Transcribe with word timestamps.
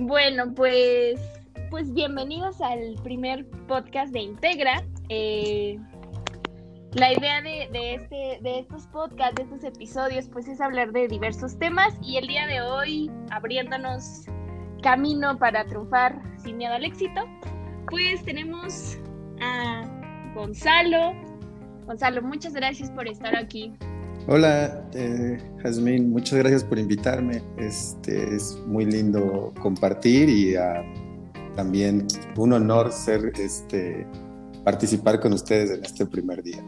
Bueno, 0.00 0.54
pues, 0.54 1.20
pues 1.70 1.92
bienvenidos 1.92 2.60
al 2.60 2.94
primer 3.02 3.44
podcast 3.66 4.12
de 4.12 4.20
Integra. 4.20 4.84
Eh, 5.08 5.76
la 6.92 7.12
idea 7.12 7.42
de, 7.42 7.94
este, 7.94 8.38
de 8.40 8.60
estos 8.60 8.86
podcasts, 8.86 9.34
de 9.34 9.42
estos 9.42 9.64
episodios, 9.64 10.28
pues 10.28 10.46
es 10.46 10.60
hablar 10.60 10.92
de 10.92 11.08
diversos 11.08 11.58
temas 11.58 11.98
y 12.00 12.16
el 12.16 12.28
día 12.28 12.46
de 12.46 12.60
hoy, 12.60 13.10
abriéndonos 13.30 14.26
camino 14.84 15.36
para 15.36 15.64
triunfar 15.66 16.22
sin 16.44 16.58
miedo 16.58 16.74
al 16.74 16.84
éxito, 16.84 17.22
pues 17.90 18.22
tenemos 18.24 18.98
a 19.40 19.82
Gonzalo. 20.32 21.12
Gonzalo, 21.86 22.22
muchas 22.22 22.52
gracias 22.52 22.88
por 22.92 23.08
estar 23.08 23.34
aquí. 23.34 23.72
Hola, 24.30 24.86
eh, 24.92 25.38
Jazmín, 25.62 26.10
muchas 26.10 26.38
gracias 26.40 26.62
por 26.62 26.78
invitarme. 26.78 27.40
Este 27.56 28.34
es 28.34 28.58
muy 28.66 28.84
lindo 28.84 29.54
compartir 29.58 30.28
y 30.28 30.54
ah, 30.54 30.84
también 31.56 32.06
un 32.36 32.52
honor 32.52 32.92
ser 32.92 33.32
este 33.40 34.06
participar 34.64 35.18
con 35.20 35.32
ustedes 35.32 35.70
en 35.70 35.82
este 35.82 36.04
primer 36.04 36.42
día. 36.42 36.62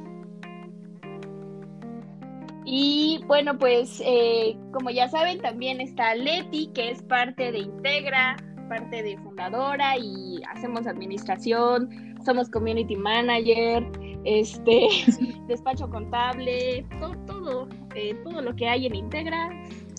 Y 2.64 3.22
bueno, 3.26 3.58
pues 3.58 4.00
eh, 4.06 4.56
como 4.72 4.88
ya 4.88 5.10
saben, 5.10 5.42
también 5.42 5.82
está 5.82 6.14
Leti, 6.14 6.70
que 6.72 6.92
es 6.92 7.02
parte 7.02 7.52
de 7.52 7.58
Integra, 7.58 8.38
parte 8.70 9.02
de 9.02 9.18
fundadora 9.18 9.98
y 9.98 10.40
hacemos 10.48 10.86
administración, 10.86 11.90
somos 12.24 12.48
community 12.48 12.96
manager, 12.96 13.84
este 14.24 14.88
despacho 15.48 15.88
contable, 15.88 16.84
todo, 17.00 17.16
todo, 17.26 17.68
eh, 17.94 18.14
todo 18.24 18.42
lo 18.42 18.54
que 18.54 18.68
hay 18.68 18.86
en 18.86 18.94
Integra. 18.94 19.50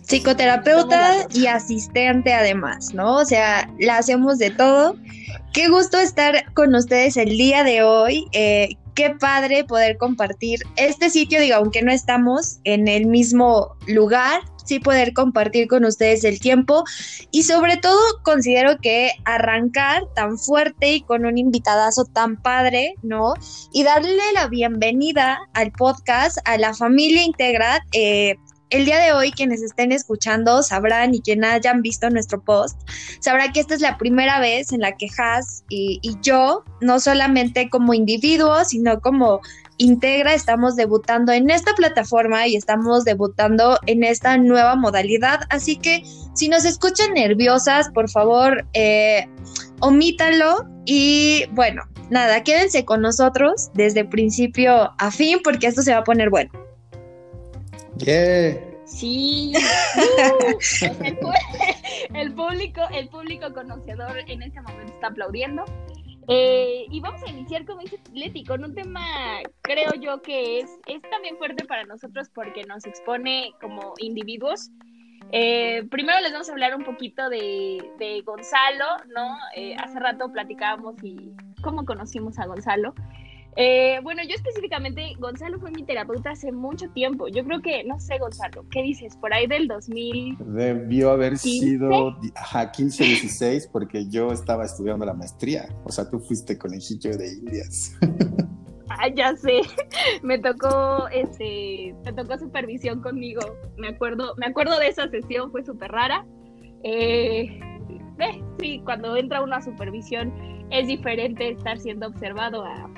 Psicoterapeuta 0.04 1.28
y 1.34 1.46
asistente 1.48 2.34
además, 2.34 2.94
¿no? 2.94 3.18
O 3.18 3.26
sea, 3.26 3.72
la 3.80 3.98
hacemos 3.98 4.40
de 4.40 4.50
todo. 4.52 4.96
Qué 5.54 5.70
gusto 5.70 6.00
estar 6.00 6.52
con 6.54 6.74
ustedes 6.76 7.18
el 7.18 7.30
día 7.38 7.64
de 7.64 7.84
hoy. 7.84 8.28
Eh, 8.34 8.76
qué 8.96 9.12
padre 9.12 9.64
poder 9.64 9.98
compartir 9.98 10.60
este 10.76 11.10
sitio, 11.10 11.40
digo, 11.40 11.56
aunque 11.56 11.82
no 11.82 11.92
estamos 11.92 12.60
en 12.64 12.88
el 12.88 13.06
mismo 13.06 13.76
lugar, 13.88 14.42
sí 14.72 14.80
poder 14.80 15.12
compartir 15.12 15.68
con 15.68 15.84
ustedes 15.84 16.24
el 16.24 16.40
tiempo 16.40 16.86
y 17.30 17.44
sobre 17.44 17.76
todo 17.76 18.00
considero 18.24 18.78
que 18.78 19.12
arrancar 19.26 20.04
tan 20.16 20.38
fuerte 20.38 20.94
y 20.94 21.02
con 21.02 21.26
un 21.26 21.38
invitadazo 21.38 22.06
tan 22.06 22.42
padre, 22.42 22.96
¿no? 23.04 23.34
Y 23.74 23.84
darle 23.84 24.16
la 24.34 24.48
bienvenida 24.48 25.40
al 25.54 25.74
podcast, 25.74 26.38
a 26.46 26.58
la 26.58 26.74
familia 26.74 27.24
Integra, 27.24 27.86
eh, 27.92 28.38
el 28.72 28.86
día 28.86 29.00
de 29.00 29.12
hoy 29.12 29.32
quienes 29.32 29.62
estén 29.62 29.92
escuchando 29.92 30.64
sabrán 30.64 31.14
y 31.14 31.22
quienes 31.22 31.52
hayan 31.52 31.82
visto 31.82 32.10
nuestro 32.10 32.42
post, 32.42 32.80
sabrá 33.20 33.52
que 33.52 33.60
esta 33.60 33.76
es 33.76 33.82
la 33.82 33.98
primera 33.98 34.40
vez 34.40 34.72
en 34.72 34.80
la 34.80 34.94
que 34.94 35.08
Has 35.18 35.66
y, 35.70 36.00
yo, 36.22 36.64
no 36.80 37.00
solamente 37.02 37.70
como 37.70 37.94
individuos, 37.94 38.70
sino 38.70 39.02
como 39.02 39.42
Integra, 39.82 40.36
estamos 40.36 40.76
debutando 40.76 41.32
en 41.32 41.50
esta 41.50 41.74
plataforma 41.74 42.46
y 42.46 42.56
estamos 42.56 43.04
debutando 43.04 43.80
en 43.88 44.04
esta 44.04 44.38
nueva 44.38 44.76
modalidad. 44.76 45.40
Así 45.50 45.76
que 45.76 46.04
si 46.36 46.50
nos 46.50 46.66
escuchan 46.66 47.14
nerviosas, 47.14 47.90
por 47.90 48.08
favor, 48.08 48.64
eh, 48.74 49.28
omítanlo 49.80 50.68
y 50.86 51.46
bueno, 51.54 51.82
nada, 52.12 52.44
quédense 52.44 52.86
con 52.86 53.02
nosotros 53.02 53.72
desde 53.74 54.06
principio 54.06 54.94
a 55.00 55.10
fin 55.10 55.40
porque 55.44 55.66
esto 55.66 55.82
se 55.82 55.94
va 55.94 56.02
a 56.02 56.04
poner 56.04 56.30
bueno. 56.30 56.52
Sí. 58.86 59.54
el, 62.14 62.34
público, 62.36 62.82
el 62.94 63.10
público 63.10 63.52
conocedor 63.52 64.20
en 64.28 64.44
este 64.44 64.62
momento 64.62 64.94
está 64.94 65.08
aplaudiendo. 65.08 65.66
Eh, 66.28 66.86
y 66.90 67.00
vamos 67.00 67.24
a 67.24 67.30
iniciar, 67.30 67.66
como 67.66 67.82
dice 67.82 68.00
Leti, 68.14 68.44
con 68.44 68.64
un 68.64 68.74
tema, 68.74 69.02
creo 69.62 69.94
yo 70.00 70.22
que 70.22 70.60
es, 70.60 70.80
es 70.88 71.02
también 71.10 71.38
fuerte 71.38 71.66
para 71.66 71.84
nosotros 71.84 72.30
porque 72.34 72.64
nos 72.64 72.86
expone 72.86 73.54
como 73.60 73.94
individuos. 74.00 74.70
Eh, 75.32 75.88
primero 75.90 76.20
les 76.20 76.32
vamos 76.32 76.50
a 76.50 76.52
hablar 76.52 76.76
un 76.76 76.84
poquito 76.84 77.30
de, 77.30 77.92
de 77.98 78.22
Gonzalo, 78.22 78.86
¿no? 79.16 79.38
Eh, 79.56 79.76
hace 79.78 80.00
rato 80.00 80.32
platicábamos 80.32 80.96
y 81.04 81.32
cómo 81.62 81.86
conocimos 81.86 82.38
a 82.40 82.46
Gonzalo. 82.46 82.94
Eh, 83.58 84.00
bueno, 84.02 84.22
yo 84.24 84.36
específicamente, 84.36 85.14
Gonzalo 85.20 85.60
fue 85.60 85.72
mi 85.72 85.84
terapeuta 85.84 86.32
hace 86.32 86.52
mucho 86.52 86.90
tiempo. 86.92 87.28
Yo 87.28 87.44
creo 87.44 87.62
que, 87.62 87.84
no 87.84 88.00
sé, 88.00 88.18
Gonzalo, 88.18 88.66
¿qué 88.72 88.82
dices? 88.82 89.18
Por 89.18 89.34
ahí 89.34 89.48
del 89.48 89.68
2000. 89.68 90.38
Debió 90.40 91.12
haber 91.12 91.38
sido 91.38 92.18
a 92.36 92.72
15, 92.72 93.04
16, 93.04 93.70
porque 93.72 94.08
yo 94.10 94.32
estaba 94.32 94.66
estudiando 94.66 95.06
la 95.06 95.14
maestría. 95.14 95.68
O 95.84 95.92
sea, 95.92 96.10
tú 96.10 96.20
fuiste 96.20 96.58
conejillo 96.58 97.18
de 97.18 97.34
indias. 97.34 97.98
Ah, 99.00 99.08
ya 99.08 99.34
sé. 99.38 99.62
Me 100.22 100.38
tocó, 100.38 101.08
este, 101.14 101.96
me 102.04 102.12
tocó 102.12 102.38
supervisión 102.38 103.02
conmigo. 103.02 103.40
Me 103.78 103.88
acuerdo, 103.88 104.36
me 104.36 104.48
acuerdo 104.48 104.78
de 104.80 104.90
esa 104.90 105.08
sesión, 105.08 105.50
fue 105.50 105.64
súper 105.64 105.92
rara. 105.92 106.26
Eh, 106.84 107.58
eh, 108.20 108.44
sí, 108.60 108.82
cuando 108.84 109.16
entra 109.16 109.42
uno 109.42 109.56
a 109.56 109.62
supervisión 109.62 110.34
es 110.72 110.88
diferente 110.88 111.52
estar 111.52 111.80
siendo 111.80 112.08
observado 112.08 112.66
a 112.66 112.90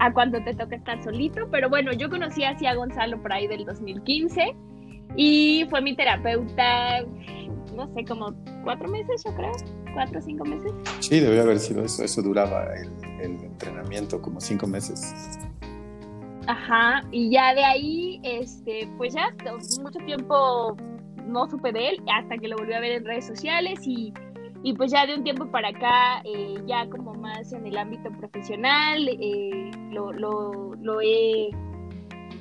a 0.00 0.12
cuando 0.12 0.42
te 0.42 0.54
toca 0.54 0.76
estar 0.76 1.02
solito. 1.02 1.48
Pero 1.50 1.68
bueno, 1.68 1.92
yo 1.92 2.08
conocí 2.08 2.44
así 2.44 2.66
a 2.66 2.74
Gonzalo 2.74 3.20
por 3.20 3.32
ahí 3.32 3.46
del 3.46 3.64
2015 3.64 4.54
y 5.16 5.66
fue 5.70 5.80
mi 5.80 5.94
terapeuta, 5.96 7.02
no 7.74 7.92
sé, 7.94 8.04
como 8.04 8.34
cuatro 8.64 8.88
meses, 8.88 9.22
yo 9.24 9.34
creo, 9.34 9.52
cuatro 9.94 10.18
o 10.18 10.22
cinco 10.22 10.44
meses. 10.44 10.72
Sí, 11.00 11.20
debió 11.20 11.42
haber 11.42 11.58
sido 11.58 11.84
eso, 11.84 12.04
eso 12.04 12.22
duraba 12.22 12.66
el, 12.74 12.92
entrenamiento 13.20 14.22
como 14.22 14.40
cinco 14.40 14.66
meses. 14.66 15.12
Ajá, 16.46 17.02
y 17.10 17.30
ya 17.30 17.52
de 17.54 17.64
ahí, 17.64 18.20
este, 18.22 18.88
pues 18.96 19.14
ya 19.14 19.34
mucho 19.82 19.98
tiempo 20.06 20.76
no 21.26 21.48
supe 21.50 21.72
de 21.72 21.90
él 21.90 22.02
hasta 22.14 22.38
que 22.38 22.48
lo 22.48 22.56
volví 22.56 22.72
a 22.72 22.80
ver 22.80 22.92
en 22.92 23.04
redes 23.04 23.26
sociales 23.26 23.80
y 23.86 24.12
y 24.62 24.72
pues 24.74 24.90
ya 24.90 25.06
de 25.06 25.14
un 25.14 25.22
tiempo 25.22 25.46
para 25.50 25.68
acá, 25.68 26.20
eh, 26.24 26.56
ya 26.66 26.88
como 26.90 27.14
más 27.14 27.52
en 27.52 27.66
el 27.66 27.76
ámbito 27.76 28.10
profesional, 28.18 29.08
eh, 29.08 29.70
lo, 29.90 30.12
lo, 30.12 30.74
lo, 30.74 31.00
he, 31.00 31.50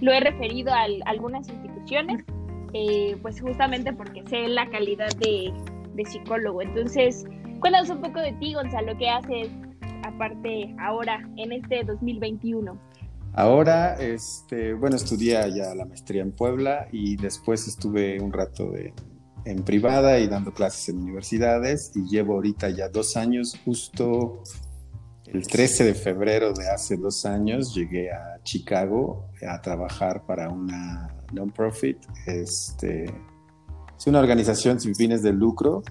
lo 0.02 0.12
he 0.12 0.20
referido 0.20 0.74
a, 0.74 0.86
algunas 1.06 1.48
instituciones, 1.48 2.24
eh, 2.74 3.16
pues 3.22 3.40
justamente 3.40 3.94
porque 3.94 4.24
sé 4.28 4.48
la 4.48 4.68
calidad 4.70 5.10
de, 5.18 5.54
de, 5.94 6.06
psicólogo. 6.06 6.62
Entonces, 6.62 7.26
cuéntanos 7.60 7.90
un 7.90 8.02
poco 8.02 8.20
de 8.20 8.34
ti, 8.34 8.54
Gonzalo, 8.56 8.98
¿qué 8.98 9.10
haces 9.10 9.50
aparte 10.04 10.76
ahora 10.80 11.28
en 11.38 11.52
este 11.52 11.84
2021? 11.84 12.78
Ahora, 13.34 13.94
este, 13.94 14.74
bueno, 14.74 14.96
estudié 14.96 15.34
ya 15.56 15.76
la 15.76 15.86
maestría 15.86 16.24
en 16.24 16.32
Puebla 16.32 16.88
y 16.92 17.16
después 17.18 17.68
estuve 17.68 18.20
un 18.20 18.34
rato 18.34 18.72
de 18.72 18.96
en 19.48 19.64
privada 19.64 20.20
y 20.20 20.28
dando 20.28 20.52
clases 20.54 20.90
en 20.90 20.98
universidades 20.98 21.92
y 21.96 22.04
llevo 22.04 22.34
ahorita 22.34 22.70
ya 22.70 22.90
dos 22.90 23.16
años, 23.16 23.58
justo 23.64 24.44
el 25.26 25.48
13 25.48 25.86
de 25.86 25.94
febrero 25.94 26.54
de 26.54 26.70
hace 26.70 26.98
dos 26.98 27.26
años 27.26 27.74
llegué 27.74 28.12
a 28.12 28.42
Chicago 28.44 29.30
a 29.48 29.62
trabajar 29.62 30.26
para 30.26 30.50
una 30.50 31.16
non-profit. 31.32 31.98
Este, 32.26 33.06
es 33.06 34.08
una 34.08 34.20
organización 34.20 34.80
sin 34.80 34.96
fines 34.96 35.24
de 35.24 35.32
lucro 35.32 35.82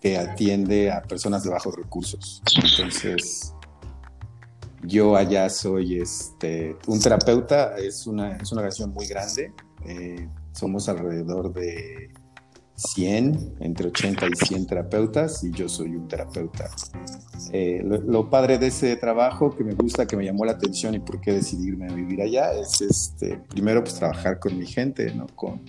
que 0.00 0.16
atiende 0.16 0.92
a 0.92 1.02
personas 1.02 1.42
de 1.42 1.50
bajos 1.50 1.74
recursos. 1.74 2.42
Entonces, 2.54 3.52
yo 4.82 5.16
allá 5.16 5.48
soy 5.48 5.98
este, 6.00 6.76
un 6.86 7.00
terapeuta, 7.00 7.76
es 7.76 8.06
una, 8.06 8.36
es 8.36 8.52
una 8.52 8.60
organización 8.60 8.92
muy 8.92 9.06
grande. 9.06 9.52
Eh, 9.84 10.28
somos 10.52 10.88
alrededor 10.88 11.52
de 11.52 12.12
100, 12.76 13.56
entre 13.60 13.88
80 13.88 14.26
y 14.26 14.46
100 14.46 14.66
terapeutas 14.66 15.42
y 15.42 15.50
yo 15.50 15.68
soy 15.68 15.96
un 15.96 16.06
terapeuta. 16.08 16.70
Eh, 17.52 17.82
lo, 17.82 18.28
padre 18.28 18.58
de 18.58 18.68
ese 18.68 18.96
trabajo 18.96 19.56
que 19.56 19.64
me 19.64 19.74
gusta, 19.74 20.06
que 20.06 20.16
me 20.16 20.24
llamó 20.24 20.44
la 20.44 20.52
atención 20.52 20.94
y 20.94 20.98
por 20.98 21.20
qué 21.20 21.32
decidirme 21.32 21.86
a 21.88 21.94
vivir 21.94 22.20
allá 22.20 22.52
es 22.52 22.80
este, 22.82 23.40
primero 23.48 23.82
pues 23.82 23.94
trabajar 23.94 24.38
con 24.38 24.58
mi 24.58 24.66
gente, 24.66 25.12
¿no? 25.14 25.26
con, 25.34 25.62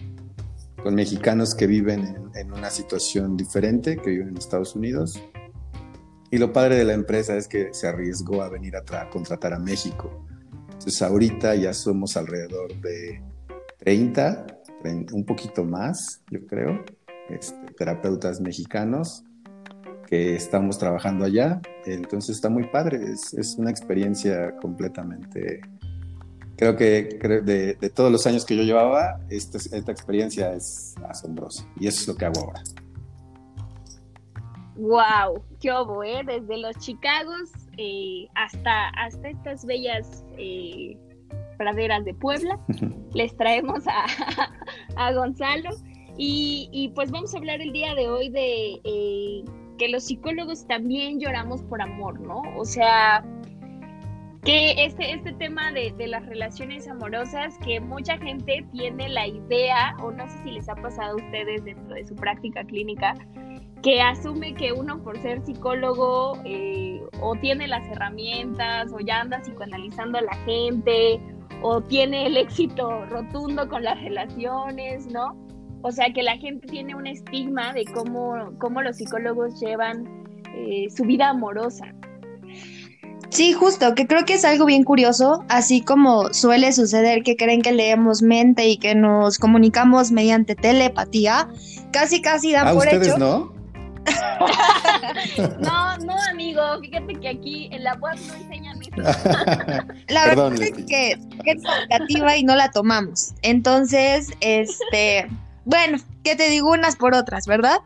con 0.83 0.95
mexicanos 0.95 1.55
que 1.55 1.65
viven 1.65 2.29
en, 2.35 2.51
una 2.51 2.69
situación 2.69 3.37
diferente, 3.37 3.97
que 3.97 4.09
viven 4.09 4.29
en 4.29 4.37
Estados 4.37 4.75
Unidos. 4.75 5.21
Y 6.29 6.39
lo 6.39 6.51
padre 6.51 6.75
de 6.75 6.83
la 6.83 6.93
empresa 6.93 7.37
es 7.37 7.47
que 7.47 7.73
se 7.73 7.87
arriesgó 7.87 8.41
a 8.41 8.49
venir 8.49 8.75
a 8.75 9.09
contratar 9.09 9.53
a 9.53 9.59
México. 9.59 10.25
Entonces 10.73 11.01
ahorita 11.01 11.55
ya 11.55 11.73
somos 11.73 12.17
alrededor 12.17 12.75
de 12.81 13.21
30, 13.79 14.45
30 14.81 15.15
un 15.15 15.25
poquito 15.25 15.63
más, 15.63 16.21
yo 16.29 16.45
creo, 16.45 16.83
este, 17.29 17.73
terapeutas 17.77 18.41
mexicanos 18.41 19.23
que 20.07 20.35
estamos 20.35 20.77
trabajando 20.77 21.25
allá. 21.25 21.61
Entonces 21.85 22.35
está 22.35 22.49
muy 22.49 22.65
padre, 22.67 22.99
es, 23.11 23.55
una 23.57 23.69
experiencia 23.69 24.55
completamente... 24.57 25.61
Creo 26.55 26.75
que 26.75 27.03
de, 27.43 27.89
todos 27.91 28.11
los 28.11 28.25
años 28.25 28.43
que 28.43 28.57
yo 28.57 28.63
llevaba, 28.63 29.19
esta, 29.29 29.59
esta 29.59 29.91
experiencia 29.91 30.53
es 30.53 30.95
asombrosa 31.07 31.67
y 31.79 31.85
eso 31.85 32.01
es 32.01 32.07
lo 32.07 32.15
que 32.15 32.25
hago 32.25 32.39
ahora. 32.39 32.63
Wow, 34.75 35.43
qué 35.59 35.71
obo, 35.71 36.03
¿eh? 36.03 36.21
Desde 36.25 36.57
los 36.57 36.75
Chicagos 36.77 37.51
eh, 37.77 38.27
hasta, 38.33 38.89
hasta 38.89 39.29
estas 39.29 39.65
bellas 39.65 40.25
eh, 40.37 40.97
praderas 41.59 42.03
de 42.05 42.15
Puebla, 42.15 42.59
les 43.13 43.35
traemos 43.37 43.83
a, 43.87 44.05
a 44.95 45.13
Gonzalo. 45.13 45.69
Y, 46.17 46.69
y, 46.71 46.89
pues 46.89 47.11
vamos 47.11 47.33
a 47.33 47.37
hablar 47.37 47.61
el 47.61 47.71
día 47.71 47.93
de 47.93 48.09
hoy 48.09 48.29
de 48.29 48.81
eh, 48.83 49.43
que 49.77 49.87
los 49.87 50.05
psicólogos 50.05 50.65
también 50.65 51.19
lloramos 51.19 51.61
por 51.63 51.81
amor, 51.81 52.19
¿no? 52.19 52.41
O 52.57 52.65
sea, 52.65 53.23
que 54.43 54.71
este, 54.83 55.13
este 55.13 55.33
tema 55.33 55.71
de, 55.71 55.93
de, 55.97 56.07
las 56.07 56.25
relaciones 56.25 56.87
amorosas, 56.87 57.57
que 57.59 57.79
mucha 57.79 58.17
gente 58.17 58.65
tiene 58.71 59.09
la 59.09 59.27
idea, 59.27 59.95
o 60.01 60.11
no 60.11 60.27
sé 60.27 60.43
si 60.43 60.51
les 60.51 60.67
ha 60.69 60.75
pasado 60.75 61.13
a 61.13 61.15
ustedes 61.15 61.63
dentro 61.63 61.93
de 61.93 62.07
su 62.07 62.15
práctica 62.15 62.63
clínica, 62.63 63.13
que 63.83 64.01
asume 64.01 64.53
que 64.53 64.73
uno 64.73 65.01
por 65.03 65.17
ser 65.21 65.45
psicólogo 65.45 66.39
eh, 66.45 67.01
o 67.21 67.35
tiene 67.35 67.67
las 67.67 67.87
herramientas 67.89 68.91
o 68.91 68.99
ya 68.99 69.21
anda 69.21 69.39
psicoanalizando 69.41 70.17
a 70.17 70.21
la 70.21 70.35
gente 70.45 71.21
o 71.61 71.81
tiene 71.81 72.27
el 72.27 72.37
éxito 72.37 73.05
rotundo 73.05 73.67
con 73.69 73.83
las 73.83 74.01
relaciones, 74.01 75.07
¿no? 75.07 75.46
O 75.87 75.91
sea, 75.93 76.11
que 76.11 76.21
la 76.21 76.35
gente 76.37 76.67
tiene 76.67 76.95
un 76.95 77.07
estigma 77.07 77.71
de 77.71 77.85
cómo, 77.85 78.51
cómo 78.59 78.81
los 78.81 78.97
psicólogos 78.97 79.57
llevan 79.61 80.25
eh, 80.53 80.87
su 80.93 81.05
vida 81.05 81.29
amorosa. 81.29 81.85
Sí, 83.29 83.53
justo, 83.53 83.95
que 83.95 84.05
creo 84.05 84.25
que 84.25 84.33
es 84.33 84.43
algo 84.43 84.65
bien 84.65 84.83
curioso, 84.83 85.45
así 85.47 85.81
como 85.81 86.33
suele 86.33 86.73
suceder 86.73 87.23
que 87.23 87.37
creen 87.37 87.61
que 87.61 87.71
leemos 87.71 88.21
mente 88.21 88.67
y 88.67 88.75
que 88.77 88.95
nos 88.95 89.37
comunicamos 89.37 90.11
mediante 90.11 90.55
telepatía, 90.55 91.47
casi 91.93 92.21
casi 92.21 92.51
dan 92.51 92.67
¿A 92.67 92.73
por 92.73 92.83
ustedes 92.83 93.07
hecho. 93.07 93.17
no? 93.17 93.53
no, 95.61 95.97
no, 95.99 96.15
amigo, 96.29 96.61
fíjate 96.81 97.13
que 97.15 97.29
aquí 97.29 97.69
en 97.71 97.85
la 97.85 97.93
web 97.95 98.17
no 98.27 98.33
enseñan 98.33 98.81
eso. 98.81 98.91
La 100.09 100.23
Perdón, 100.25 100.53
verdad 100.53 100.65
Leti. 100.65 100.81
es 100.81 100.87
que 100.87 101.15
que 101.45 101.51
es 101.51 101.63
educativa 101.63 102.35
y 102.35 102.43
no 102.43 102.55
la 102.55 102.71
tomamos. 102.71 103.33
Entonces, 103.41 104.31
este, 104.41 105.27
bueno, 105.67 105.97
que 106.23 106.37
te 106.37 106.49
digo 106.49 106.71
unas 106.71 106.95
por 106.95 107.13
otras, 107.13 107.45
¿verdad? 107.45 107.79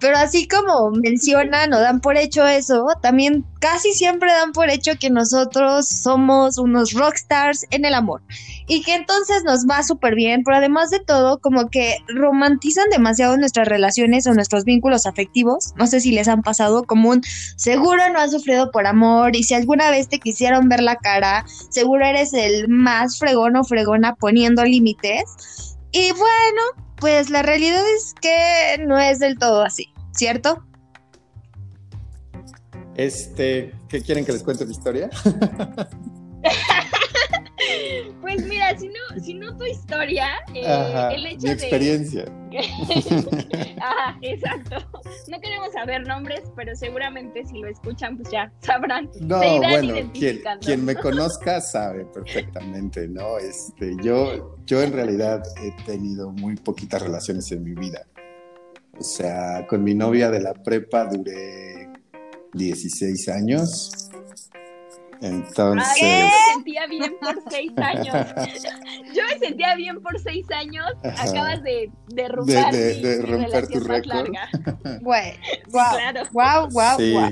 Pero 0.00 0.16
así 0.16 0.48
como 0.48 0.90
mencionan 0.90 1.70
o 1.74 1.78
dan 1.78 2.00
por 2.00 2.16
hecho 2.16 2.46
eso, 2.46 2.86
también 3.02 3.44
casi 3.60 3.92
siempre 3.92 4.32
dan 4.32 4.52
por 4.52 4.70
hecho 4.70 4.92
que 4.98 5.10
nosotros 5.10 5.86
somos 5.86 6.56
unos 6.56 6.94
rockstars 6.94 7.66
en 7.70 7.84
el 7.84 7.92
amor 7.92 8.22
y 8.66 8.80
que 8.82 8.94
entonces 8.94 9.44
nos 9.44 9.66
va 9.66 9.82
súper 9.82 10.14
bien, 10.14 10.44
pero 10.44 10.56
además 10.56 10.88
de 10.88 11.00
todo, 11.00 11.38
como 11.38 11.68
que 11.68 11.98
romantizan 12.08 12.88
demasiado 12.88 13.36
nuestras 13.36 13.68
relaciones 13.68 14.26
o 14.26 14.32
nuestros 14.32 14.64
vínculos 14.64 15.04
afectivos. 15.04 15.74
No 15.76 15.86
sé 15.86 16.00
si 16.00 16.12
les 16.12 16.28
han 16.28 16.40
pasado 16.40 16.84
como 16.84 17.10
un 17.10 17.20
seguro 17.56 18.02
no 18.14 18.18
has 18.18 18.30
sufrido 18.30 18.70
por 18.70 18.86
amor 18.86 19.36
y 19.36 19.42
si 19.42 19.52
alguna 19.52 19.90
vez 19.90 20.08
te 20.08 20.20
quisieron 20.20 20.70
ver 20.70 20.82
la 20.82 20.96
cara, 20.96 21.44
seguro 21.68 22.06
eres 22.06 22.32
el 22.32 22.68
más 22.68 23.18
fregón 23.18 23.56
o 23.56 23.64
fregona 23.64 24.14
poniendo 24.14 24.64
límites. 24.64 25.76
Y 25.92 26.12
bueno, 26.12 26.85
pues 26.98 27.30
la 27.30 27.42
realidad 27.42 27.82
es 27.96 28.14
que 28.20 28.84
no 28.86 28.98
es 28.98 29.18
del 29.18 29.38
todo 29.38 29.62
así, 29.62 29.92
¿cierto? 30.12 30.64
Este, 32.96 33.74
¿qué 33.88 34.00
quieren 34.00 34.24
que 34.24 34.32
les 34.32 34.42
cuente 34.42 34.64
mi 34.64 34.72
historia? 34.72 35.10
Pues 38.26 38.44
mira, 38.44 38.76
si 38.76 38.88
no, 38.88 39.22
si 39.22 39.34
no 39.34 39.56
tu 39.56 39.64
historia, 39.64 40.26
eh, 40.52 40.66
Ajá, 40.66 41.12
el 41.12 41.26
hecho 41.26 41.46
mi 41.46 41.50
experiencia. 41.50 42.24
de. 42.24 42.58
Ajá, 43.80 44.18
exacto. 44.20 44.78
No 45.28 45.40
queremos 45.40 45.72
saber 45.72 46.04
nombres, 46.04 46.42
pero 46.56 46.74
seguramente 46.74 47.46
si 47.46 47.60
lo 47.60 47.68
escuchan, 47.68 48.16
pues 48.16 48.32
ya 48.32 48.52
sabrán. 48.62 49.08
No, 49.20 49.40
se 49.40 49.58
bueno, 49.60 50.10
quien, 50.12 50.42
quien 50.60 50.84
me 50.84 50.96
conozca 50.96 51.60
sabe 51.60 52.04
perfectamente, 52.06 53.06
¿no? 53.06 53.38
Este, 53.38 53.94
yo, 54.02 54.56
yo 54.66 54.82
en 54.82 54.92
realidad 54.92 55.44
he 55.62 55.70
tenido 55.84 56.32
muy 56.32 56.56
poquitas 56.56 57.02
relaciones 57.02 57.52
en 57.52 57.62
mi 57.62 57.74
vida. 57.74 58.08
O 58.98 59.04
sea, 59.04 59.64
con 59.68 59.84
mi 59.84 59.94
novia 59.94 60.32
de 60.32 60.40
la 60.40 60.52
prepa 60.52 61.04
duré 61.04 61.92
16 62.54 63.28
años. 63.28 64.10
Entonces, 65.20 66.02
Ay, 66.02 66.20
yo 66.20 66.26
me 66.26 66.54
sentía 66.54 66.86
bien 66.86 67.14
por 67.20 67.42
seis 67.50 67.72
años. 67.76 68.14
Yo 69.14 69.22
me 69.30 69.38
sentía 69.38 69.74
bien 69.76 70.00
por 70.02 70.18
seis 70.20 70.46
años. 70.50 70.86
Ajá. 71.04 71.22
Acabas 71.30 71.62
de 71.62 71.90
derrumbar 72.08 72.72
De- 72.72 72.78
de- 73.00 73.16
de 73.18 73.22
mi 73.22 73.32
romper 73.44 73.66
tu 73.68 73.80
récord. 73.80 74.26
Sí, 74.96 75.00
wow, 75.02 75.22
claro. 75.70 76.20
wow, 76.32 76.68
wow, 76.70 76.96
sí. 76.98 77.12
wow. 77.12 77.30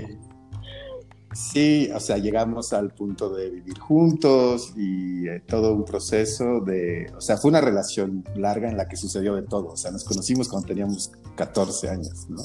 Sí, 1.32 1.90
o 1.92 1.98
sea, 1.98 2.16
llegamos 2.18 2.72
al 2.72 2.90
punto 2.92 3.28
de 3.34 3.50
vivir 3.50 3.76
juntos 3.80 4.72
y 4.76 5.26
eh, 5.28 5.40
todo 5.44 5.74
un 5.74 5.84
proceso 5.84 6.60
de, 6.60 7.12
o 7.16 7.20
sea, 7.20 7.36
fue 7.38 7.50
una 7.50 7.60
relación 7.60 8.22
larga 8.36 8.68
en 8.68 8.76
la 8.76 8.86
que 8.86 8.96
sucedió 8.96 9.34
de 9.34 9.42
todo, 9.42 9.70
o 9.70 9.76
sea, 9.76 9.90
nos 9.90 10.04
conocimos 10.04 10.48
cuando 10.48 10.68
teníamos 10.68 11.10
14 11.34 11.88
años, 11.90 12.28
¿no? 12.28 12.40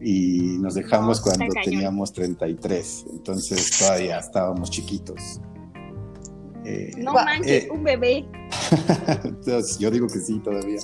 Y 0.00 0.56
nos 0.60 0.74
dejamos 0.74 1.18
No, 1.18 1.24
cuando 1.32 1.54
teníamos 1.62 2.12
33, 2.12 3.06
entonces 3.12 3.78
todavía 3.78 4.18
estábamos 4.18 4.70
chiquitos. 4.70 5.40
Eh, 6.64 6.92
No 6.98 7.12
manches, 7.12 7.64
Eh. 7.64 7.68
un 7.70 7.84
bebé. 7.84 8.26
entonces, 9.24 9.78
yo 9.78 9.90
digo 9.90 10.06
que 10.06 10.18
sí 10.18 10.38
todavía. 10.40 10.78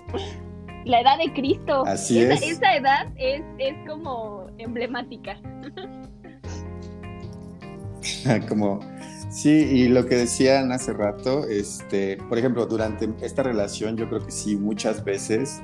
La 0.85 1.01
edad 1.01 1.19
de 1.19 1.33
Cristo. 1.33 1.85
Así 1.87 2.21
esa, 2.21 2.35
es. 2.35 2.43
esa 2.43 2.77
edad 2.77 3.07
es, 3.17 3.43
es 3.59 3.75
como 3.89 4.47
emblemática. 4.59 5.41
Como, 8.49 8.79
sí, 9.31 9.51
y 9.51 9.89
lo 9.89 10.07
que 10.07 10.15
decían 10.15 10.71
hace 10.71 10.93
rato, 10.93 11.45
este, 11.49 12.19
por 12.29 12.39
ejemplo, 12.39 12.67
durante 12.67 13.09
esta 13.21 13.43
relación 13.43 13.97
yo 13.97 14.09
creo 14.09 14.25
que 14.25 14.31
sí, 14.31 14.57
muchas 14.57 15.03
veces 15.05 15.61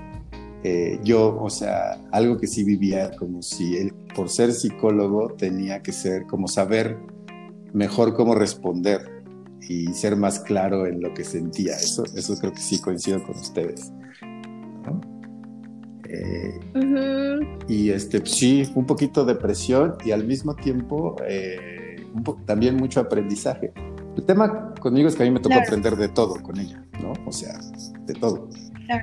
eh, 0.65 1.01
yo, 1.03 1.39
o 1.41 1.51
sea, 1.51 2.01
algo 2.13 2.37
que 2.39 2.47
sí 2.47 2.63
vivía 2.65 3.11
como 3.17 3.43
si 3.43 3.77
él, 3.77 3.93
por 4.15 4.29
ser 4.29 4.53
psicólogo, 4.53 5.35
tenía 5.37 5.83
que 5.83 5.93
ser 5.93 6.27
como 6.27 6.47
saber 6.49 6.99
mejor 7.73 8.15
cómo 8.15 8.35
responder 8.35 9.01
y 9.69 9.87
ser 9.95 10.17
más 10.17 10.41
claro 10.41 10.87
en 10.87 11.01
lo 11.01 11.15
que 11.15 11.25
sentía. 11.25 11.75
Eso, 11.77 12.05
eso 12.17 12.37
creo 12.39 12.53
que 12.53 12.61
sí 12.61 12.81
coincido 12.81 13.23
con 13.25 13.37
ustedes. 13.37 13.93
¿no? 14.85 15.01
Eh, 16.09 16.61
y 17.69 17.91
este, 17.91 18.25
sí, 18.27 18.71
un 18.75 18.85
poquito 18.87 19.25
de 19.25 19.35
presión 19.35 19.95
y 20.05 20.11
al 20.11 20.25
mismo 20.27 20.55
tiempo 20.55 21.17
eh, 21.27 21.97
un 22.15 22.23
po- 22.23 22.39
también 22.45 22.77
mucho 22.77 23.01
aprendizaje. 23.01 23.73
El 24.17 24.25
tema 24.27 24.75
conmigo 24.81 25.09
es 25.09 25.15
que 25.17 25.23
a 25.23 25.27
mí 25.27 25.31
me 25.33 25.39
tocó 25.41 25.55
Claro. 25.55 25.65
aprender 25.65 25.97
de 25.97 26.09
todo 26.09 26.35
con 26.43 26.59
ella, 26.59 26.85
¿no? 27.01 27.13
O 27.27 27.33
sea, 27.33 27.55
de 28.05 28.13
todo. 28.15 28.49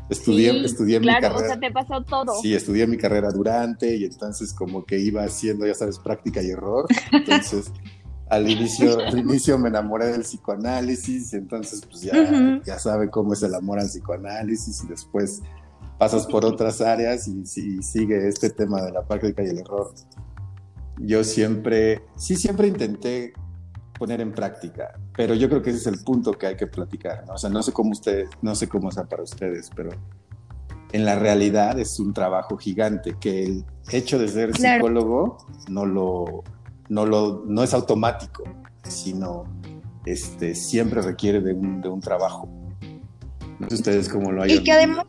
Estudié, 0.09 0.51
Sí, 0.51 0.65
estudié 0.65 0.99
mi 0.99 1.05
claro, 1.05 1.21
carrera. 1.29 1.43
o 1.43 1.47
sea, 1.47 1.59
te 1.59 1.71
pasó 1.71 2.03
todo. 2.03 2.41
Sí, 2.41 2.53
estudié 2.53 2.87
mi 2.87 2.97
carrera 2.97 3.29
durante 3.31 3.95
y 3.95 4.05
entonces 4.05 4.53
como 4.53 4.85
que 4.85 4.99
iba 4.99 5.23
haciendo, 5.23 5.65
ya 5.65 5.73
sabes, 5.73 5.99
práctica 5.99 6.41
y 6.41 6.49
error. 6.51 6.85
Entonces, 7.11 7.71
al 8.29 8.49
inicio, 8.49 8.99
al 8.99 9.17
inicio 9.19 9.57
me 9.57 9.69
enamoré 9.69 10.07
del 10.07 10.21
psicoanálisis, 10.21 11.33
entonces 11.33 11.81
pues 11.89 12.01
ya, 12.01 12.13
Ujú. 12.13 12.61
ya 12.65 12.77
sabe 12.79 13.09
cómo 13.09 13.33
es 13.33 13.41
el 13.43 13.55
amor 13.55 13.79
al 13.79 13.87
psicoanálisis 13.87 14.83
y 14.83 14.87
después 14.87 15.41
pasas 15.97 16.25
por 16.27 16.45
otras 16.45 16.79
áreas 16.81 17.27
y, 17.27 17.41
y 17.41 17.83
sigue 17.83 18.27
este 18.27 18.49
tema 18.51 18.81
de 18.83 18.91
la 18.91 19.03
práctica 19.03 19.43
y 19.43 19.47
el 19.47 19.59
error. 19.59 19.93
Yo 20.97 21.23
siempre, 21.23 22.01
sí, 22.17 22.35
siempre 22.35 22.67
intenté 22.67 23.33
poner 23.99 24.21
en 24.21 24.31
práctica, 24.31 24.97
pero 25.15 25.35
yo 25.35 25.49
creo 25.49 25.61
que 25.61 25.69
ese 25.69 25.79
es 25.79 25.87
el 25.87 26.03
punto 26.03 26.31
que 26.31 26.47
hay 26.47 26.55
que 26.55 26.65
platicar, 26.65 27.25
¿no? 27.27 27.33
O 27.33 27.37
sea, 27.37 27.49
no 27.49 27.61
sé 27.61 27.73
cómo 27.73 27.91
ustedes, 27.91 28.29
no 28.41 28.55
sé 28.55 28.67
cómo 28.67 28.89
sea 28.91 29.03
para 29.03 29.21
ustedes, 29.21 29.69
pero 29.75 29.91
en 30.91 31.05
la 31.05 31.19
realidad 31.19 31.77
es 31.77 31.99
un 31.99 32.13
trabajo 32.13 32.57
gigante 32.57 33.15
que 33.19 33.43
el 33.43 33.65
hecho 33.91 34.17
de 34.17 34.27
ser 34.29 34.51
Claro. 34.51 34.77
psicólogo 34.77 35.37
no 35.69 35.85
lo, 35.85 36.43
no 36.87 37.05
lo, 37.05 37.43
no 37.45 37.61
es 37.61 37.73
automático, 37.73 38.43
sino 38.83 39.43
este, 40.05 40.55
siempre 40.55 41.01
requiere 41.01 41.41
de 41.41 41.53
un, 41.53 41.81
de 41.81 41.89
un 41.89 41.99
trabajo. 41.99 42.49
No 43.59 43.67
sé 43.69 43.75
ustedes 43.75 44.07
cómo 44.09 44.31
lo 44.31 44.43
hayan 44.43 44.61
Y 44.61 44.63
que 44.63 44.71
además, 44.71 45.05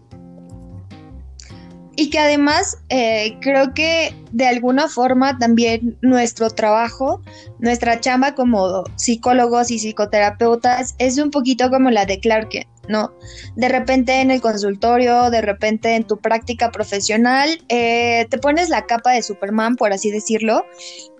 y 2.01 2.09
que 2.09 2.19
además 2.19 2.79
eh, 2.89 3.37
creo 3.43 3.75
que 3.75 4.15
de 4.33 4.47
alguna 4.47 4.89
forma 4.89 5.37
también 5.37 5.99
nuestro 6.01 6.49
trabajo, 6.49 7.21
nuestra 7.59 8.01
chamba 8.01 8.35
como 8.35 8.85
psicólogos 8.97 9.71
y 9.71 9.79
psicoterapeutas 9.79 10.95
es 10.97 11.19
un 11.19 11.31
poquito 11.31 11.69
como 11.69 11.91
la 11.91 12.07
de 12.07 12.19
Clark 12.19 12.67
¿no? 12.89 13.13
De 13.55 13.69
repente 13.69 14.23
en 14.23 14.31
el 14.31 14.41
consultorio, 14.41 15.29
de 15.29 15.43
repente 15.43 15.95
en 15.95 16.05
tu 16.05 16.17
práctica 16.17 16.71
profesional, 16.71 17.63
eh, 17.69 18.27
te 18.31 18.39
pones 18.39 18.71
la 18.71 18.87
capa 18.87 19.13
de 19.13 19.23
Superman, 19.23 19.77
por 19.77 19.93
así 19.93 20.11
decirlo, 20.11 20.65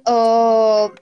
o 0.07 0.93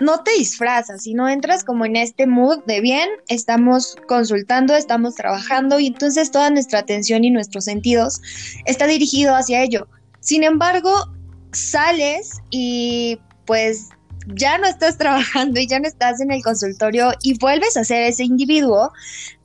no 0.00 0.22
te 0.22 0.32
disfrazas, 0.32 1.02
sino 1.02 1.28
entras 1.28 1.64
como 1.64 1.84
en 1.84 1.96
este 1.96 2.26
mood 2.26 2.64
de 2.66 2.80
bien, 2.80 3.08
estamos 3.28 3.96
consultando, 4.06 4.74
estamos 4.74 5.14
trabajando 5.14 5.78
y 5.78 5.88
entonces 5.88 6.30
toda 6.30 6.50
nuestra 6.50 6.80
atención 6.80 7.24
y 7.24 7.30
nuestros 7.30 7.64
sentidos 7.64 8.20
está 8.64 8.86
dirigido 8.86 9.34
hacia 9.34 9.62
ello. 9.62 9.88
Sin 10.20 10.44
embargo, 10.44 10.90
sales 11.52 12.40
y 12.50 13.18
pues 13.46 13.88
ya 14.26 14.58
no 14.58 14.66
estás 14.66 14.98
trabajando 14.98 15.60
y 15.60 15.66
ya 15.66 15.78
no 15.78 15.88
estás 15.88 16.20
en 16.20 16.30
el 16.30 16.42
consultorio 16.42 17.12
y 17.22 17.38
vuelves 17.38 17.76
a 17.76 17.84
ser 17.84 18.02
ese 18.02 18.24
individuo 18.24 18.92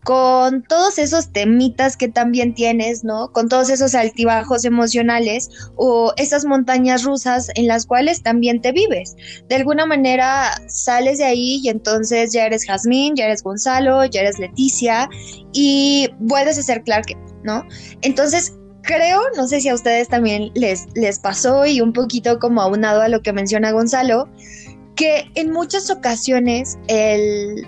con 0.03 0.63
todos 0.63 0.98
esos 0.98 1.32
temitas 1.32 1.98
que 1.98 2.08
también 2.08 2.53
tienes, 2.53 3.03
¿no? 3.03 3.32
Con 3.32 3.50
todos 3.50 3.70
esos 3.70 3.96
altibajos 3.96 4.65
emocionales 4.65 5.50
o 5.75 6.13
esas 6.18 6.46
montañas 6.46 7.03
rusas 7.03 7.50
en 7.56 7.68
las 7.68 7.86
cuales 7.86 8.24
también 8.24 8.62
te 8.62 8.72
vives. 8.72 9.15
De 9.50 9.56
alguna 9.56 9.86
manera 9.86 10.51
sales 10.68 11.18
de 11.18 11.25
ahí 11.25 11.60
y 11.63 11.70
entonces 11.70 12.32
ya 12.32 12.46
eres 12.46 12.65
Jazmín, 12.65 13.15
ya 13.15 13.25
eres 13.25 13.44
Gonzalo, 13.44 14.06
ya 14.06 14.22
eres 14.22 14.39
Leticia 14.39 15.10
y 15.51 16.10
vuelves 16.20 16.58
a 16.58 16.63
ser 16.63 16.84
Clark, 16.84 17.08
¿no? 17.44 17.65
Entonces 18.01 18.53
creo, 18.84 19.22
no 19.36 19.48
sé 19.48 19.60
si 19.60 19.70
a 19.70 19.75
ustedes 19.75 20.08
también 20.08 20.51
les, 20.56 20.88
les 20.96 21.20
pasó 21.20 21.65
y 21.65 21.82
un 21.82 21.91
poquito 21.94 22.39
como 22.39 22.62
aunado 22.62 23.01
a 23.01 23.10
lo 23.10 23.22
que 23.22 23.34
menciona 23.34 23.72
Gonzalo, 23.72 24.29
que 24.96 25.29
en 25.36 25.51
muchas 25.51 25.89
ocasiones 25.89 26.77
el, 26.88 27.68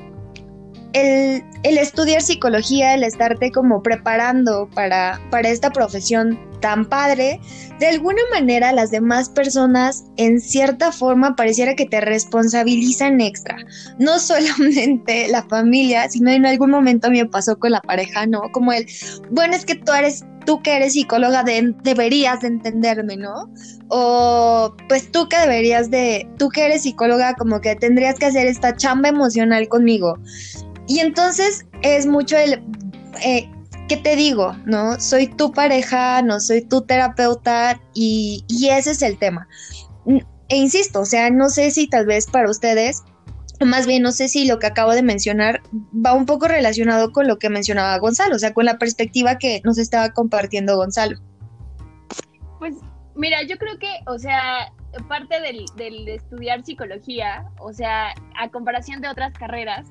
el, 0.93 1.77
estudiar 1.77 2.21
psicología, 2.21 2.93
el 2.93 3.03
estarte 3.03 3.51
como 3.51 3.81
preparando 3.81 4.69
para, 4.73 5.19
para 5.29 5.49
esta 5.49 5.71
profesión 5.71 6.39
tan 6.61 6.85
padre, 6.85 7.39
de 7.79 7.87
alguna 7.87 8.21
manera 8.31 8.71
las 8.71 8.91
demás 8.91 9.29
personas 9.29 10.05
en 10.17 10.39
cierta 10.39 10.91
forma 10.91 11.35
pareciera 11.35 11.75
que 11.75 11.85
te 11.85 11.99
responsabilizan 11.99 13.19
extra. 13.19 13.57
No 13.99 14.19
solamente 14.19 15.27
la 15.27 15.43
familia, 15.43 16.09
sino 16.09 16.31
en 16.31 16.45
algún 16.45 16.71
momento 16.71 17.11
me 17.11 17.25
pasó 17.25 17.59
con 17.59 17.71
la 17.71 17.81
pareja, 17.81 18.25
¿no? 18.25 18.43
Como 18.53 18.71
el, 18.71 18.85
bueno, 19.31 19.55
es 19.55 19.65
que 19.65 19.75
tú 19.75 19.91
eres 19.91 20.23
tú 20.45 20.61
que 20.61 20.75
eres 20.75 20.93
psicóloga 20.93 21.43
deberías 21.43 22.41
de 22.41 22.47
entenderme, 22.47 23.15
¿no? 23.17 23.51
O 23.89 24.75
pues 24.87 25.11
tú 25.11 25.27
que 25.29 25.37
deberías 25.37 25.91
de, 25.91 26.27
tú 26.37 26.49
que 26.49 26.65
eres 26.65 26.81
psicóloga 26.83 27.35
como 27.35 27.61
que 27.61 27.75
tendrías 27.75 28.17
que 28.17 28.25
hacer 28.25 28.47
esta 28.47 28.75
chamba 28.75 29.09
emocional 29.09 29.67
conmigo. 29.67 30.17
Y 30.87 30.99
entonces 30.99 31.65
es 31.83 32.07
mucho 32.07 32.37
el, 32.37 32.63
eh, 33.23 33.49
¿qué 33.91 33.97
te 33.97 34.15
digo? 34.15 34.55
¿No? 34.65 35.01
Soy 35.01 35.27
tu 35.27 35.51
pareja, 35.51 36.21
no 36.21 36.39
soy 36.39 36.61
tu 36.61 36.83
terapeuta 36.83 37.77
y, 37.93 38.45
ese 38.69 38.91
es 38.91 39.01
el 39.01 39.17
tema. 39.17 39.49
E 40.47 40.55
insisto, 40.55 41.01
o 41.01 41.05
sea, 41.05 41.29
no 41.29 41.49
sé 41.49 41.71
si 41.71 41.89
tal 41.89 42.05
vez 42.05 42.25
para 42.27 42.49
ustedes 42.49 43.03
más 43.65 43.85
bien 43.85 44.01
no 44.01 44.11
sé 44.11 44.27
si 44.27 44.47
lo 44.47 44.57
que 44.57 44.65
acabo 44.65 44.93
de 44.93 45.03
mencionar 45.03 45.61
va 45.93 46.13
un 46.13 46.25
poco 46.25 46.47
relacionado 46.47 47.11
con 47.11 47.27
lo 47.27 47.37
que 47.37 47.49
mencionaba 47.49 47.99
Gonzalo, 47.99 48.37
o 48.37 48.39
sea, 48.39 48.53
con 48.53 48.65
la 48.65 48.79
perspectiva 48.79 49.37
que 49.37 49.61
nos 49.65 49.77
estaba 49.77 50.13
compartiendo 50.13 50.77
Gonzalo. 50.77 51.19
Pues 52.59 52.75
mira, 53.13 53.43
yo 53.43 53.57
creo 53.57 53.77
que, 53.77 53.91
o 54.07 54.17
sea, 54.17 54.71
parte 55.09 55.41
del, 55.41 55.65
del 55.75 56.07
estudiar 56.07 56.63
psicología, 56.63 57.45
o 57.59 57.71
sea, 57.73 58.13
a 58.39 58.49
comparación 58.49 59.01
de 59.01 59.09
otras 59.09 59.33
carreras, 59.33 59.85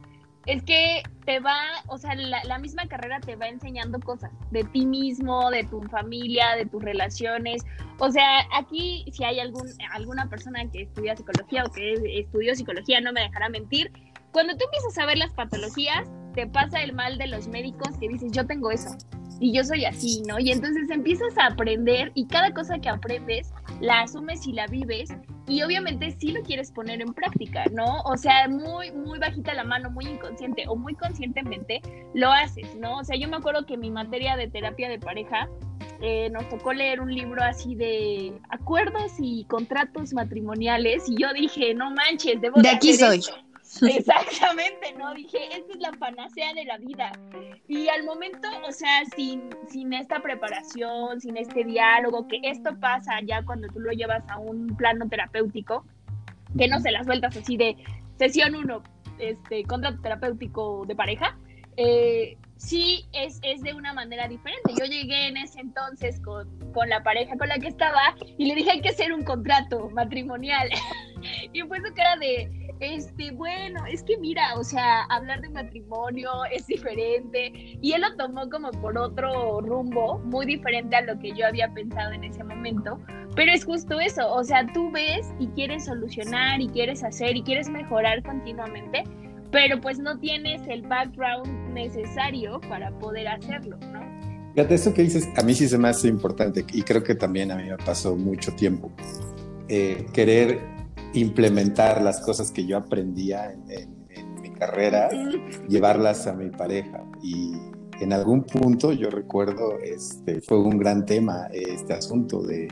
es 0.47 0.63
que 0.63 1.03
te 1.27 1.39
va, 1.41 1.59
o 1.89 1.99
sea, 1.99 2.15
la, 2.15 2.59
misma 2.59 2.87
carrera 2.87 3.21
te 3.21 3.37
va 3.37 3.49
enseñando 3.49 4.01
cosas 4.01 4.33
de 4.51 4.65
ti 4.65 4.87
mismo, 4.87 5.51
de 5.51 5.65
tu 5.65 5.83
familia, 5.83 6.57
de 6.57 6.67
tus 6.67 6.83
relaciones. 6.83 7.63
O 7.99 8.11
sea, 8.11 8.41
aquí 8.57 9.05
si 9.13 9.25
hay 9.25 9.39
algún, 9.39 9.69
alguna 9.93 10.29
persona 10.29 10.61
que 10.71 10.83
estudia 10.83 11.17
psicología 11.17 11.65
o 11.65 11.71
que 11.71 12.21
estudió 12.21 12.55
psicología, 12.55 13.01
no 13.01 13.13
me 13.13 13.21
dejará 13.21 13.49
mentir. 13.49 13.93
Cuando 14.33 14.57
tú 14.57 14.65
empiezas 14.65 14.97
a 14.99 15.07
ver 15.07 15.19
las 15.19 15.33
patologías, 15.33 16.09
te 16.35 16.47
pasa 16.47 16.83
el 16.83 16.95
mal 16.95 17.19
de 17.19 17.27
los 17.27 17.49
médicos 17.49 17.97
que 17.99 18.09
dices, 18.09 18.33
yo 18.33 18.47
tengo 18.47 18.71
eso 18.71 18.97
y 19.41 19.53
yo 19.53 19.65
soy 19.65 19.87
así, 19.87 20.23
¿no? 20.29 20.39
Y 20.39 20.53
entonces 20.53 20.89
empiezas 20.91 21.37
a 21.39 21.47
aprender 21.47 22.13
y 22.15 22.27
cada 22.27 22.53
cosa 22.53 22.79
que 22.79 22.91
aprendes 22.91 23.53
la 23.81 24.03
asumes 24.03 24.47
y 24.47 24.53
la 24.53 24.67
vives 24.67 25.11
y 25.49 25.63
obviamente 25.63 26.15
sí 26.21 26.31
lo 26.31 26.43
quieres 26.43 26.71
poner 26.71 27.01
en 27.01 27.13
práctica, 27.15 27.65
¿no? 27.73 28.03
O 28.05 28.17
sea, 28.17 28.47
muy, 28.49 28.93
muy 28.93 29.19
bajita 29.19 29.55
la 29.55 29.65
mano, 29.65 29.91
muy 29.91 30.07
inconsciente 30.07 30.65
o 30.69 30.77
muy 30.77 30.95
conscientemente 30.95 31.81
lo 32.15 32.31
haces, 32.31 32.69
¿no? 32.77 32.99
O 32.99 33.05
sea, 33.05 33.17
yo 33.17 33.29
me 33.29 33.39
acuerdo 33.39 33.65
que 33.67 33.77
mi 33.77 33.91
materia 33.91 34.37
de 34.37 34.47
terapia 34.49 34.89
de 34.91 34.99
pareja 34.99 35.49
eh, 36.03 36.29
nos 36.31 36.49
tocó 36.51 36.73
leer 36.75 37.01
un 37.01 37.13
libro 37.13 37.43
así 37.43 37.75
de 37.75 38.35
acuerdos 38.51 39.13
y 39.19 39.45
contratos 39.47 40.13
matrimoniales 40.13 41.09
y 41.09 41.17
yo 41.21 41.33
dije, 41.33 41.75
no 41.75 41.91
manches, 41.91 42.41
debo 42.41 42.57
de, 42.57 42.63
de 42.63 42.69
aquí 42.69 42.95
soy. 42.95 43.23
Exactamente, 43.83 44.93
¿no? 44.99 45.15
Dije, 45.15 45.39
esta 45.57 45.73
es 45.73 45.79
la 45.79 45.93
panacea 45.93 46.53
de 46.55 46.65
la 46.65 46.79
vida. 46.79 47.13
Y 47.69 47.89
al 47.89 48.05
momento, 48.05 48.49
o 48.67 48.73
sea, 48.73 49.05
sin, 49.15 49.49
sin 49.69 49.93
esta 49.93 50.21
preparación, 50.21 51.21
sin 51.21 51.37
este 51.37 51.65
diálogo, 51.65 52.27
que 52.27 52.41
esto 52.43 52.77
pasa 52.81 53.21
ya 53.25 53.45
cuando 53.45 53.69
tú 53.69 53.79
lo 53.81 53.93
llevas 53.93 54.25
a 54.29 54.39
un 54.39 54.77
plano 54.77 55.09
terapéutico, 55.09 55.85
que 56.59 56.67
no 56.67 56.81
se 56.81 56.91
las 56.91 57.07
vueltas 57.07 57.37
así 57.37 57.57
de 57.57 57.77
sesión 58.19 58.57
uno, 58.57 58.83
este, 59.19 59.63
contrato 59.65 60.01
terapéutico 60.03 60.85
de 60.87 60.97
pareja, 60.97 61.39
eh, 61.77 62.37
sí 62.57 63.07
es, 63.13 63.39
es, 63.43 63.63
de 63.63 63.73
una 63.73 63.95
manera 63.95 64.27
diferente. 64.27 64.75
Yo 64.79 64.85
llegué 64.85 65.29
en 65.29 65.37
ese 65.37 65.61
entonces 65.61 66.21
con, 66.21 66.49
con, 66.73 66.89
la 66.89 67.05
pareja 67.05 67.37
con 67.39 67.49
la 67.49 67.59
que 67.59 67.69
estaba 67.69 68.17
y 68.37 68.47
le 68.47 68.57
dije 68.57 68.73
hay 68.73 68.81
que 68.81 68.89
hacer 68.89 69.13
un 69.13 69.23
contrato 69.23 69.89
matrimonial. 69.91 70.69
y 71.53 71.61
fue 71.63 71.79
su 71.79 71.93
cara 71.95 72.17
de, 72.17 72.51
este, 72.81 73.31
bueno, 73.33 73.85
es 73.87 74.03
que 74.03 74.17
mira, 74.19 74.55
o 74.57 74.65
sea, 74.65 75.03
hablar 75.05 75.41
de 75.43 75.51
matrimonio 75.51 76.31
es 76.53 76.67
diferente 76.67 77.53
y 77.81 77.93
él 77.93 78.03
lo 78.03 78.17
tomó 78.17 78.49
como 78.49 78.71
por 78.71 78.97
otro 78.97 79.61
rumbo, 79.61 80.19
muy 80.21 80.47
diferente 80.47 80.97
a 80.97 81.03
lo 81.03 81.19
que 81.19 81.33
yo 81.33 81.47
había 81.47 81.73
pensado 81.73 82.13
en 82.13 82.25
ese 82.25 82.43
momento, 82.43 82.99
pero 83.37 83.53
es 83.53 83.65
justo 83.65 84.01
eso, 84.01 84.33
o 84.33 84.43
sea, 84.45 84.67
tú 84.73 84.91
ves 84.91 85.33
y 85.39 85.49
quieres 85.49 85.85
solucionar 85.85 86.61
y 86.61 86.69
quieres 86.69 87.05
hacer 87.05 87.37
y 87.37 87.43
quieres 87.43 87.69
mejorar 87.69 88.23
continuamente, 88.23 89.05
pero 89.51 89.81
pues 89.81 89.99
no 89.99 90.19
tienes 90.19 90.63
el 90.69 90.83
background 90.83 91.73
necesario 91.73 92.61
para 92.69 92.91
poder 92.99 93.29
hacerlo, 93.29 93.77
¿no? 93.93 94.01
Fíjate, 94.55 94.75
eso 94.75 94.93
que 94.93 95.03
dices, 95.03 95.29
a 95.37 95.43
mí 95.43 95.55
sí 95.55 95.69
se 95.69 95.79
me 95.79 95.89
hace 95.89 96.09
importante 96.09 96.65
y 96.73 96.83
creo 96.83 97.05
que 97.05 97.15
también 97.15 97.53
a 97.53 97.57
mí 97.57 97.65
me 97.69 97.77
pasó 97.77 98.17
mucho 98.17 98.53
tiempo. 98.53 98.91
Eh, 99.69 100.07
querer 100.13 100.80
implementar 101.15 102.03
las 102.03 102.21
cosas 102.21 102.51
que 102.51 102.67
yo 102.67 102.77
aprendía 102.77 103.53
en, 103.53 104.01
mi 104.43 104.51
carrera, 104.53 105.09
llevarlas 105.69 106.27
a 106.27 106.33
mi 106.33 106.51
pareja. 106.51 107.05
Y 107.23 107.53
en 108.01 108.13
algún 108.13 108.45
punto 108.45 108.93
yo 108.93 109.11
recuerdo, 109.11 109.79
este, 109.79 110.41
fue 110.41 110.61
un 110.61 110.79
gran 110.79 111.05
tema 111.05 111.49
este 111.53 111.95
asunto 111.95 112.43
de 112.43 112.69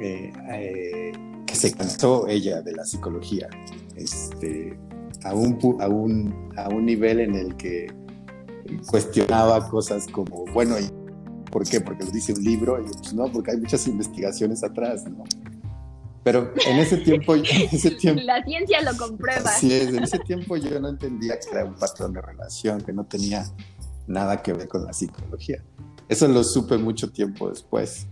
eh, 0.00 0.32
eh, 0.52 1.12
que 1.46 1.54
se 1.54 1.72
cansó 1.72 2.28
ella 2.28 2.60
de 2.60 2.72
la 2.72 2.84
psicología, 2.84 3.48
este, 3.94 4.78
a, 5.24 5.34
un, 5.34 5.58
a, 5.80 5.88
un, 5.88 6.50
a 6.56 6.68
un 6.68 6.84
nivel 6.84 7.20
en 7.20 7.34
el 7.34 7.56
que 7.56 7.86
cuestionaba 8.90 9.68
cosas 9.68 10.06
como, 10.08 10.44
bueno, 10.52 10.76
¿por 11.50 11.66
qué? 11.66 11.80
Porque 11.80 12.04
lo 12.04 12.10
dice 12.10 12.32
un 12.32 12.42
libro, 12.44 12.80
y 12.80 12.84
pues 12.84 13.14
no, 13.14 13.30
porque 13.32 13.52
hay 13.52 13.56
muchas 13.58 13.86
investigaciones 13.86 14.62
atrás, 14.62 15.04
¿no? 15.08 15.24
Pero 16.26 16.52
en 16.66 16.78
ese 16.80 16.96
tiempo, 16.96 17.36
en 17.36 17.44
ese 17.44 17.92
tiempo... 17.92 18.20
La 18.24 18.42
ciencia 18.42 18.82
lo 18.82 18.96
comprueba. 18.96 19.48
Sí, 19.52 19.72
en 19.72 20.02
ese 20.02 20.18
tiempo 20.18 20.56
yo 20.56 20.80
no 20.80 20.88
entendía 20.88 21.38
que 21.38 21.50
era 21.52 21.64
un 21.64 21.76
patrón 21.76 22.12
de 22.14 22.20
relación, 22.20 22.80
que 22.80 22.92
no 22.92 23.04
tenía 23.04 23.46
nada 24.08 24.42
que 24.42 24.52
ver 24.52 24.66
con 24.66 24.84
la 24.84 24.92
psicología. 24.92 25.62
Eso 26.08 26.26
lo 26.26 26.42
supe 26.42 26.78
mucho 26.78 27.12
tiempo 27.12 27.48
después. 27.48 28.08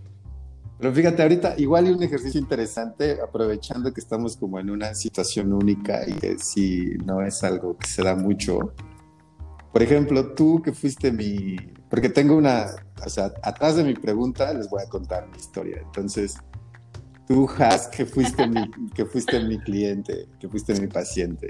Pero 0.79 0.93
fíjate, 0.93 1.23
ahorita 1.23 1.55
igual 1.57 1.87
hay 1.87 1.91
un 1.91 2.03
ejercicio 2.03 2.39
interesante, 2.39 3.19
aprovechando 3.21 3.93
que 3.93 3.99
estamos 3.99 4.37
como 4.37 4.61
en 4.61 4.69
una 4.69 4.95
situación 4.95 5.51
única 5.51 6.07
y 6.07 6.13
que 6.13 6.39
si 6.39 6.91
no 7.03 7.21
es 7.21 7.43
algo 7.43 7.77
que 7.77 7.87
se 7.87 8.01
da 8.01 8.15
mucho. 8.15 8.73
Por 9.73 9.83
ejemplo, 9.83 10.33
tú 10.35 10.61
que 10.61 10.71
fuiste 10.71 11.11
mi... 11.11 11.57
Porque 11.89 12.07
tengo 12.07 12.37
una... 12.37 12.67
O 13.05 13.09
sea, 13.09 13.33
atrás 13.43 13.75
de 13.75 13.83
mi 13.83 13.93
pregunta 13.93 14.53
les 14.53 14.69
voy 14.69 14.81
a 14.81 14.87
contar 14.87 15.27
mi 15.27 15.37
historia. 15.37 15.81
Entonces, 15.83 16.37
Tú, 17.27 17.49
Has, 17.57 17.87
que 17.87 18.05
fuiste, 18.05 18.47
mi, 18.47 18.69
que 18.93 19.05
fuiste 19.05 19.39
mi 19.39 19.57
cliente, 19.59 20.27
que 20.39 20.47
fuiste 20.47 20.79
mi 20.79 20.87
paciente. 20.87 21.47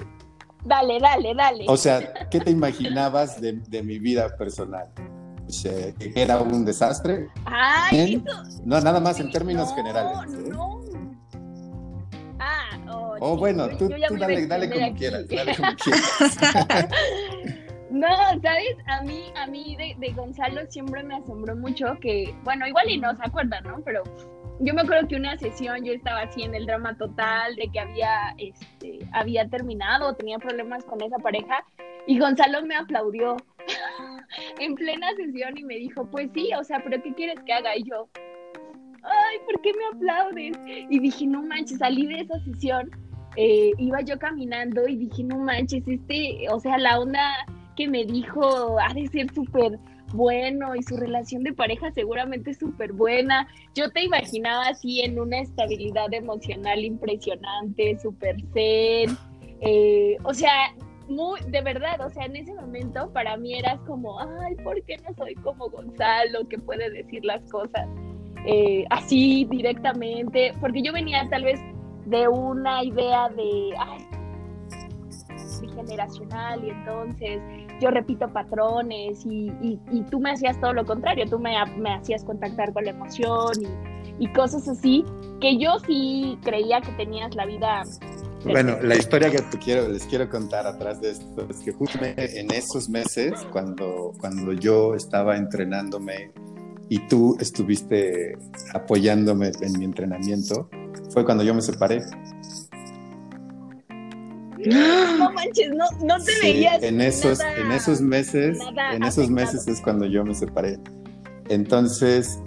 Dale, 0.63 0.99
dale, 0.99 1.35
dale. 1.35 1.65
O 1.67 1.77
sea, 1.77 2.13
¿qué 2.31 2.39
te 2.39 2.49
imaginabas 2.49 3.39
de, 3.41 3.53
de 3.53 3.83
mi 3.83 3.99
vida 3.99 4.35
personal? 4.37 4.87
O 5.47 5.51
sea, 5.51 5.93
¿que 5.93 6.11
era 6.15 6.39
un 6.39 6.65
desastre? 6.65 7.27
Ay, 7.45 8.23
No, 8.63 8.81
nada 8.81 8.99
más 8.99 9.19
en 9.19 9.31
términos 9.31 9.73
generales. 9.75 10.33
¿eh? 10.33 10.49
No. 10.49 10.81
Ah, 12.39 12.77
oh, 12.89 13.15
oh 13.19 13.37
bueno, 13.37 13.67
tú, 13.77 13.89
tú 13.89 14.17
dale, 14.17 14.47
dale 14.47 14.69
como 14.69 14.95
quieras, 14.95 15.27
dale 15.27 15.55
como 15.55 15.71
quieras. 15.83 16.89
No, 17.91 18.07
¿sabes? 18.41 18.75
A 18.87 19.03
mí, 19.03 19.31
a 19.37 19.47
mí 19.47 19.77
de, 19.77 19.95
de, 19.99 20.13
Gonzalo 20.13 20.61
siempre 20.69 21.01
me 21.03 21.15
asombró 21.15 21.55
mucho 21.55 21.97
que, 22.01 22.35
bueno, 22.43 22.67
igual 22.67 22.89
y 22.89 22.97
no 22.97 23.15
se 23.15 23.23
acuerdan, 23.23 23.63
¿no? 23.63 23.81
Pero 23.85 24.03
yo 24.59 24.73
me 24.73 24.81
acuerdo 24.81 25.07
que 25.07 25.15
una 25.15 25.37
sesión 25.37 25.83
yo 25.83 25.93
estaba 25.93 26.21
así 26.21 26.43
en 26.43 26.55
el 26.55 26.65
drama 26.65 26.95
total 26.97 27.55
de 27.55 27.67
que 27.69 27.79
había, 27.79 28.35
este, 28.37 28.99
había 29.11 29.47
terminado, 29.49 30.13
tenía 30.15 30.39
problemas 30.39 30.83
con 30.85 31.01
esa 31.01 31.17
pareja 31.17 31.63
y 32.07 32.19
Gonzalo 32.19 32.65
me 32.65 32.75
aplaudió 32.75 33.35
en 34.59 34.75
plena 34.75 35.07
sesión 35.15 35.57
y 35.57 35.63
me 35.63 35.75
dijo, 35.75 36.09
pues 36.09 36.29
sí, 36.33 36.49
o 36.57 36.63
sea, 36.63 36.81
pero 36.83 37.01
¿qué 37.01 37.13
quieres 37.13 37.39
que 37.45 37.53
haga? 37.53 37.75
Y 37.75 37.83
yo, 37.83 38.07
ay, 39.03 39.37
¿por 39.45 39.61
qué 39.61 39.71
me 39.73 39.97
aplaudes? 39.97 40.57
Y 40.89 40.99
dije, 40.99 41.25
no 41.25 41.41
manches, 41.43 41.79
salí 41.79 42.05
de 42.07 42.21
esa 42.21 42.39
sesión, 42.39 42.89
eh, 43.35 43.71
iba 43.77 44.01
yo 44.01 44.17
caminando 44.19 44.87
y 44.87 44.95
dije, 44.95 45.23
no 45.23 45.37
manches, 45.37 45.87
este, 45.87 46.47
o 46.49 46.59
sea, 46.59 46.77
la 46.77 46.99
onda 46.99 47.29
que 47.75 47.87
me 47.87 48.05
dijo 48.05 48.79
ha 48.79 48.93
de 48.93 49.07
ser 49.07 49.33
súper 49.33 49.77
bueno 50.15 50.75
y 50.75 50.83
su 50.83 50.97
relación 50.97 51.43
de 51.43 51.53
pareja 51.53 51.91
seguramente 51.91 52.51
es 52.51 52.57
súper 52.57 52.93
buena. 52.93 53.47
Yo 53.73 53.89
te 53.91 54.03
imaginaba 54.03 54.67
así 54.67 55.01
en 55.01 55.19
una 55.19 55.39
estabilidad 55.39 56.13
emocional 56.13 56.83
impresionante, 56.83 57.97
súper 57.99 58.37
zen. 58.53 59.17
Eh, 59.61 60.17
o 60.23 60.33
sea, 60.33 60.73
muy, 61.07 61.39
de 61.47 61.61
verdad, 61.61 62.01
o 62.01 62.09
sea, 62.09 62.25
en 62.25 62.35
ese 62.35 62.53
momento 62.53 63.11
para 63.13 63.37
mí 63.37 63.53
eras 63.53 63.79
como, 63.81 64.19
ay, 64.19 64.55
¿por 64.63 64.81
qué 64.83 64.97
no 64.97 65.13
soy 65.15 65.35
como 65.35 65.69
Gonzalo 65.69 66.47
que 66.47 66.57
puede 66.57 66.89
decir 66.89 67.23
las 67.23 67.41
cosas 67.51 67.87
eh, 68.45 68.85
así 68.89 69.45
directamente? 69.49 70.53
Porque 70.59 70.81
yo 70.81 70.91
venía 70.93 71.27
tal 71.29 71.43
vez 71.43 71.59
de 72.05 72.27
una 72.27 72.83
idea 72.83 73.29
de, 73.29 73.73
ay, 73.77 74.05
generacional 75.75 76.63
y 76.63 76.69
entonces 76.69 77.41
yo 77.81 77.91
repito 77.91 78.27
patrones 78.31 79.25
y, 79.25 79.51
y, 79.61 80.01
tú 80.09 80.19
me 80.19 80.31
hacías 80.31 80.59
todo 80.59 80.73
lo 80.73 80.85
contrario, 80.85 81.25
tú 81.29 81.39
me, 81.39 81.55
me 81.77 81.93
hacías 81.93 82.23
contactar 82.23 82.73
con 82.73 82.85
la 82.85 82.91
emoción 82.91 83.51
y, 83.61 84.23
y, 84.23 84.27
cosas 84.33 84.67
así, 84.67 85.03
que 85.41 85.57
yo 85.57 85.77
sí 85.85 86.37
creía 86.43 86.81
que 86.81 86.91
tenías 86.93 87.35
la 87.35 87.45
vida. 87.45 87.83
Bueno, 88.45 88.77
la 88.81 88.95
historia 88.95 89.31
que 89.31 89.41
te 89.41 89.57
quiero, 89.57 89.87
les 89.87 90.05
quiero 90.05 90.29
contar 90.29 90.67
atrás 90.67 91.01
de 91.01 91.11
esto 91.11 91.47
es 91.49 91.57
que 91.57 91.73
justamente 91.73 92.39
en 92.39 92.51
esos 92.51 92.89
meses, 92.89 93.33
cuando, 93.51 94.13
cuando 94.19 94.53
yo 94.53 94.93
estaba 94.93 95.35
entrenándome 95.35 96.31
y 96.87 96.99
tú 97.07 97.35
estuviste 97.39 98.37
apoyándome 98.73 99.51
en 99.61 99.79
mi 99.79 99.85
entrenamiento, 99.85 100.69
fue 101.09 101.25
cuando 101.25 101.43
yo 101.43 101.55
me 101.55 101.61
separé. 101.61 102.03
No 104.65 105.31
manches, 105.31 105.69
no, 105.69 105.85
no 106.05 106.23
te 106.23 106.31
veías. 106.41 106.81
En 106.83 107.01
esos, 107.01 107.39
en 107.39 107.71
esos 107.71 108.01
meses, 108.01 108.57
en 108.93 109.03
esos 109.03 109.29
meses 109.29 109.67
es 109.67 109.81
cuando 109.81 110.05
yo 110.05 110.23
me 110.23 110.33
separé. 110.33 110.79
Entonces. 111.49 112.39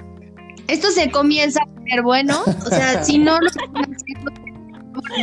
Esto 0.66 0.90
se 0.90 1.10
comienza 1.10 1.60
a 1.62 1.80
ver 1.84 2.02
bueno. 2.02 2.42
O 2.44 2.68
sea, 2.68 3.02
si 3.04 3.18
no 3.18 3.38
lo 3.40 3.50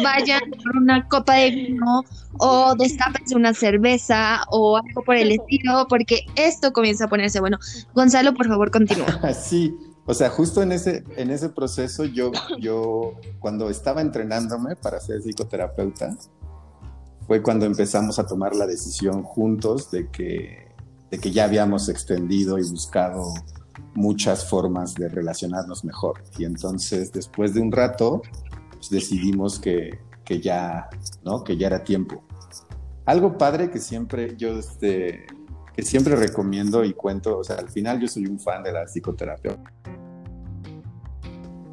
vayan 0.04 0.42
por 0.64 0.78
una 0.78 1.08
copa 1.08 1.36
de 1.36 1.52
vino 1.52 2.04
o 2.40 2.76
destápense 2.76 3.36
una 3.36 3.54
cerveza 3.54 4.42
o 4.50 4.78
algo 4.78 5.04
por 5.04 5.16
el 5.16 5.32
estilo, 5.32 5.86
porque 5.88 6.26
esto 6.36 6.74
comienza 6.74 7.06
a 7.06 7.08
ponerse 7.08 7.40
bueno. 7.40 7.58
Gonzalo, 7.94 8.34
por 8.34 8.48
favor, 8.48 8.72
continúa. 8.72 9.34
sí, 9.34 9.76
o 10.06 10.14
sea, 10.14 10.30
justo 10.30 10.62
en 10.62 10.72
ese, 10.72 11.04
en 11.18 11.32
ese 11.32 11.50
proceso, 11.50 12.06
yo, 12.06 12.32
yo, 12.60 13.14
cuando 13.40 13.70
estaba 13.70 14.02
entrenándome 14.02 14.76
para 14.76 15.00
ser 15.00 15.22
psicoterapeuta, 15.22 16.16
fue 17.28 17.42
cuando 17.42 17.66
empezamos 17.66 18.20
a 18.20 18.28
tomar 18.28 18.56
la 18.56 18.68
decisión 18.68 19.24
juntos 19.24 19.90
de 19.92 20.10
que, 20.10 20.68
de 21.10 21.18
que 21.18 21.32
ya 21.32 21.46
habíamos 21.46 21.90
extendido 21.90 22.58
y 22.60 22.70
buscado 22.70 23.34
muchas 23.96 24.48
formas 24.48 24.94
de 24.94 25.10
relacionarnos 25.10 25.84
mejor. 25.84 26.24
Y 26.38 26.46
entonces, 26.46 27.12
después 27.12 27.54
de 27.54 27.62
un 27.62 27.72
rato, 27.72 28.22
pues, 28.72 28.90
decidimos 28.90 29.60
que, 29.60 30.00
que, 30.24 30.40
ya, 30.40 30.90
¿no? 31.24 31.44
que 31.44 31.58
ya 31.58 31.68
era 31.68 31.84
tiempo. 31.84 32.24
Algo 33.06 33.38
padre 33.38 33.70
que 33.70 33.80
siempre 33.80 34.36
yo 34.36 34.58
este, 34.58 35.26
que 35.76 35.84
siempre 35.84 36.16
recomiendo 36.16 36.84
y 36.84 36.94
cuento, 36.94 37.40
o 37.40 37.44
sea, 37.44 37.58
al 37.58 37.70
final 37.70 38.00
yo 38.00 38.08
soy 38.08 38.26
un 38.26 38.40
fan 38.40 38.64
de 38.64 38.72
la 38.72 38.86
psicoterapia. 38.86 39.58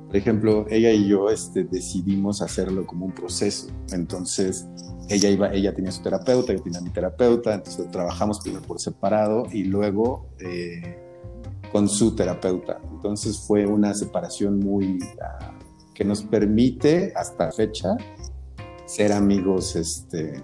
Por 0.06 0.16
ejemplo, 0.16 0.66
ella 0.68 0.90
y 0.90 1.08
yo 1.08 1.30
este, 1.30 1.64
decidimos 1.64 2.42
hacerlo 2.42 2.86
como 2.86 3.06
un 3.06 3.12
proceso. 3.12 3.68
Entonces, 3.92 4.66
ella, 5.12 5.28
iba, 5.28 5.52
ella 5.52 5.74
tenía 5.74 5.92
su 5.92 6.02
terapeuta, 6.02 6.52
yo 6.52 6.62
tenía 6.62 6.80
mi 6.80 6.90
terapeuta, 6.90 7.54
entonces 7.54 7.90
trabajamos 7.90 8.40
primero 8.40 8.62
por 8.62 8.80
separado 8.80 9.46
y 9.52 9.64
luego 9.64 10.26
eh, 10.38 10.98
con 11.70 11.88
su 11.88 12.14
terapeuta. 12.16 12.80
Entonces 12.90 13.38
fue 13.38 13.66
una 13.66 13.94
separación 13.94 14.58
muy 14.58 14.96
uh, 14.96 15.94
que 15.94 16.04
nos 16.04 16.22
permite 16.22 17.12
hasta 17.14 17.52
fecha 17.52 17.96
ser 18.86 19.12
amigos, 19.12 19.76
este, 19.76 20.42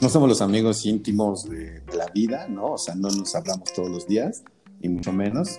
no 0.00 0.08
somos 0.08 0.28
los 0.28 0.42
amigos 0.42 0.84
íntimos 0.86 1.48
de, 1.48 1.80
de, 1.80 1.96
la 1.96 2.06
vida, 2.06 2.46
¿no? 2.48 2.72
O 2.72 2.78
sea, 2.78 2.94
no 2.94 3.08
nos 3.08 3.34
hablamos 3.34 3.72
todos 3.72 3.90
los 3.90 4.06
días, 4.06 4.44
ni 4.80 4.88
mucho 4.88 5.12
menos, 5.12 5.58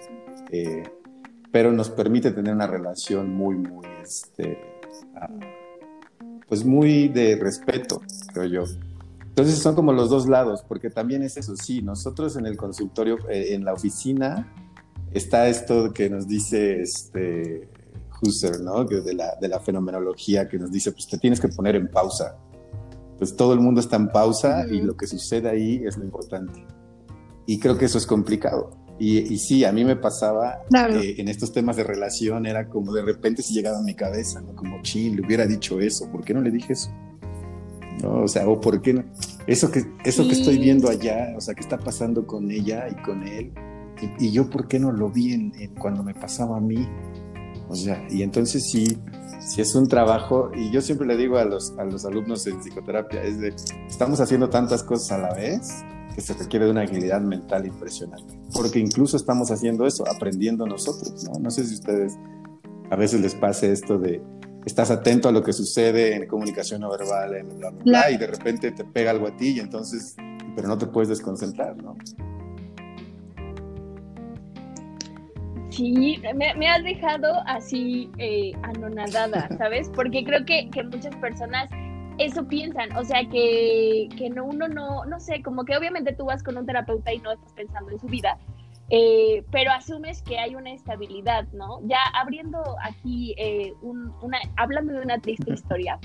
eh, 0.52 0.84
pero 1.52 1.72
nos 1.72 1.90
permite 1.90 2.32
tener 2.32 2.54
una 2.54 2.68
relación 2.68 3.34
muy, 3.34 3.56
muy, 3.56 3.86
este, 4.04 4.60
uh, 5.16 5.65
pues 6.48 6.66
muy 6.66 7.08
de 7.08 7.36
respeto, 7.36 8.02
creo 8.34 8.46
yo. 8.46 8.64
Entonces 9.22 9.60
son 9.60 9.76
como 9.76 9.92
los 9.92 10.10
dos 10.10 10.28
lados, 10.28 10.64
porque 10.68 10.90
también 10.90 11.22
es 11.24 11.38
eso, 11.38 11.56
sí, 11.58 11.82
nosotros 11.82 12.38
en 12.38 12.46
el 12.46 12.56
consultorio, 12.56 13.18
eh, 13.30 13.54
en 13.54 13.66
la 13.66 13.74
oficina, 13.74 14.54
está 15.12 15.48
esto 15.48 15.92
que 15.92 16.10
nos 16.10 16.28
dice 16.28 16.82
este 16.82 17.70
Husserl, 18.22 18.64
¿no? 18.64 18.86
De 18.86 19.14
la, 19.14 19.36
de 19.36 19.48
la 19.48 19.60
fenomenología 19.60 20.48
que 20.48 20.58
nos 20.58 20.72
dice, 20.72 20.92
pues 20.92 21.08
te 21.08 21.18
tienes 21.18 21.40
que 21.40 21.50
poner 21.50 21.76
en 21.76 21.90
pausa. 21.90 22.38
Pues 23.18 23.36
todo 23.36 23.54
el 23.54 23.60
mundo 23.60 23.82
está 23.82 23.96
en 23.96 24.10
pausa 24.10 24.66
y 24.68 24.82
lo 24.82 24.96
que 24.96 25.08
sucede 25.08 25.50
ahí 25.50 25.82
es 25.86 25.98
lo 25.98 26.06
importante. 26.06 26.66
Y 27.46 27.60
creo 27.60 27.78
que 27.78 27.86
eso 27.86 27.98
es 27.98 28.06
complicado. 28.06 28.85
Y, 28.98 29.38
sí, 29.40 29.66
a 29.66 29.74
mí 29.74 29.84
me 29.84 29.98
pasaba 29.98 30.62
eh, 30.74 31.16
en 31.18 31.28
estos 31.28 31.52
temas 31.52 31.76
de 31.76 31.84
relación, 31.84 32.46
era 32.46 32.70
como 32.70 32.94
de 32.94 33.02
repente 33.02 33.42
se 33.42 33.54
llegaba 33.54 33.80
a 33.80 33.82
mi 33.82 33.94
cabeza, 33.94 34.40
¿no? 34.40 34.56
Como, 34.56 34.82
ching, 34.84 35.18
le 35.18 35.26
hubiera 35.26 35.46
dicho 35.46 35.82
eso, 35.82 36.10
¿por 36.10 36.24
qué 36.24 36.34
no 36.34 36.40
le 36.40 36.50
dije 36.50 36.74
eso? 36.74 36.90
¿No? 38.02 38.24
O 38.24 38.28
sea, 38.30 38.48
o 38.48 38.62
por 38.62 38.82
qué 38.82 38.94
no? 38.94 39.04
Eso 39.48 39.70
que, 39.70 39.84
eso 40.06 40.26
que 40.26 40.34
estoy 40.34 40.58
viendo 40.58 40.90
allá, 40.90 41.34
o 41.36 41.42
sea, 41.42 41.54
¿qué 41.54 41.62
está 41.62 41.78
pasando 41.78 42.26
con 42.26 42.50
ella 42.50 42.88
y 42.90 42.96
con 43.04 43.28
él? 43.28 43.52
Y, 44.20 44.32
yo, 44.32 44.50
¿por 44.50 44.68
qué 44.68 44.80
no 44.80 44.94
lo 44.94 45.10
vi 45.10 45.34
en, 45.34 45.52
cuando 45.78 46.02
me 46.02 46.14
pasaba 46.14 46.58
a 46.58 46.62
mí? 46.62 46.88
O 47.68 47.76
sea, 47.76 48.02
y 48.10 48.22
entonces 48.24 48.70
sí, 48.70 48.98
sí 49.42 49.60
es 49.60 49.76
un 49.76 49.90
trabajo, 49.90 50.52
y 50.56 50.72
yo 50.72 50.80
siempre 50.80 51.06
le 51.06 51.18
digo 51.18 51.38
a 51.38 51.44
los, 51.44 51.78
a 51.78 51.84
los 51.84 52.06
alumnos 52.06 52.48
en 52.48 52.62
psicoterapia, 52.62 53.24
es 53.24 53.42
de, 53.42 53.54
estamos 53.90 54.22
haciendo 54.22 54.50
tantas 54.50 54.84
cosas 54.84 55.12
a 55.12 55.18
la 55.18 55.34
vez 55.34 55.84
que 56.16 56.22
se 56.22 56.34
requiere 56.34 56.66
de 56.66 56.72
una 56.72 56.84
agilidad 56.84 57.20
mental 57.20 57.66
impresionante. 57.66 58.40
Porque 58.54 58.80
incluso 58.80 59.18
estamos 59.18 59.52
haciendo 59.52 59.86
eso, 59.86 60.06
aprendiendo 60.10 60.66
nosotros, 60.66 61.26
¿no? 61.26 61.40
No 61.40 61.52
sé 61.52 61.66
si 61.66 61.76
ustedes 61.76 62.18
a 62.90 62.96
veces 62.96 63.20
les 63.20 63.36
pase 63.36 63.74
esto 63.74 64.00
de 64.00 64.22
estás 64.66 64.92
atento 64.92 65.28
a 65.28 65.32
lo 65.32 65.44
que 65.44 65.52
sucede 65.52 66.16
en 66.16 66.28
comunicación 66.28 66.82
no 66.82 66.90
verbal, 66.90 67.36
en 67.36 67.58
bla, 67.58 67.70
bla, 67.70 67.84
bla, 67.84 68.12
y 68.12 68.18
de 68.18 68.28
repente 68.28 68.72
te 68.72 68.86
pega 68.86 69.12
algo 69.12 69.28
a 69.28 69.36
ti 69.36 69.50
y 69.50 69.60
entonces, 69.60 70.16
pero 70.56 70.68
no 70.68 70.78
te 70.78 70.88
puedes 70.88 71.10
desconcentrar, 71.10 71.76
¿no? 71.78 71.96
Sí, 75.70 76.22
me, 76.34 76.70
has 76.70 76.84
dejado 76.84 77.28
así 77.46 78.10
eh, 78.18 78.54
anonadada, 78.64 79.50
¿sabes? 79.58 79.90
Porque 79.94 80.24
creo 80.24 80.46
que, 80.46 80.70
que 80.70 80.84
muchas 80.84 81.14
personas 81.18 81.70
eso 82.18 82.48
piensan, 82.48 82.96
o 82.98 83.04
sea, 83.04 83.28
que, 83.30 84.08
que 84.18 84.30
no, 84.30 84.46
uno 84.46 84.68
no, 84.68 85.06
no 85.06 85.20
sé, 85.20 85.42
como 85.42 85.66
que 85.66 85.76
obviamente 85.76 86.14
tú 86.14 86.26
vas 86.26 86.44
con 86.44 86.58
un 86.58 86.66
terapeuta 86.66 87.14
y 87.14 87.20
no 87.20 87.32
estás 87.32 87.54
pensando 87.54 87.92
en 87.92 88.00
su 88.00 88.08
vida, 88.08 88.38
eh, 88.90 89.44
pero 89.52 89.72
asumes 89.72 90.22
que 90.22 90.38
hay 90.38 90.56
una 90.56 90.72
estabilidad, 90.72 91.48
¿no? 91.54 91.80
Ya 91.88 92.00
abriendo 92.14 92.62
aquí, 92.84 93.34
eh, 93.38 93.74
una, 93.82 94.40
hablando 94.58 94.94
de 94.94 95.02
una 95.02 95.20
triste 95.20 95.54
historia, 95.54 96.00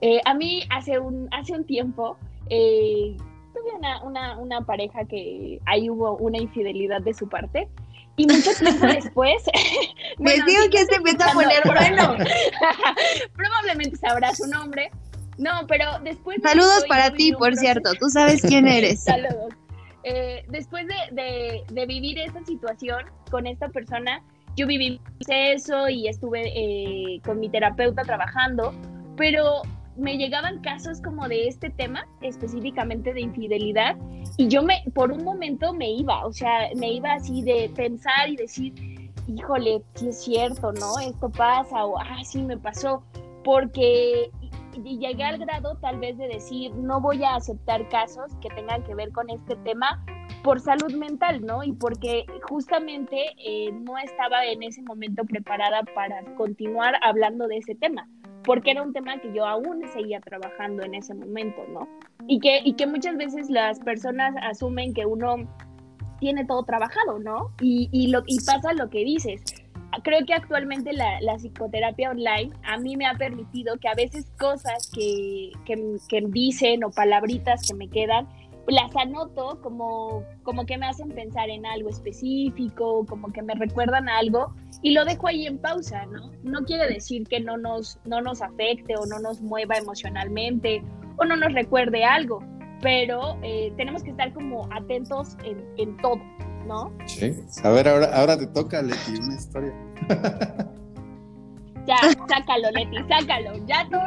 eh, 0.00 0.20
a 0.24 0.34
mí 0.34 0.62
hace 0.70 0.98
un, 0.98 1.28
hace 1.32 1.52
un 1.52 1.64
tiempo 1.64 2.18
tuve 2.48 3.72
una, 3.78 4.02
una, 4.02 4.38
una, 4.38 4.60
pareja 4.60 5.04
que 5.04 5.58
ahí 5.66 5.88
hubo 5.88 6.16
una 6.18 6.38
infidelidad 6.38 7.00
de 7.00 7.14
su 7.14 7.28
parte. 7.28 7.68
Y 8.16 8.26
mucho 8.26 8.50
tiempo 8.58 8.86
después. 8.86 9.42
Me 10.18 10.32
digo 10.32 10.62
que 10.70 10.84
se 10.84 10.94
empieza 10.94 11.30
a 11.30 11.32
poner 11.32 11.62
bueno. 11.66 12.16
Probablemente 13.34 13.96
sabrá 13.96 14.34
su 14.34 14.46
nombre. 14.46 14.90
No, 15.38 15.50
pero 15.68 15.84
después... 16.02 16.38
Saludos 16.42 16.84
para 16.88 17.10
ti, 17.10 17.32
por 17.32 17.54
cierto, 17.56 17.92
tú 18.00 18.08
sabes 18.08 18.42
quién 18.42 18.66
eres. 18.68 19.04
Saludos. 19.04 19.54
Eh, 20.08 20.44
después 20.48 20.86
de, 20.86 21.64
de, 21.68 21.86
vivir 21.86 22.18
esa 22.20 22.44
situación 22.44 22.98
con 23.30 23.46
esta 23.46 23.68
persona, 23.68 24.22
yo 24.56 24.66
viví 24.66 25.00
eso 25.28 25.88
y 25.88 26.06
estuve 26.06 26.42
eh, 26.54 27.20
con 27.24 27.40
mi 27.40 27.48
terapeuta 27.48 28.02
trabajando, 28.02 28.72
pero 29.16 29.62
me 29.96 30.16
llegaban 30.16 30.60
casos 30.60 31.00
como 31.00 31.26
de 31.26 31.48
este 31.48 31.70
tema, 31.70 32.06
específicamente 32.20 33.14
de 33.14 33.22
infidelidad, 33.22 33.96
y 34.36 34.48
yo 34.48 34.62
me, 34.62 34.84
por 34.94 35.10
un 35.10 35.24
momento 35.24 35.72
me 35.72 35.90
iba, 35.90 36.24
o 36.24 36.32
sea, 36.32 36.68
me 36.76 36.92
iba 36.92 37.14
así 37.14 37.42
de 37.42 37.70
pensar 37.74 38.28
y 38.28 38.36
decir, 38.36 38.74
híjole, 39.26 39.82
si 39.94 40.08
es 40.08 40.22
cierto, 40.22 40.72
¿no? 40.72 40.98
Esto 41.00 41.30
pasa, 41.30 41.84
o, 41.84 41.98
ah, 41.98 42.22
sí, 42.24 42.42
me 42.42 42.56
pasó, 42.58 43.02
porque 43.42 44.30
y 44.84 44.98
llegué 44.98 45.24
al 45.24 45.38
grado 45.38 45.76
tal 45.80 45.98
vez 45.98 46.16
de 46.18 46.28
decir, 46.28 46.74
no 46.74 47.00
voy 47.00 47.22
a 47.24 47.36
aceptar 47.36 47.88
casos 47.88 48.32
que 48.40 48.48
tengan 48.50 48.82
que 48.84 48.94
ver 48.94 49.12
con 49.12 49.28
este 49.30 49.56
tema 49.56 50.04
por 50.42 50.60
salud 50.60 50.92
mental, 50.92 51.44
¿no? 51.44 51.64
Y 51.64 51.72
porque 51.72 52.24
justamente 52.48 53.34
eh, 53.44 53.72
no 53.72 53.98
estaba 53.98 54.44
en 54.44 54.62
ese 54.62 54.82
momento 54.82 55.24
preparada 55.24 55.82
para 55.94 56.22
continuar 56.36 56.94
hablando 57.02 57.48
de 57.48 57.58
ese 57.58 57.74
tema, 57.74 58.08
porque 58.44 58.70
era 58.70 58.82
un 58.82 58.92
tema 58.92 59.18
que 59.18 59.32
yo 59.32 59.44
aún 59.44 59.82
seguía 59.92 60.20
trabajando 60.20 60.84
en 60.84 60.94
ese 60.94 61.14
momento, 61.14 61.64
¿no? 61.68 61.88
Y 62.28 62.38
que, 62.40 62.60
y 62.64 62.74
que 62.74 62.86
muchas 62.86 63.16
veces 63.16 63.50
las 63.50 63.80
personas 63.80 64.34
asumen 64.42 64.94
que 64.94 65.06
uno 65.06 65.48
tiene 66.20 66.44
todo 66.44 66.62
trabajado, 66.64 67.18
¿no? 67.18 67.50
Y, 67.60 67.88
y, 67.92 68.08
lo, 68.08 68.22
y 68.26 68.38
pasa 68.44 68.72
lo 68.72 68.88
que 68.88 69.04
dices. 69.04 69.42
Creo 70.02 70.24
que 70.26 70.34
actualmente 70.34 70.92
la, 70.92 71.20
la, 71.20 71.36
psicoterapia 71.36 72.10
online 72.10 72.50
a 72.64 72.76
mí 72.78 72.96
me 72.96 73.06
ha 73.06 73.14
permitido 73.14 73.76
que 73.78 73.88
a 73.88 73.94
veces 73.94 74.30
cosas 74.38 74.90
que, 74.94 75.52
que, 75.64 75.96
que 76.08 76.22
dicen 76.28 76.84
o 76.84 76.90
palabritas 76.90 77.66
que 77.66 77.74
me 77.74 77.88
quedan, 77.88 78.28
las 78.68 78.94
anoto 78.96 79.60
como, 79.62 80.24
como 80.42 80.66
que 80.66 80.76
me 80.76 80.86
hacen 80.86 81.08
pensar 81.10 81.48
en 81.50 81.66
algo 81.66 81.88
específico, 81.88 83.06
como 83.06 83.32
que 83.32 83.42
me 83.42 83.54
recuerdan 83.54 84.08
algo 84.08 84.54
y 84.82 84.92
lo 84.92 85.04
dejo 85.04 85.28
ahí 85.28 85.46
en 85.46 85.58
pausa, 85.58 86.04
¿no? 86.06 86.32
No 86.42 86.64
quiere 86.64 86.86
decir 86.92 87.26
que 87.28 87.40
no 87.40 87.56
nos, 87.56 87.98
no 88.04 88.20
nos 88.20 88.42
afecte 88.42 88.96
o 88.96 89.06
no 89.06 89.18
nos 89.20 89.40
mueva 89.40 89.76
emocionalmente 89.76 90.82
o 91.16 91.24
no 91.24 91.36
nos 91.36 91.52
recuerde 91.52 92.04
algo, 92.04 92.42
pero 92.82 93.38
eh, 93.42 93.72
tenemos 93.76 94.02
que 94.02 94.10
estar 94.10 94.32
como 94.32 94.68
atentos 94.72 95.36
en, 95.44 95.64
en, 95.76 95.96
todo, 95.98 96.20
¿no? 96.66 96.92
Sí. 97.06 97.34
A 97.62 97.70
ver, 97.70 97.88
ahora, 97.88 98.10
ahora 98.14 98.38
te 98.38 98.46
toca, 98.46 98.82
Leti, 98.82 99.18
una 99.20 99.34
historia. 99.34 99.72
Ya, 101.86 101.98
sácalo, 102.28 102.68
Leti, 102.72 102.96
sácalo. 103.08 103.64
Ya 103.66 103.88
todos 103.88 104.04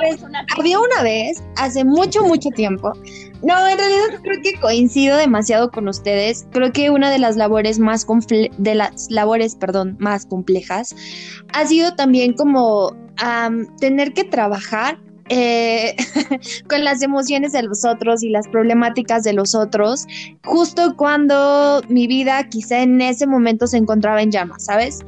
pues, 0.00 0.22
una 0.22 0.44
Había 0.58 0.80
una 0.80 1.02
vez, 1.02 1.42
hace 1.56 1.84
mucho, 1.84 2.24
mucho 2.24 2.48
tiempo. 2.50 2.92
No, 3.42 3.68
en 3.68 3.78
realidad 3.78 4.20
creo 4.22 4.42
que 4.42 4.58
coincido 4.60 5.16
demasiado 5.16 5.70
con 5.70 5.86
ustedes. 5.88 6.46
Creo 6.50 6.72
que 6.72 6.90
una 6.90 7.08
de 7.10 7.20
las 7.20 7.36
labores 7.36 7.78
más 7.78 8.04
de 8.58 8.74
las 8.74 9.08
labores, 9.10 9.54
perdón, 9.54 9.96
más 10.00 10.26
complejas 10.26 10.94
ha 11.52 11.66
sido 11.66 11.94
también 11.94 12.32
como 12.32 12.96
tener 13.78 14.12
que 14.12 14.24
trabajar 14.24 14.98
eh, 15.30 15.94
con 16.68 16.84
las 16.84 17.02
emociones 17.02 17.52
de 17.52 17.62
los 17.62 17.84
otros 17.84 18.22
y 18.22 18.30
las 18.30 18.48
problemáticas 18.48 19.22
de 19.22 19.32
los 19.32 19.54
otros, 19.54 20.06
justo 20.44 20.96
cuando 20.96 21.82
mi 21.88 22.08
vida 22.08 22.48
quizá 22.48 22.80
en 22.80 23.00
ese 23.00 23.28
momento 23.28 23.68
se 23.68 23.76
encontraba 23.76 24.20
en 24.22 24.32
llamas, 24.32 24.64
¿sabes? 24.64 24.98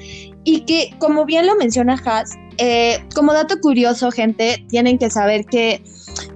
Y 0.45 0.61
que, 0.61 0.95
como 0.99 1.25
bien 1.25 1.47
lo 1.47 1.57
menciona 1.57 2.01
Has, 2.05 2.37
eh, 2.59 3.05
como 3.15 3.33
dato 3.33 3.61
curioso, 3.61 4.11
gente, 4.11 4.65
tienen 4.69 4.99
que 4.99 5.11
saber 5.11 5.45
que 5.45 5.83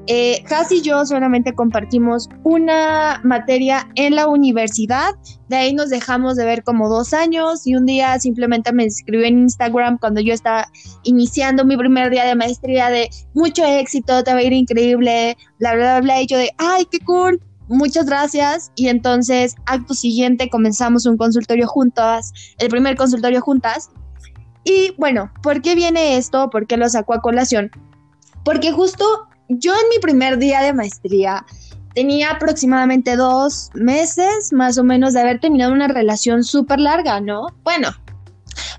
eh, 0.08 0.44
y 0.70 0.82
yo 0.82 1.04
solamente 1.04 1.54
compartimos 1.54 2.28
una 2.44 3.20
materia 3.24 3.88
en 3.96 4.14
la 4.14 4.28
universidad. 4.28 5.14
De 5.48 5.56
ahí 5.56 5.74
nos 5.74 5.90
dejamos 5.90 6.36
de 6.36 6.44
ver 6.44 6.62
como 6.62 6.88
dos 6.88 7.12
años 7.12 7.66
y 7.66 7.74
un 7.74 7.86
día 7.86 8.18
simplemente 8.20 8.72
me 8.72 8.84
escribió 8.84 9.26
en 9.26 9.40
Instagram 9.40 9.98
cuando 9.98 10.20
yo 10.20 10.32
estaba 10.32 10.68
iniciando 11.02 11.64
mi 11.64 11.76
primer 11.76 12.10
día 12.10 12.24
de 12.24 12.34
maestría 12.34 12.88
de 12.88 13.08
mucho 13.34 13.64
éxito, 13.64 14.22
te 14.22 14.32
va 14.32 14.38
a 14.38 14.42
ir 14.42 14.52
increíble, 14.52 15.36
bla, 15.58 15.74
bla, 15.74 16.00
bla. 16.00 16.22
Y 16.22 16.26
yo 16.26 16.38
de, 16.38 16.50
ay, 16.58 16.86
qué 16.90 17.00
cool, 17.00 17.40
muchas 17.68 18.06
gracias. 18.06 18.70
Y 18.76 18.88
entonces, 18.88 19.56
acto 19.66 19.94
siguiente, 19.94 20.48
comenzamos 20.48 21.06
un 21.06 21.16
consultorio 21.16 21.66
juntas, 21.66 22.32
el 22.58 22.68
primer 22.68 22.96
consultorio 22.96 23.40
juntas. 23.40 23.90
Y 24.66 24.92
bueno, 24.98 25.30
¿por 25.44 25.62
qué 25.62 25.76
viene 25.76 26.16
esto? 26.16 26.50
¿Por 26.50 26.66
qué 26.66 26.76
lo 26.76 26.88
sacó 26.88 27.14
a 27.14 27.20
colación? 27.20 27.70
Porque 28.44 28.72
justo 28.72 29.04
yo 29.48 29.72
en 29.72 29.88
mi 29.90 30.00
primer 30.00 30.38
día 30.38 30.60
de 30.60 30.72
maestría 30.72 31.46
tenía 31.94 32.32
aproximadamente 32.32 33.14
dos 33.14 33.70
meses 33.74 34.52
más 34.52 34.76
o 34.76 34.82
menos 34.82 35.14
de 35.14 35.20
haber 35.20 35.38
terminado 35.38 35.72
una 35.72 35.86
relación 35.86 36.42
súper 36.42 36.80
larga, 36.80 37.20
¿no? 37.20 37.46
Bueno, 37.62 37.90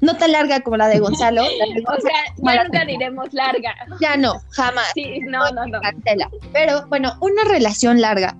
no 0.02 0.18
tan 0.18 0.34
larga 0.34 0.60
como 0.60 0.76
la 0.76 0.90
de 0.90 1.00
Gonzalo. 1.00 1.42
o 1.88 2.02
sea, 2.02 2.56
ya 2.56 2.64
nunca 2.66 2.84
diremos 2.84 3.34
larga. 3.34 3.74
Ya 4.02 4.18
no, 4.18 4.42
jamás. 4.50 4.92
Sí, 4.94 5.22
no, 5.22 5.50
no, 5.52 5.68
no. 5.68 5.80
Pero 6.52 6.86
bueno, 6.90 7.14
una 7.22 7.46
relación 7.46 8.02
larga. 8.02 8.36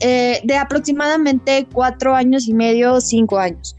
Eh, 0.00 0.40
de 0.44 0.56
aproximadamente 0.56 1.66
cuatro 1.72 2.14
años 2.14 2.48
y 2.48 2.54
medio, 2.54 3.00
cinco 3.00 3.38
años. 3.38 3.76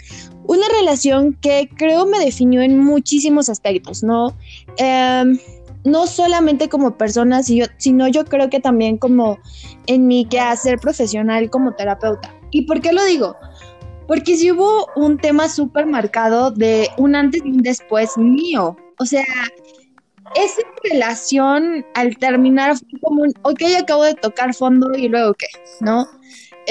Una 0.50 0.68
relación 0.80 1.34
que 1.34 1.70
creo 1.78 2.08
me 2.08 2.18
definió 2.18 2.64
en 2.64 2.80
muchísimos 2.80 3.50
aspectos, 3.50 4.02
¿no? 4.02 4.36
Em, 4.78 5.38
no 5.84 6.08
solamente 6.08 6.70
como 6.70 6.98
persona, 6.98 7.44
sino 7.44 8.08
yo 8.08 8.26
creo 8.26 8.50
que 8.50 8.60
también 8.60 8.98
como 8.98 9.38
en 9.86 10.08
mi 10.08 10.26
quehacer 10.26 10.80
profesional 10.80 11.52
como 11.52 11.76
terapeuta. 11.76 12.34
¿Y 12.50 12.64
por 12.64 12.82
qué 12.82 12.94
lo 12.94 13.06
digo? 13.06 13.36
Porque 14.08 14.38
si 14.38 14.52
hubo 14.52 14.88
un 14.96 15.20
tema 15.20 15.50
súper 15.50 15.86
marcado 15.86 16.50
de 16.50 16.90
un 16.98 17.16
antes 17.16 17.44
y 17.46 17.50
un 17.52 17.62
después 17.62 18.18
mío. 18.18 18.76
O 18.98 19.06
sea, 19.06 19.24
esa 20.34 20.62
relación 20.84 21.86
al 21.94 22.18
terminar 22.18 22.76
fue 22.76 23.00
como 23.02 23.22
un, 23.22 23.34
ok, 23.44 23.62
acabo 23.80 24.04
de 24.04 24.16
tocar 24.16 24.56
fondo 24.56 24.98
y 24.98 25.10
luego 25.10 25.36
qué, 25.36 25.46
¿no? 25.80 26.08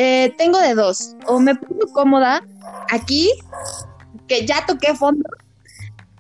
Eh, 0.00 0.32
tengo 0.38 0.61
de 0.61 0.74
dos, 0.74 1.16
o 1.26 1.40
me 1.40 1.56
pongo 1.56 1.92
cómoda 1.92 2.40
aquí, 2.88 3.28
que 4.28 4.46
ya 4.46 4.64
toqué 4.64 4.94
fondo, 4.94 5.28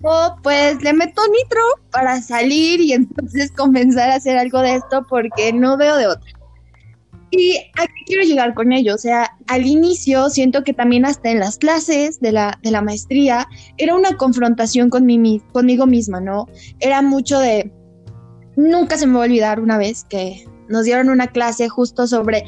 o 0.02 0.34
pues 0.42 0.82
le 0.82 0.92
meto 0.92 1.22
nitro 1.28 1.60
para 1.92 2.20
salir 2.20 2.80
y 2.80 2.92
entonces 2.92 3.52
comenzar 3.52 4.10
a 4.10 4.16
hacer 4.16 4.36
algo 4.36 4.62
de 4.62 4.74
esto 4.74 5.06
porque 5.08 5.52
no 5.52 5.76
veo 5.76 5.96
de 5.96 6.08
otra. 6.08 6.28
Y 7.30 7.56
a 7.78 7.86
qué 7.86 8.04
quiero 8.04 8.24
llegar 8.24 8.54
con 8.54 8.72
ello, 8.72 8.96
o 8.96 8.98
sea, 8.98 9.36
al 9.46 9.64
inicio 9.64 10.28
siento 10.28 10.64
que 10.64 10.72
también 10.72 11.04
hasta 11.04 11.30
en 11.30 11.38
las 11.38 11.56
clases 11.56 12.18
de 12.18 12.32
la, 12.32 12.58
de 12.62 12.72
la 12.72 12.82
maestría 12.82 13.46
era 13.76 13.94
una 13.94 14.16
confrontación 14.16 14.90
con 14.90 15.06
mi, 15.06 15.40
conmigo 15.52 15.86
misma, 15.86 16.20
¿no? 16.20 16.48
Era 16.80 17.00
mucho 17.00 17.38
de, 17.38 17.70
nunca 18.56 18.96
se 18.96 19.06
me 19.06 19.14
va 19.14 19.20
a 19.20 19.26
olvidar 19.26 19.60
una 19.60 19.78
vez 19.78 20.04
que 20.08 20.44
nos 20.68 20.84
dieron 20.84 21.08
una 21.10 21.26
clase 21.28 21.68
justo 21.68 22.06
sobre 22.06 22.44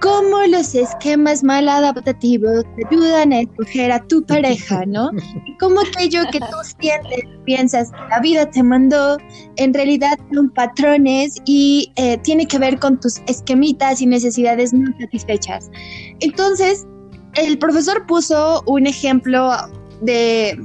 cómo 0.00 0.38
los 0.48 0.74
esquemas 0.74 1.44
mal 1.44 1.68
adaptativos 1.68 2.64
te 2.76 2.86
ayudan 2.90 3.32
a 3.32 3.40
escoger 3.40 3.92
a 3.92 4.02
tu 4.06 4.24
pareja, 4.24 4.84
¿no? 4.86 5.10
Y 5.46 5.56
cómo 5.58 5.80
aquello 5.80 6.22
que 6.32 6.40
tú 6.40 6.56
sientes, 6.80 7.20
piensas 7.44 7.90
que 7.92 8.08
la 8.10 8.20
vida 8.20 8.50
te 8.50 8.62
mandó, 8.62 9.18
en 9.56 9.74
realidad 9.74 10.18
son 10.32 10.50
patrones 10.50 11.36
y 11.44 11.92
eh, 11.96 12.18
tiene 12.18 12.46
que 12.46 12.58
ver 12.58 12.78
con 12.78 12.98
tus 12.98 13.18
esquemitas 13.26 14.00
y 14.00 14.06
necesidades 14.06 14.72
no 14.72 14.90
satisfechas. 14.98 15.70
Entonces, 16.20 16.86
el 17.34 17.58
profesor 17.58 18.06
puso 18.06 18.62
un 18.66 18.86
ejemplo 18.86 19.52
de 20.02 20.58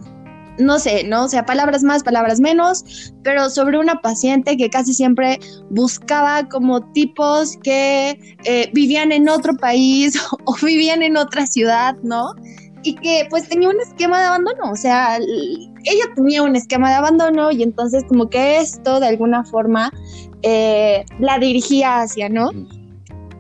no 0.58 0.80
sé, 0.80 1.04
¿no? 1.04 1.26
O 1.26 1.28
sea, 1.28 1.46
palabras 1.46 1.84
más, 1.84 2.04
palabras 2.04 2.40
menos, 2.40 3.14
pero 3.24 3.50
sobre 3.50 3.78
una 3.78 4.02
paciente 4.02 4.58
que 4.58 4.70
casi 4.70 4.94
siempre 4.94 5.40
buscaba 5.70 6.48
como 6.48 6.82
tipos 6.92 7.58
que 7.64 8.36
eh, 8.46 8.70
vivían 8.74 9.12
en 9.12 9.30
otro 9.30 9.56
país 9.58 10.20
o 10.46 10.56
vivían 10.64 11.04
en 11.04 11.18
otra 11.18 11.46
ciudad, 11.48 11.96
¿no? 12.04 12.34
Y 12.84 12.96
que 12.96 13.28
pues 13.30 13.50
tenía 13.50 13.70
un 13.70 13.80
esquema 13.82 14.20
de 14.20 14.28
abandono, 14.28 14.72
o 14.72 14.76
sea, 14.76 15.18
ella 15.18 16.06
tenía 16.16 16.44
un 16.44 16.56
esquema 16.56 16.90
de 16.90 16.96
abandono 16.96 17.52
y 17.52 17.64
entonces 17.64 18.04
como 18.08 18.30
que 18.30 18.60
esto 18.60 19.00
de 19.00 19.08
alguna 19.08 19.44
forma 19.44 19.92
eh, 20.44 21.04
la 21.20 21.40
dirigía 21.40 22.02
hacia, 22.02 22.30
¿no? 22.30 22.52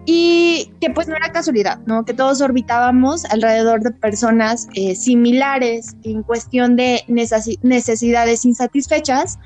Y 0.05 0.71
que 0.79 0.89
pues 0.91 1.07
no 1.07 1.15
era 1.15 1.31
casualidad, 1.31 1.79
¿no? 1.85 2.05
Que 2.05 2.13
todos 2.13 2.41
orbitábamos 2.41 3.25
alrededor 3.25 3.81
de 3.81 3.91
personas 3.91 4.67
eh, 4.75 4.95
similares 4.95 5.95
en 6.03 6.21
cuestión 6.23 6.75
de 6.75 7.03
necesidades 7.07 8.45
insatisfechas. 8.45 9.39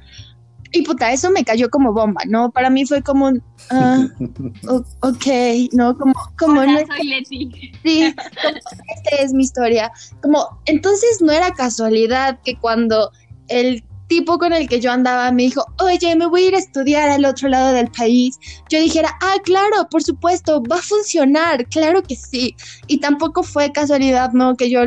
Y 0.71 0.83
puta, 0.83 1.11
eso 1.11 1.31
me 1.31 1.43
cayó 1.43 1.69
como 1.69 1.93
bomba, 1.93 2.21
¿no? 2.27 2.51
Para 2.51 2.69
mí 2.69 2.85
fue 2.85 3.01
como 3.01 3.27
un, 3.27 3.43
ah, 3.71 4.05
ok, 5.01 5.25
¿no? 5.71 5.97
Como, 5.97 6.13
como 6.37 6.63
no 6.63 6.79
soy 6.85 7.07
Leti. 7.07 7.71
Sí, 7.83 8.03
esta 8.03 9.23
es 9.23 9.33
mi 9.33 9.43
historia. 9.43 9.91
Como, 10.21 10.59
entonces 10.65 11.21
no 11.21 11.31
era 11.31 11.51
casualidad 11.51 12.39
que 12.43 12.57
cuando 12.57 13.11
el 13.47 13.83
tipo 14.09 14.37
con 14.37 14.51
el 14.51 14.67
que 14.67 14.81
yo 14.81 14.91
andaba 14.91 15.31
me 15.31 15.43
dijo, 15.43 15.63
oye, 15.79 16.15
me 16.15 16.25
voy 16.25 16.43
a 16.43 16.47
ir 16.47 16.55
a 16.55 16.59
estudiar 16.59 17.09
al 17.09 17.23
otro 17.23 17.47
lado 17.47 17.71
del 17.71 17.89
país, 17.89 18.37
yo 18.69 18.79
dijera, 18.79 19.15
ah, 19.21 19.37
claro, 19.45 19.87
por 19.89 20.03
supuesto, 20.03 20.61
va 20.63 20.77
a 20.77 20.81
funcionar, 20.81 21.65
claro 21.69 22.03
que 22.03 22.15
sí. 22.15 22.55
Y 22.87 22.99
tampoco 22.99 23.43
fue 23.43 23.71
casualidad, 23.71 24.33
¿no? 24.33 24.55
Que 24.55 24.69
yo 24.69 24.81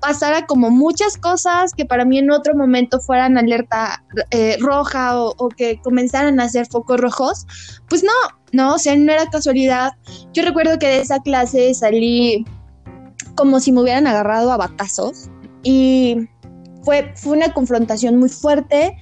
pasara 0.00 0.46
como 0.46 0.70
muchas 0.70 1.16
cosas 1.16 1.72
que 1.74 1.84
para 1.84 2.04
mí 2.04 2.18
en 2.18 2.30
otro 2.30 2.56
momento 2.56 3.00
fueran 3.00 3.36
alerta 3.36 4.02
eh, 4.30 4.56
roja 4.60 5.20
o, 5.20 5.34
o, 5.36 5.48
que 5.48 5.80
comenzaran 5.82 6.40
a 6.40 6.44
hacer 6.44 6.66
focos 6.66 7.00
rojos, 7.00 7.46
pues 7.88 8.02
no, 8.02 8.12
no, 8.52 8.74
o 8.74 8.78
sea, 8.78 8.96
no 8.96 9.12
era 9.12 9.26
casualidad. 9.26 9.92
Yo 10.32 10.42
recuerdo 10.44 10.78
que 10.78 10.86
de 10.86 11.00
esa 11.00 11.20
clase 11.20 11.74
salí 11.74 12.44
como 13.34 13.60
si 13.60 13.72
me 13.72 13.80
hubieran 13.80 14.06
agarrado 14.06 14.52
a 14.52 14.56
batazos 14.56 15.30
y 15.62 16.28
fue, 16.82 17.12
fue 17.16 17.36
una 17.36 17.52
confrontación 17.52 18.16
muy 18.16 18.28
fuerte 18.28 18.96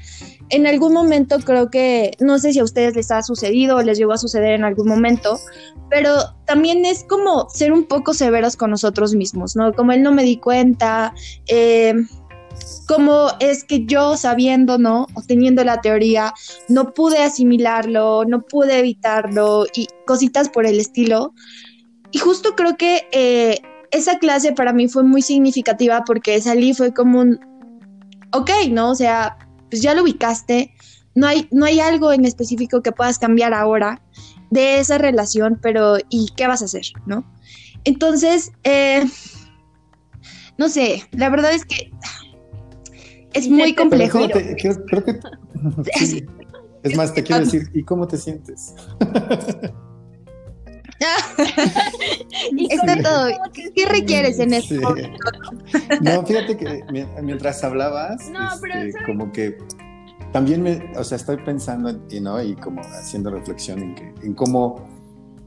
en 0.51 0.67
algún 0.67 0.93
momento 0.93 1.39
creo 1.39 1.71
que, 1.71 2.13
no 2.19 2.39
sé 2.39 2.53
si 2.53 2.59
a 2.59 2.65
ustedes 2.65 2.95
les 2.97 3.11
ha 3.11 3.23
sucedido 3.23 3.77
o 3.77 3.83
les 3.83 3.99
llegó 3.99 4.13
a 4.13 4.19
suceder 4.19 4.53
en 4.53 4.65
algún 4.65 4.89
momento, 4.89 5.39
pero 5.89 6.15
también 6.45 6.85
es 6.85 7.05
como 7.05 7.49
ser 7.51 7.73
un 7.73 7.85
poco 7.85 8.15
severos 8.15 8.57
con 8.57 8.71
nosotros 8.71 9.15
mismos, 9.15 9.55
¿no? 9.55 9.73
Como 9.73 9.93
él 9.93 10.03
no 10.03 10.13
me 10.13 10.25
di 10.25 10.39
cuenta, 10.39 11.15
eh, 11.47 11.95
como 12.89 13.29
es 13.39 13.63
que 13.63 13.87
yo 13.87 14.17
sabiendo, 14.17 14.77
¿no? 14.77 15.07
O 15.15 15.23
teniendo 15.23 15.63
la 15.63 15.81
teoría, 15.81 16.35
no 16.69 16.93
pude 16.95 17.19
asimilarlo, 17.19 18.25
no 18.25 18.43
pude 18.43 18.81
evitarlo 18.81 19.67
y 19.73 19.87
cositas 20.05 20.49
por 20.49 20.67
el 20.67 20.81
estilo. 20.81 21.33
Y 22.11 22.19
justo 22.19 22.57
creo 22.57 22.77
que 22.77 23.07
eh, 23.13 23.59
esa 23.93 24.19
clase 24.19 24.53
para 24.53 24.73
mí 24.73 24.89
fue 24.89 25.05
muy 25.05 25.23
significativa 25.23 26.03
porque 26.05 26.41
salí 26.41 26.75
fue 26.75 26.93
como 26.93 27.21
un, 27.21 27.50
ok, 28.33 28.51
¿no? 28.71 28.91
O 28.91 28.95
sea, 28.95 29.39
pues 29.71 29.83
ya 29.83 29.95
lo 29.95 30.03
ubicaste, 30.03 30.75
no 31.15 31.27
hay, 31.27 31.49
no 31.51 31.65
hay 31.65 31.81
algo 31.81 32.13
en 32.13 32.25
específico 32.25 32.83
que 32.83 32.93
puedas 32.93 33.19
cambiar 33.19 33.55
ahora 33.55 34.03
de 34.51 34.79
esa 34.81 34.99
relación, 34.99 35.59
pero 35.61 35.99
¿y 36.09 36.29
qué 36.37 36.47
vas 36.47 36.63
a 36.63 36.65
hacer, 36.67 36.87
no? 37.07 37.25
Entonces, 37.85 38.53
eh, 38.65 39.05
no 40.59 40.69
sé, 40.69 41.05
la 41.13 41.31
verdad 41.31 41.53
es 41.53 41.65
que 41.65 41.91
es 43.33 43.49
muy 43.49 43.75
complejo. 43.75 44.19
creo 44.29 45.05
que, 45.05 45.21
Es 46.83 46.97
más, 46.97 47.13
te 47.13 47.23
quiero 47.23 47.45
decir, 47.45 47.71
¿y 47.75 47.83
cómo 47.83 48.09
te 48.09 48.17
sientes? 48.17 48.75
Está 52.71 53.03
todo. 53.03 53.29
¿Qué 53.75 53.87
requieres 53.87 54.39
en 54.39 54.55
esto? 54.55 54.95
No, 56.01 56.27
fíjate 56.27 56.57
que 56.57 56.83
mientras 57.23 57.63
hablabas, 57.63 58.21
este, 58.29 59.05
como 59.07 59.31
que 59.31 59.57
también 60.33 60.63
me, 60.63 60.93
o 60.97 61.05
sea, 61.05 61.17
estoy 61.17 61.37
pensando 61.39 61.91
y 62.11 62.21
¿no? 62.21 62.43
Y 62.43 62.55
como 62.57 62.81
haciendo 62.81 63.31
reflexión 63.31 63.81
en, 63.81 63.95
que, 63.95 64.15
en 64.23 64.35
cómo 64.35 64.89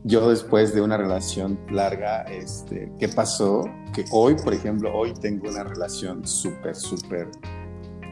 yo 0.05 0.29
después 0.29 0.73
de 0.73 0.81
una 0.81 0.97
relación 0.97 1.59
larga, 1.69 2.23
este, 2.23 2.91
¿qué 2.99 3.07
pasó? 3.07 3.65
Que 3.93 4.05
hoy, 4.11 4.35
por 4.35 4.53
ejemplo, 4.53 4.93
hoy 4.93 5.13
tengo 5.13 5.49
una 5.49 5.63
relación 5.63 6.25
súper, 6.25 6.75
súper 6.75 7.29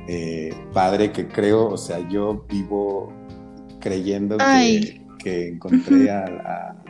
eh, 0.08 0.54
padre 0.74 1.12
que 1.12 1.28
creo, 1.28 1.68
o 1.68 1.78
sea, 1.78 2.08
yo 2.10 2.46
vivo 2.50 3.12
creyendo 3.80 4.38
que, 4.38 5.02
que, 5.20 5.48
encontré 5.50 6.10
a, 6.12 6.81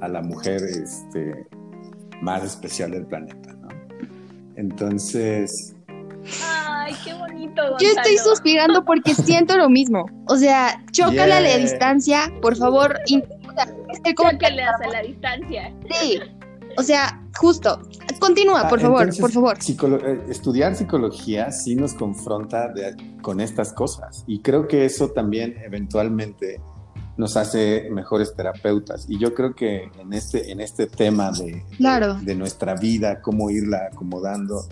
a 0.00 0.08
la 0.08 0.22
mujer 0.22 0.62
este, 0.62 1.46
más 2.22 2.44
especial 2.44 2.90
del 2.92 3.06
planeta, 3.06 3.52
¿no? 3.54 3.68
Entonces... 4.56 5.74
Ay, 6.44 6.94
qué 7.04 7.14
bonito. 7.14 7.62
Yo 7.80 7.88
estoy 7.88 8.18
suspirando 8.18 8.84
porque 8.84 9.14
siento 9.14 9.56
lo 9.56 9.68
mismo. 9.68 10.06
O 10.26 10.36
sea, 10.36 10.82
chócale 10.90 11.32
a 11.32 11.40
la 11.40 11.56
distancia, 11.56 12.32
por 12.42 12.56
favor. 12.56 12.98
Chócale 13.06 14.62
a 14.62 14.88
la 14.90 15.02
distancia. 15.02 15.72
Sí. 15.90 16.20
O 16.76 16.82
sea, 16.82 17.20
justo. 17.36 17.80
Continúa, 18.20 18.68
por 18.68 18.78
ah, 18.78 18.82
favor, 18.82 19.18
por 19.20 19.32
favor. 19.32 19.58
Eh, 19.58 20.20
estudiar 20.28 20.74
psicología 20.74 21.50
sí 21.52 21.76
nos 21.76 21.94
confronta 21.94 22.72
con 23.22 23.40
estas 23.40 23.72
cosas. 23.72 24.24
Y 24.26 24.40
creo 24.40 24.66
que 24.66 24.84
eso 24.84 25.10
también 25.10 25.56
eventualmente 25.64 26.60
nos 27.18 27.36
hace 27.36 27.90
mejores 27.90 28.34
terapeutas. 28.34 29.04
Y 29.08 29.18
yo 29.18 29.34
creo 29.34 29.54
que 29.54 29.90
en 29.98 30.12
este, 30.12 30.52
en 30.52 30.60
este 30.60 30.86
tema 30.86 31.32
de, 31.32 31.64
de, 32.22 32.34
nuestra 32.36 32.76
vida, 32.76 33.20
cómo 33.20 33.50
irla 33.50 33.88
acomodando 33.92 34.66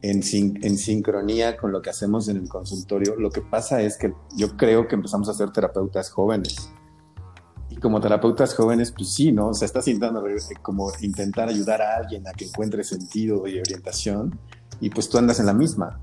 en, 0.00 0.22
en 0.62 0.78
sincronía 0.78 1.56
con 1.56 1.72
lo 1.72 1.82
que 1.82 1.90
hacemos 1.90 2.28
en 2.28 2.36
el 2.36 2.48
consultorio, 2.48 3.16
lo 3.16 3.30
que 3.30 3.42
pasa 3.42 3.82
es 3.82 3.98
que 3.98 4.14
yo 4.36 4.56
creo 4.56 4.86
que 4.86 4.94
empezamos 4.94 5.28
a 5.28 5.34
ser 5.34 5.50
terapeutas 5.50 6.10
jóvenes. 6.10 6.70
Y 7.68 7.76
como 7.76 8.00
terapeutas 8.00 8.54
jóvenes, 8.54 8.92
pues 8.92 9.12
sí, 9.12 9.32
¿no? 9.32 9.48
O 9.48 9.54
sea, 9.54 9.66
estás 9.66 9.88
intentando 9.88 10.24
como 10.62 10.92
intentar 11.00 11.48
ayudar 11.48 11.82
a 11.82 11.96
alguien 11.96 12.26
a 12.28 12.32
que 12.32 12.44
encuentre 12.44 12.84
sentido 12.84 13.48
y 13.48 13.58
orientación 13.58 14.38
y 14.80 14.90
pues 14.90 15.08
tú 15.08 15.18
andas 15.18 15.40
en 15.40 15.46
la 15.46 15.54
misma. 15.54 16.00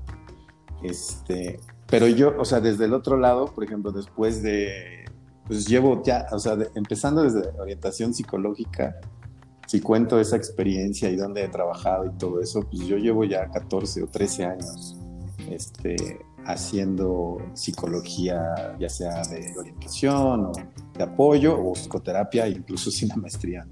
Este, 0.82 1.60
pero 1.86 2.06
yo, 2.08 2.34
o 2.38 2.44
sea, 2.44 2.60
desde 2.60 2.84
el 2.84 2.92
otro 2.92 3.16
lado, 3.16 3.46
por 3.54 3.64
ejemplo, 3.64 3.90
después 3.90 4.42
de 4.42 5.07
pues 5.48 5.66
llevo 5.66 6.02
ya, 6.04 6.26
o 6.30 6.38
sea, 6.38 6.56
empezando 6.74 7.22
desde 7.22 7.48
orientación 7.58 8.14
psicológica, 8.14 9.00
si 9.66 9.80
cuento 9.80 10.20
esa 10.20 10.36
experiencia 10.36 11.10
y 11.10 11.16
dónde 11.16 11.44
he 11.44 11.48
trabajado 11.48 12.06
y 12.06 12.10
todo 12.18 12.40
eso, 12.40 12.60
pues 12.70 12.86
yo 12.86 12.96
llevo 12.96 13.24
ya 13.24 13.50
14 13.50 14.02
o 14.02 14.06
13 14.06 14.44
años 14.44 14.96
este, 15.50 16.20
haciendo 16.46 17.38
psicología, 17.54 18.76
ya 18.78 18.88
sea 18.88 19.22
de 19.22 19.54
orientación 19.58 20.46
o 20.46 20.52
de 20.96 21.04
apoyo 21.04 21.58
o 21.58 21.72
psicoterapia, 21.72 22.48
incluso 22.48 22.90
sin 22.92 23.08
la 23.08 23.16
maestría. 23.16 23.66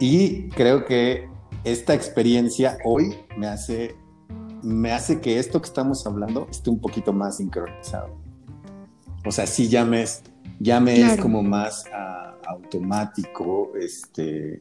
Y 0.00 0.48
creo 0.50 0.84
que 0.84 1.28
esta 1.64 1.94
experiencia 1.94 2.78
hoy 2.84 3.14
me 3.36 3.46
hace, 3.46 3.96
me 4.62 4.92
hace 4.92 5.20
que 5.20 5.38
esto 5.38 5.60
que 5.60 5.66
estamos 5.66 6.06
hablando 6.06 6.46
esté 6.50 6.70
un 6.70 6.80
poquito 6.80 7.12
más 7.12 7.38
sincronizado. 7.38 8.16
O 9.26 9.32
sea, 9.32 9.46
sí 9.46 9.68
ya 9.68 9.84
me, 9.84 10.04
ya 10.58 10.80
me 10.80 11.00
es 11.00 11.20
como 11.20 11.42
más 11.42 11.84
ah, 11.92 12.36
automático 12.46 13.72
este, 13.80 14.60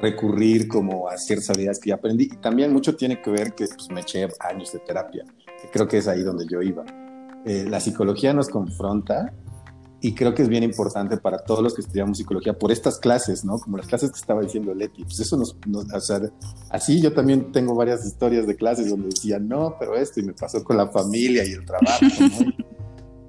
recurrir 0.00 0.68
como 0.68 1.08
a 1.08 1.16
ciertas 1.16 1.50
habilidades 1.50 1.78
que 1.78 1.90
ya 1.90 1.96
aprendí. 1.96 2.24
Y 2.24 2.36
también 2.36 2.72
mucho 2.72 2.96
tiene 2.96 3.20
que 3.20 3.30
ver 3.30 3.54
que 3.54 3.66
pues, 3.66 3.90
me 3.90 4.00
eché 4.00 4.28
años 4.40 4.72
de 4.72 4.78
terapia, 4.80 5.24
que 5.60 5.68
creo 5.70 5.88
que 5.88 5.98
es 5.98 6.08
ahí 6.08 6.22
donde 6.22 6.46
yo 6.46 6.62
iba. 6.62 6.84
Eh, 7.44 7.66
la 7.68 7.80
psicología 7.80 8.32
nos 8.32 8.48
confronta 8.48 9.32
y 10.00 10.14
creo 10.14 10.34
que 10.34 10.42
es 10.42 10.48
bien 10.48 10.62
importante 10.62 11.16
para 11.16 11.38
todos 11.38 11.62
los 11.62 11.74
que 11.74 11.80
estudiamos 11.80 12.18
psicología 12.18 12.56
por 12.56 12.70
estas 12.70 12.98
clases, 12.98 13.44
¿no? 13.44 13.58
Como 13.58 13.78
las 13.78 13.86
clases 13.86 14.10
que 14.10 14.18
estaba 14.18 14.42
diciendo 14.42 14.72
Leti, 14.72 15.02
pues 15.02 15.18
eso 15.18 15.36
nos, 15.36 15.56
o 15.74 16.00
sea, 16.00 16.20
así 16.70 17.00
yo 17.00 17.12
también 17.12 17.50
tengo 17.50 17.74
varias 17.74 18.06
historias 18.06 18.46
de 18.46 18.54
clases 18.54 18.90
donde 18.90 19.08
decía, 19.08 19.40
no, 19.40 19.76
pero 19.78 19.96
esto 19.96 20.20
y 20.20 20.24
me 20.24 20.34
pasó 20.34 20.62
con 20.62 20.76
la 20.76 20.88
familia 20.88 21.44
y 21.44 21.52
el 21.52 21.64
trabajo, 21.64 22.04
¿no? 22.20 22.67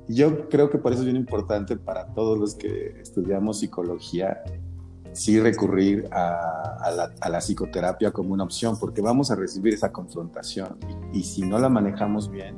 Yo 0.10 0.50
creo 0.50 0.70
que 0.70 0.80
por 0.80 0.92
eso 0.92 1.02
es 1.02 1.06
bien 1.06 1.18
importante 1.18 1.78
para 1.78 2.08
todos 2.14 2.38
los 2.38 2.56
que 2.56 3.00
estudiamos 3.00 3.60
psicología, 3.60 4.42
sí 5.14 5.40
recurrir 5.40 6.08
a, 6.12 7.12
la, 7.30 7.42
psicoterapia 7.42 8.12
como 8.12 8.34
una 8.34 8.44
opción, 8.44 8.78
porque 8.80 9.02
vamos 9.02 9.30
a 9.30 9.36
recibir 9.36 9.74
esa 9.74 9.92
confrontación. 9.92 10.78
Y, 11.14 11.24
si 11.24 11.44
no 11.44 11.60
la 11.60 11.70
manejamos 11.70 12.32
bien, 12.32 12.58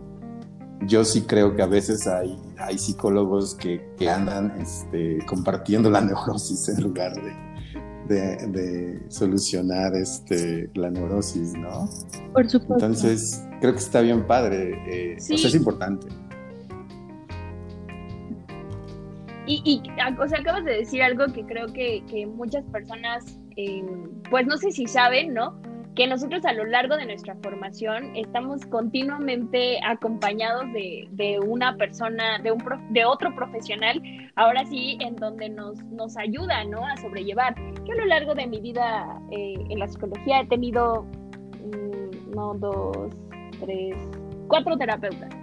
yo 0.88 1.04
sí 1.04 1.24
creo 1.24 1.56
que 1.56 1.62
a 1.62 1.68
veces 1.68 2.08
hay, 2.08 2.40
hay 2.58 2.78
psicólogos 2.78 3.56
que, 3.56 3.82
andan 4.10 4.52
este, 4.60 5.20
compartiendo 5.26 5.90
la 5.90 6.02
neurosis 6.06 6.70
en 6.70 6.84
lugar 6.84 7.14
de, 8.08 8.48
de, 8.48 9.06
solucionar 9.10 9.94
este, 9.96 10.70
la 10.76 10.90
neurosis, 10.90 11.54
¿no? 11.54 11.90
Por 12.34 12.50
supuesto. 12.50 12.86
Entonces, 12.86 13.44
creo 13.60 13.74
que 13.74 13.80
está 13.80 14.00
bien 14.00 14.26
padre. 14.26 14.72
Eh, 14.88 15.18
o 15.20 15.38
sea, 15.38 15.50
es 15.50 15.56
importante. 15.56 16.08
Y, 19.48 19.82
o 20.20 20.28
sea, 20.28 20.40
acabas 20.40 20.64
de 20.66 20.78
decir 20.78 21.02
algo 21.02 21.26
que 21.34 21.44
creo 21.46 21.68
que, 21.68 22.04
muchas 22.28 22.64
personas, 22.66 23.40
eh, 23.58 23.84
pues 24.30 24.46
no 24.46 24.58
sé 24.58 24.72
si 24.72 24.86
saben, 24.86 25.34
¿no? 25.34 25.60
Que 25.96 26.08
nosotros 26.08 26.46
a 26.46 26.54
lo 26.54 26.66
largo 26.66 26.96
de 26.96 27.06
nuestra 27.06 27.36
formación 27.36 28.16
estamos 28.16 28.66
continuamente 28.68 29.80
acompañados 29.84 30.66
de, 30.74 31.40
una 31.46 31.76
persona, 31.76 32.40
de, 32.40 32.52
un 32.52 32.64
de 32.92 33.04
otro 33.04 33.36
profesional, 33.36 34.02
ahora 34.36 34.64
sí, 34.66 34.98
en 35.02 35.16
donde 35.16 35.50
nos, 35.50 35.84
nos 35.86 36.16
ayuda, 36.18 36.64
¿no? 36.66 36.86
A 36.86 36.96
sobrellevar. 36.98 37.56
Yo 37.86 37.94
a 37.94 37.98
lo 37.98 38.06
largo 38.06 38.36
de 38.36 38.48
mi 38.48 38.62
vida 38.62 39.20
eh, 39.32 39.56
en 39.70 39.80
la 39.80 39.88
psicología 39.88 40.42
he 40.42 40.48
tenido, 40.48 41.04
mm, 41.04 42.32
no, 42.36 42.54
dos, 42.54 43.14
tres, 43.60 43.98
cuatro 44.48 44.78
terapeutas. 44.78 45.41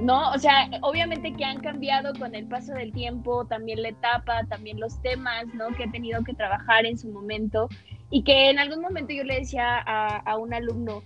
¿No? 0.00 0.30
O 0.32 0.38
sea, 0.38 0.68
obviamente 0.82 1.32
que 1.32 1.44
han 1.44 1.60
cambiado 1.60 2.12
con 2.18 2.34
el 2.34 2.46
paso 2.46 2.74
del 2.74 2.92
tiempo, 2.92 3.46
también 3.46 3.82
la 3.82 3.88
etapa, 3.88 4.44
también 4.48 4.78
los 4.80 5.00
temas, 5.02 5.46
¿no? 5.54 5.68
Que 5.68 5.84
he 5.84 5.90
tenido 5.90 6.22
que 6.24 6.34
trabajar 6.34 6.86
en 6.86 6.98
su 6.98 7.08
momento 7.08 7.68
y 8.10 8.22
que 8.22 8.50
en 8.50 8.58
algún 8.58 8.80
momento 8.80 9.12
yo 9.12 9.24
le 9.24 9.40
decía 9.40 9.78
a, 9.78 10.36
un 10.36 10.54
alumno, 10.54 11.02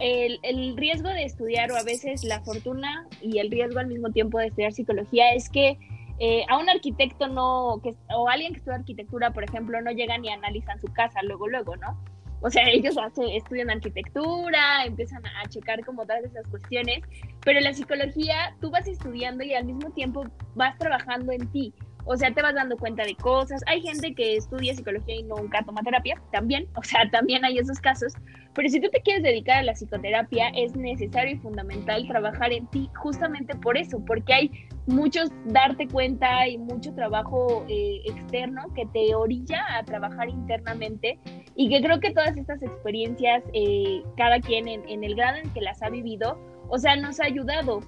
el, 0.00 0.38
el, 0.42 0.76
riesgo 0.76 1.08
de 1.08 1.24
estudiar 1.24 1.70
o 1.70 1.76
a 1.76 1.82
veces 1.82 2.24
la 2.24 2.40
fortuna 2.40 3.06
y 3.20 3.38
el 3.38 3.50
riesgo 3.50 3.78
al 3.78 3.86
mismo 3.86 4.10
tiempo 4.10 4.38
de 4.38 4.46
estudiar 4.46 4.72
psicología 4.72 5.32
es 5.34 5.48
que 5.48 5.78
eh, 6.18 6.44
a 6.48 6.58
un 6.58 6.68
arquitecto 6.68 7.26
no, 7.28 7.80
que, 7.82 7.94
o 8.14 8.28
alguien 8.28 8.52
que 8.52 8.58
estudia 8.58 8.78
arquitectura, 8.78 9.32
por 9.32 9.44
ejemplo, 9.44 9.80
no 9.80 9.90
llegan 9.90 10.24
y 10.24 10.30
analizan 10.30 10.80
su 10.80 10.86
casa 10.92 11.20
luego, 11.22 11.48
luego, 11.48 11.76
¿no? 11.76 11.98
O 12.42 12.50
sea, 12.50 12.68
ellos 12.68 12.96
hace, 12.98 13.36
estudian 13.36 13.70
arquitectura, 13.70 14.84
empiezan 14.84 15.24
a 15.24 15.48
checar 15.48 15.84
como 15.84 16.02
todas 16.02 16.24
esas 16.24 16.46
cuestiones, 16.48 17.04
pero 17.44 17.60
la 17.60 17.72
psicología 17.72 18.56
tú 18.60 18.70
vas 18.70 18.86
estudiando 18.88 19.44
y 19.44 19.54
al 19.54 19.64
mismo 19.64 19.90
tiempo 19.92 20.24
vas 20.54 20.76
trabajando 20.78 21.32
en 21.32 21.46
ti. 21.52 21.72
O 22.04 22.16
sea, 22.16 22.32
te 22.32 22.42
vas 22.42 22.54
dando 22.54 22.76
cuenta 22.76 23.04
de 23.04 23.14
cosas. 23.14 23.62
Hay 23.66 23.80
gente 23.80 24.14
que 24.14 24.36
estudia 24.36 24.74
psicología 24.74 25.16
y 25.16 25.22
nunca 25.22 25.62
toma 25.64 25.82
terapia, 25.82 26.20
también, 26.32 26.66
o 26.74 26.82
sea, 26.82 27.08
también 27.10 27.44
hay 27.44 27.58
esos 27.58 27.78
casos. 27.80 28.14
Pero 28.54 28.68
si 28.68 28.80
tú 28.80 28.88
te 28.90 29.00
quieres 29.00 29.22
dedicar 29.22 29.58
a 29.58 29.62
la 29.62 29.72
psicoterapia, 29.72 30.48
es 30.50 30.76
necesario 30.76 31.36
y 31.36 31.38
fundamental 31.38 32.06
trabajar 32.06 32.52
en 32.52 32.66
ti 32.66 32.90
justamente 32.94 33.54
por 33.54 33.78
eso, 33.78 34.04
porque 34.04 34.34
hay 34.34 34.50
muchos 34.86 35.30
darte 35.46 35.88
cuenta 35.88 36.46
y 36.48 36.58
mucho 36.58 36.92
trabajo 36.94 37.64
eh, 37.68 38.02
externo 38.04 38.62
que 38.74 38.84
te 38.86 39.14
orilla 39.14 39.64
a 39.76 39.84
trabajar 39.84 40.28
internamente 40.28 41.18
y 41.54 41.68
que 41.68 41.80
creo 41.80 42.00
que 42.00 42.10
todas 42.12 42.36
estas 42.36 42.62
experiencias, 42.62 43.42
eh, 43.54 44.02
cada 44.16 44.40
quien 44.40 44.68
en, 44.68 44.86
en 44.88 45.04
el 45.04 45.14
grado 45.14 45.38
en 45.38 45.50
que 45.52 45.60
las 45.60 45.82
ha 45.82 45.88
vivido, 45.88 46.38
o 46.68 46.78
sea, 46.78 46.96
nos 46.96 47.20
ha 47.20 47.26
ayudado 47.26 47.80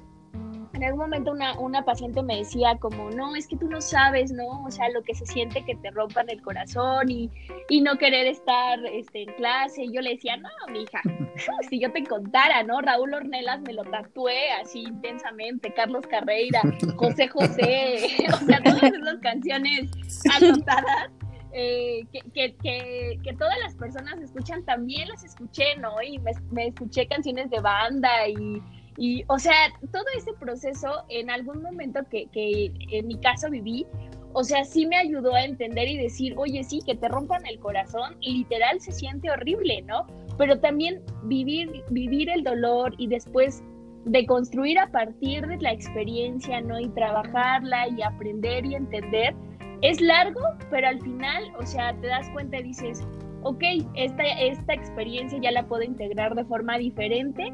en 0.74 0.82
algún 0.82 1.00
momento 1.00 1.30
una, 1.30 1.58
una 1.58 1.84
paciente 1.84 2.22
me 2.22 2.38
decía 2.38 2.76
como, 2.78 3.10
no, 3.10 3.36
es 3.36 3.46
que 3.46 3.56
tú 3.56 3.68
no 3.68 3.80
sabes, 3.80 4.32
¿no? 4.32 4.64
O 4.64 4.70
sea, 4.70 4.88
lo 4.90 5.02
que 5.02 5.14
se 5.14 5.24
siente 5.24 5.64
que 5.64 5.76
te 5.76 5.90
rompan 5.90 6.28
el 6.28 6.42
corazón 6.42 7.10
y, 7.10 7.30
y 7.68 7.80
no 7.80 7.96
querer 7.96 8.26
estar 8.26 8.84
este, 8.86 9.22
en 9.22 9.32
clase. 9.34 9.84
Y 9.84 9.92
yo 9.92 10.00
le 10.00 10.10
decía, 10.10 10.36
no, 10.36 10.48
mi 10.72 10.82
hija, 10.82 11.00
si 11.70 11.78
yo 11.78 11.92
te 11.92 12.02
contara, 12.04 12.64
¿no? 12.64 12.80
Raúl 12.80 13.14
Ornelas 13.14 13.60
me 13.62 13.72
lo 13.72 13.84
tatué 13.84 14.50
así 14.60 14.80
intensamente, 14.82 15.72
Carlos 15.72 16.06
Carreira, 16.08 16.60
José 16.96 17.28
José, 17.28 18.08
o 18.34 18.44
sea, 18.44 18.62
todas 18.62 18.82
esas 18.82 19.18
canciones 19.20 19.90
anotadas. 20.36 21.10
Eh, 21.56 22.04
que, 22.12 22.20
que, 22.32 22.56
que, 22.56 23.20
que, 23.22 23.32
todas 23.34 23.56
las 23.60 23.76
personas 23.76 24.18
escuchan, 24.18 24.64
también 24.64 25.06
las 25.06 25.22
escuché, 25.22 25.76
¿no? 25.78 26.02
Y 26.02 26.18
me, 26.18 26.32
me 26.50 26.66
escuché 26.66 27.06
canciones 27.06 27.48
de 27.48 27.60
banda 27.60 28.26
y, 28.26 28.60
y, 28.96 29.24
o 29.28 29.38
sea, 29.38 29.54
todo 29.92 30.04
ese 30.16 30.32
proceso 30.34 31.04
en 31.08 31.30
algún 31.30 31.62
momento 31.62 32.00
que, 32.10 32.26
que 32.26 32.72
en 32.90 33.08
mi 33.08 33.16
caso 33.18 33.50
viví, 33.50 33.86
o 34.34 34.42
sea, 34.42 34.64
sí 34.64 34.86
me 34.86 34.96
ayudó 34.96 35.34
a 35.34 35.44
entender 35.44 35.88
y 35.88 35.96
decir, 35.96 36.34
oye, 36.36 36.62
sí, 36.64 36.80
que 36.84 36.96
te 36.96 37.08
rompan 37.08 37.46
el 37.46 37.58
corazón, 37.60 38.16
literal 38.20 38.80
se 38.80 38.92
siente 38.92 39.30
horrible, 39.30 39.82
¿no? 39.82 40.06
Pero 40.36 40.58
también 40.58 41.02
vivir, 41.24 41.84
vivir 41.90 42.28
el 42.28 42.42
dolor 42.42 42.94
y 42.98 43.06
después 43.06 43.62
de 44.04 44.26
construir 44.26 44.78
a 44.78 44.88
partir 44.90 45.46
de 45.46 45.56
la 45.58 45.72
experiencia, 45.72 46.60
¿no? 46.60 46.80
Y 46.80 46.88
trabajarla 46.90 47.88
y 47.88 48.02
aprender 48.02 48.66
y 48.66 48.74
entender, 48.74 49.34
es 49.82 50.00
largo, 50.00 50.40
pero 50.68 50.88
al 50.88 51.00
final, 51.00 51.44
o 51.58 51.64
sea, 51.64 51.94
te 52.00 52.08
das 52.08 52.28
cuenta 52.30 52.58
y 52.58 52.64
dices, 52.64 53.06
ok, 53.42 53.62
esta, 53.94 54.24
esta 54.24 54.74
experiencia 54.74 55.38
ya 55.40 55.52
la 55.52 55.66
puedo 55.66 55.82
integrar 55.82 56.34
de 56.34 56.44
forma 56.44 56.76
diferente 56.78 57.52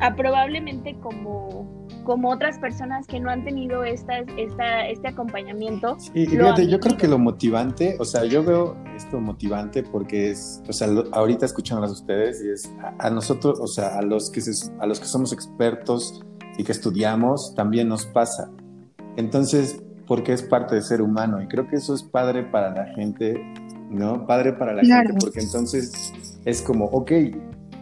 a 0.00 0.16
probablemente 0.16 0.96
como, 1.00 1.86
como 2.04 2.30
otras 2.30 2.58
personas 2.58 3.06
que 3.06 3.20
no 3.20 3.30
han 3.30 3.44
tenido 3.44 3.84
esta, 3.84 4.20
esta, 4.36 4.88
este 4.88 5.08
acompañamiento. 5.08 5.96
Sí, 5.98 6.26
fíjate, 6.26 6.66
yo 6.66 6.80
creo 6.80 6.96
que 6.96 7.06
lo 7.06 7.18
motivante, 7.18 7.96
o 7.98 8.04
sea, 8.04 8.24
yo 8.24 8.42
veo 8.42 8.76
esto 8.96 9.20
motivante 9.20 9.82
porque 9.82 10.30
es, 10.30 10.62
o 10.68 10.72
sea, 10.72 10.88
ahorita 11.12 11.46
escuchándolas 11.46 11.92
ustedes 11.92 12.42
y 12.42 12.50
es 12.50 12.72
a, 12.98 13.10
nosotros, 13.10 13.60
o 13.60 13.66
sea, 13.66 13.98
a 13.98 14.02
los, 14.02 14.30
que 14.30 14.40
a 14.78 14.86
los 14.86 15.00
que 15.00 15.06
somos 15.06 15.32
expertos 15.32 16.24
y 16.56 16.64
que 16.64 16.72
estudiamos, 16.72 17.54
también 17.54 17.88
nos 17.88 18.06
pasa. 18.06 18.50
Entonces, 19.16 19.82
porque 20.06 20.32
es 20.32 20.42
parte 20.42 20.74
de 20.74 20.82
ser 20.82 21.02
humano 21.02 21.42
y 21.42 21.46
creo 21.46 21.68
que 21.68 21.76
eso 21.76 21.94
es 21.94 22.02
padre 22.02 22.42
para 22.42 22.74
la 22.74 22.86
gente, 22.94 23.40
¿no? 23.90 24.26
Padre 24.26 24.54
para 24.54 24.72
la 24.72 24.82
gente, 24.82 25.14
porque 25.20 25.40
entonces 25.40 26.12
es 26.44 26.62
como, 26.62 26.86
ok, 26.86 27.12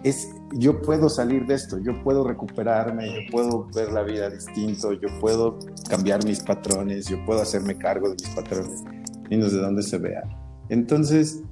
es, 0.05 0.35
yo 0.53 0.81
puedo 0.83 1.09
salir 1.09 1.47
de 1.47 1.55
esto, 1.55 1.79
yo 1.79 2.03
puedo 2.03 2.25
recuperarme, 2.25 3.09
yo 3.09 3.31
puedo 3.31 3.67
ver 3.75 3.93
la 3.93 4.03
vida 4.03 4.31
distinto, 4.31 4.93
yo 4.93 5.09
puedo 5.21 5.59
cambiar 5.89 6.25
mis 6.25 6.41
patrones, 6.41 7.07
yo 7.07 7.25
puedo 7.25 7.43
hacerme 7.43 7.77
cargo 7.77 8.09
de 8.09 8.15
mis 8.15 8.29
patrones, 8.35 8.83
no 9.31 9.49
de 9.49 9.59
dónde 9.59 9.83
se 9.83 9.99
vea. 9.99 10.23
Entonces, 10.69 11.43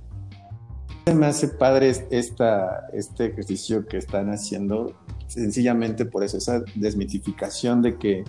me 1.15 1.27
hace 1.27 1.49
padre 1.49 1.93
esta, 2.11 2.89
este 2.93 3.27
ejercicio 3.27 3.87
que 3.87 3.99
están 3.99 4.31
haciendo, 4.31 4.95
sencillamente 5.27 6.05
por 6.05 6.25
eso, 6.25 6.39
esa 6.39 6.63
desmitificación 6.75 7.83
de 7.83 7.97
que 7.99 8.25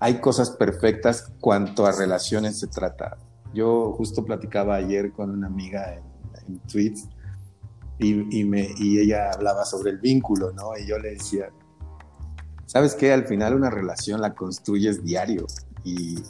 hay 0.00 0.20
cosas 0.20 0.50
perfectas 0.50 1.32
cuanto 1.40 1.86
a 1.86 1.92
relaciones 1.92 2.58
se 2.58 2.66
trata. 2.66 3.16
Yo 3.54 3.92
justo 3.96 4.24
platicaba 4.24 4.76
ayer 4.76 5.12
con 5.12 5.30
una 5.30 5.46
amiga 5.46 5.94
en, 5.94 6.02
en 6.46 6.58
tweets 6.60 7.08
y, 7.98 8.44
me, 8.44 8.68
y 8.78 9.00
ella 9.00 9.30
hablaba 9.32 9.64
sobre 9.64 9.90
el 9.90 9.98
vínculo, 9.98 10.52
¿no? 10.52 10.76
Y 10.78 10.86
yo 10.86 10.98
le 10.98 11.10
decía, 11.10 11.50
¿sabes 12.66 12.94
qué? 12.94 13.12
Al 13.12 13.26
final 13.26 13.54
una 13.54 13.70
relación 13.70 14.20
la 14.20 14.34
construyes 14.34 15.02
diario 15.02 15.46
y, 15.82 16.22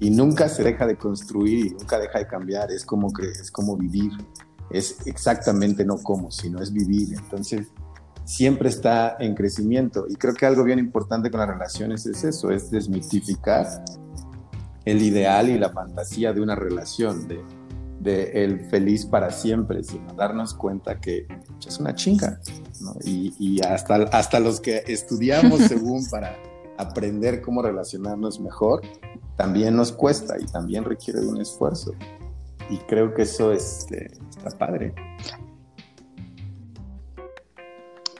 y 0.00 0.10
nunca 0.10 0.48
se 0.48 0.62
deja 0.62 0.86
de 0.86 0.96
construir 0.96 1.66
y 1.66 1.70
nunca 1.70 1.98
deja 1.98 2.18
de 2.18 2.26
cambiar, 2.26 2.70
es 2.70 2.84
como, 2.84 3.10
es 3.20 3.50
como 3.50 3.76
vivir, 3.76 4.12
es 4.70 4.98
exactamente 5.06 5.84
no 5.84 5.96
como, 5.98 6.30
sino 6.30 6.60
es 6.60 6.72
vivir, 6.72 7.14
entonces 7.14 7.68
siempre 8.24 8.68
está 8.68 9.16
en 9.18 9.34
crecimiento 9.34 10.06
y 10.08 10.16
creo 10.16 10.34
que 10.34 10.46
algo 10.46 10.64
bien 10.64 10.78
importante 10.78 11.30
con 11.30 11.40
las 11.40 11.48
relaciones 11.48 12.06
es 12.06 12.24
eso, 12.24 12.50
es 12.50 12.70
desmitificar 12.70 13.66
el 14.84 15.00
ideal 15.00 15.48
y 15.48 15.58
la 15.58 15.70
fantasía 15.70 16.32
de 16.32 16.40
una 16.40 16.54
relación, 16.54 17.26
de 17.28 17.42
de 18.04 18.44
el 18.44 18.60
feliz 18.68 19.06
para 19.06 19.30
siempre, 19.30 19.82
sino 19.82 20.12
darnos 20.14 20.54
cuenta 20.54 21.00
que 21.00 21.26
es 21.66 21.78
una 21.78 21.94
chinga, 21.94 22.38
¿no? 22.82 22.94
y, 23.02 23.60
hasta, 23.64 23.96
hasta 24.12 24.40
los 24.40 24.60
que 24.60 24.84
estudiamos 24.86 25.60
según 25.68 26.06
para 26.10 26.36
aprender 26.76 27.40
cómo 27.40 27.62
relacionarnos 27.62 28.40
mejor, 28.40 28.82
también 29.36 29.74
nos 29.74 29.90
cuesta 29.90 30.38
y 30.38 30.44
también 30.44 30.84
requiere 30.84 31.20
de 31.20 31.28
un 31.28 31.40
esfuerzo. 31.40 31.94
Y 32.68 32.76
creo 32.78 33.14
que 33.14 33.22
eso 33.22 33.52
es, 33.52 33.80
este, 33.80 34.10
está 34.28 34.50
padre. 34.50 34.94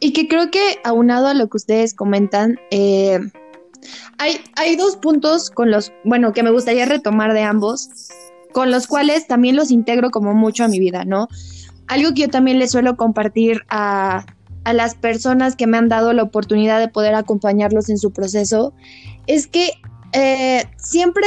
Y 0.00 0.12
que 0.12 0.28
creo 0.28 0.50
que 0.50 0.78
aunado 0.84 1.28
a 1.28 1.34
lo 1.34 1.48
que 1.48 1.58
ustedes 1.58 1.94
comentan, 1.94 2.58
eh, 2.70 3.20
hay, 4.18 4.40
hay 4.56 4.76
dos 4.76 4.96
puntos 4.96 5.50
con 5.50 5.70
los, 5.70 5.92
bueno, 6.04 6.32
que 6.32 6.42
me 6.42 6.50
gustaría 6.50 6.86
retomar 6.86 7.32
de 7.32 7.42
ambos 7.42 7.90
con 8.54 8.70
los 8.70 8.86
cuales 8.86 9.26
también 9.26 9.56
los 9.56 9.72
integro 9.72 10.12
como 10.12 10.32
mucho 10.32 10.62
a 10.62 10.68
mi 10.68 10.78
vida, 10.78 11.04
¿no? 11.04 11.26
Algo 11.88 12.14
que 12.14 12.22
yo 12.22 12.28
también 12.28 12.60
le 12.60 12.68
suelo 12.68 12.96
compartir 12.96 13.62
a, 13.68 14.24
las 14.72 14.94
personas 14.94 15.56
que 15.56 15.66
me 15.66 15.76
han 15.76 15.90
dado 15.90 16.14
la 16.14 16.22
oportunidad 16.22 16.78
de 16.78 16.88
poder 16.88 17.14
acompañarlos 17.16 17.90
en 17.90 17.98
su 17.98 18.12
proceso 18.12 18.72
es 19.26 19.46
que 19.46 19.72
eh, 20.12 20.64
siempre 20.78 21.26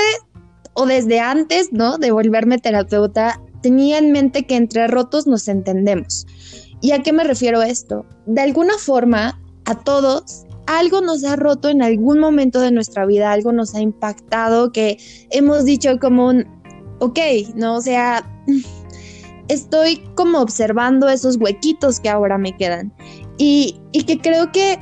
o 0.73 0.87
desde 0.87 1.19
antes, 1.19 1.71
¿no? 1.71 1.97
De 1.97 2.11
volverme 2.11 2.57
terapeuta, 2.59 3.39
tenía 3.61 3.99
en 3.99 4.11
mente 4.11 4.47
que 4.47 4.55
entre 4.55 4.87
rotos 4.87 5.27
nos 5.27 5.49
entendemos. 5.49 6.25
¿Y 6.81 6.93
a 6.93 7.03
qué 7.03 7.11
me 7.11 7.25
refiero 7.25 7.61
esto? 7.61 8.05
De 8.25 8.41
alguna 8.41 8.77
forma, 8.79 9.39
a 9.65 9.75
todos 9.75 10.47
algo 10.67 11.01
nos 11.01 11.23
ha 11.23 11.35
roto 11.35 11.69
en 11.69 11.81
algún 11.81 12.19
momento 12.19 12.59
de 12.59 12.71
nuestra 12.71 13.05
vida, 13.05 13.31
algo 13.31 13.51
nos 13.53 13.73
ha 13.73 13.79
impactado, 13.79 14.71
que 14.71 14.97
hemos 15.31 15.63
dicho 15.65 15.97
como 15.99 16.27
un, 16.27 16.45
ok, 16.99 17.19
¿no? 17.55 17.75
O 17.75 17.81
sea, 17.81 18.25
estoy 19.47 20.03
como 20.15 20.39
observando 20.39 21.09
esos 21.09 21.37
huequitos 21.37 21.99
que 21.99 22.09
ahora 22.09 22.37
me 22.37 22.55
quedan. 22.55 22.93
Y, 23.37 23.79
que 24.05 24.19
creo 24.19 24.51
que 24.51 24.79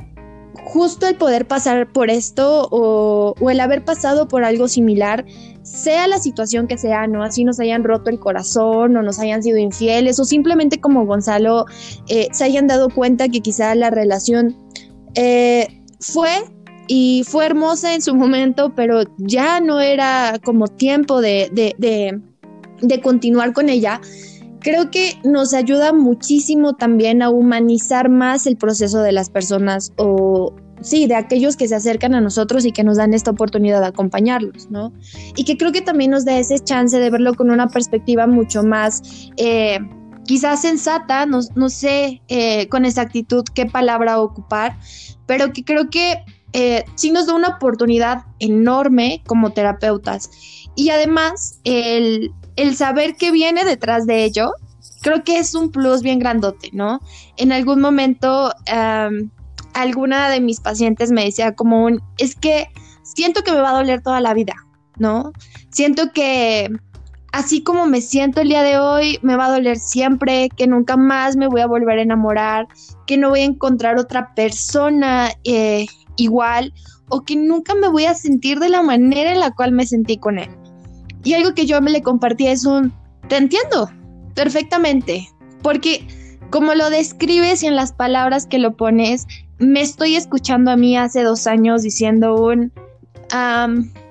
justo 0.64 1.06
el 1.06 1.16
poder 1.16 1.46
pasar 1.46 1.92
por 1.92 2.10
esto 2.10 2.68
o, 2.70 3.34
el 3.50 3.60
haber 3.60 3.84
pasado 3.84 4.28
por 4.28 4.44
algo 4.44 4.68
similar, 4.68 5.24
sea 5.62 6.06
la 6.06 6.18
situación 6.18 6.66
que 6.68 6.78
sea, 6.78 7.06
¿no? 7.06 7.22
Así 7.22 7.44
nos 7.44 7.60
hayan 7.60 7.84
roto 7.84 8.08
el 8.08 8.18
corazón 8.18 8.96
o 8.96 9.02
nos 9.02 9.18
hayan 9.18 9.42
sido 9.42 9.58
infieles 9.58 10.18
o 10.20 10.24
simplemente 10.24 10.80
como 10.80 11.04
Gonzalo 11.06 11.66
eh, 12.08 12.28
se 12.32 12.44
hayan 12.44 12.66
dado 12.66 12.88
cuenta 12.88 13.28
que 13.28 13.40
quizá 13.40 13.74
la 13.74 13.90
relación 13.90 14.56
eh, 15.14 15.82
fue 15.98 16.30
y 16.88 17.24
fue 17.26 17.46
hermosa 17.46 17.94
en 17.94 18.02
su 18.02 18.14
momento, 18.14 18.72
pero 18.74 19.02
ya 19.18 19.60
no 19.60 19.80
era 19.80 20.38
como 20.44 20.68
tiempo 20.68 21.20
de, 21.20 21.50
de, 21.52 23.00
continuar 23.00 23.52
con 23.52 23.68
ella. 23.68 24.00
Creo 24.60 24.90
que 24.90 25.14
nos 25.24 25.54
ayuda 25.54 25.92
muchísimo 25.92 26.74
también 26.74 27.22
a 27.22 27.30
humanizar 27.30 28.08
más 28.08 28.46
el 28.46 28.56
proceso 28.56 29.00
de 29.00 29.12
las 29.12 29.30
personas 29.30 29.92
o, 29.96 30.54
sí, 30.80 31.06
de 31.06 31.14
aquellos 31.14 31.56
que 31.56 31.68
se 31.68 31.74
acercan 31.74 32.14
a 32.14 32.20
nosotros 32.20 32.64
y 32.64 32.72
que 32.72 32.84
nos 32.84 32.96
dan 32.96 33.14
esta 33.14 33.30
oportunidad 33.30 33.80
de 33.80 33.86
acompañarlos, 33.86 34.70
¿no? 34.70 34.92
Y 35.36 35.44
que 35.44 35.56
creo 35.56 35.72
que 35.72 35.82
también 35.82 36.10
nos 36.10 36.24
da 36.24 36.38
ese 36.38 36.58
chance 36.58 36.98
de 36.98 37.10
verlo 37.10 37.34
con 37.34 37.50
una 37.50 37.68
perspectiva 37.68 38.26
mucho 38.26 38.62
más, 38.62 39.30
eh, 39.36 39.78
quizás 40.24 40.62
sensata, 40.62 41.26
no, 41.26 41.40
no 41.54 41.68
sé 41.68 42.20
eh, 42.28 42.68
con 42.68 42.84
exactitud 42.84 43.44
qué 43.54 43.66
palabra 43.66 44.20
ocupar, 44.20 44.78
pero 45.26 45.52
que 45.52 45.64
creo 45.64 45.90
que 45.90 46.24
eh, 46.58 46.86
sí 46.94 47.10
nos 47.10 47.26
da 47.26 47.34
una 47.34 47.48
oportunidad 47.48 48.24
enorme 48.38 49.22
como 49.26 49.50
terapeutas. 49.50 50.30
Y 50.74 50.88
además, 50.88 51.60
el, 51.64 52.32
saber 52.74 53.16
qué 53.16 53.30
viene 53.30 53.66
detrás 53.66 54.06
de 54.06 54.24
ello, 54.24 54.52
creo 55.02 55.22
que 55.22 55.38
es 55.38 55.54
un 55.54 55.70
plus 55.70 56.00
bien 56.00 56.18
grandote, 56.18 56.70
¿no? 56.72 57.00
En 57.36 57.52
algún 57.52 57.82
momento, 57.82 58.54
alguna 59.74 60.30
de 60.30 60.40
mis 60.40 60.60
pacientes 60.60 61.12
me 61.12 61.26
decía 61.26 61.54
como 61.54 61.84
un, 61.84 62.00
es 62.16 62.34
que 62.34 62.68
siento 63.02 63.42
que 63.42 63.52
me 63.52 63.60
va 63.60 63.70
a 63.70 63.76
doler 63.76 64.00
toda 64.00 64.22
la 64.22 64.32
vida, 64.32 64.54
¿no? 64.96 65.32
Siento 65.68 66.10
que, 66.14 66.70
así 67.32 67.62
como 67.62 67.84
me 67.84 68.00
siento 68.00 68.40
el 68.40 68.48
día 68.48 68.62
de 68.62 68.78
hoy, 68.78 69.18
me 69.20 69.36
va 69.36 69.46
a 69.46 69.52
doler 69.52 69.76
siempre, 69.76 70.48
que 70.56 70.66
nunca 70.66 70.96
más 70.96 71.36
me 71.36 71.48
voy 71.48 71.60
a 71.60 71.66
volver 71.66 71.98
a 71.98 72.02
enamorar, 72.02 72.66
que 73.06 73.18
no 73.18 73.28
voy 73.28 73.40
a 73.40 73.44
encontrar 73.44 73.98
otra 73.98 74.34
persona 74.34 75.32
eh, 75.44 75.84
igual 76.16 76.72
o 77.08 77.22
que 77.22 77.36
nunca 77.36 77.74
me 77.74 77.88
voy 77.88 78.04
a 78.04 78.14
sentir 78.14 78.58
de 78.58 78.68
la 78.68 78.82
manera 78.82 79.32
en 79.32 79.40
la 79.40 79.52
cual 79.52 79.72
me 79.72 79.86
sentí 79.86 80.16
con 80.16 80.38
él. 80.38 80.50
Y 81.24 81.34
algo 81.34 81.54
que 81.54 81.66
yo 81.66 81.80
me 81.80 81.90
le 81.90 82.02
compartí 82.02 82.46
es 82.46 82.64
un, 82.64 82.92
te 83.28 83.36
entiendo 83.36 83.90
perfectamente, 84.34 85.28
porque 85.62 86.06
como 86.50 86.74
lo 86.74 86.90
describes 86.90 87.62
y 87.62 87.66
en 87.66 87.76
las 87.76 87.92
palabras 87.92 88.46
que 88.46 88.58
lo 88.58 88.76
pones, 88.76 89.26
me 89.58 89.80
estoy 89.80 90.16
escuchando 90.16 90.70
a 90.70 90.76
mí 90.76 90.96
hace 90.96 91.22
dos 91.22 91.46
años 91.46 91.82
diciendo 91.82 92.36
un, 92.36 92.72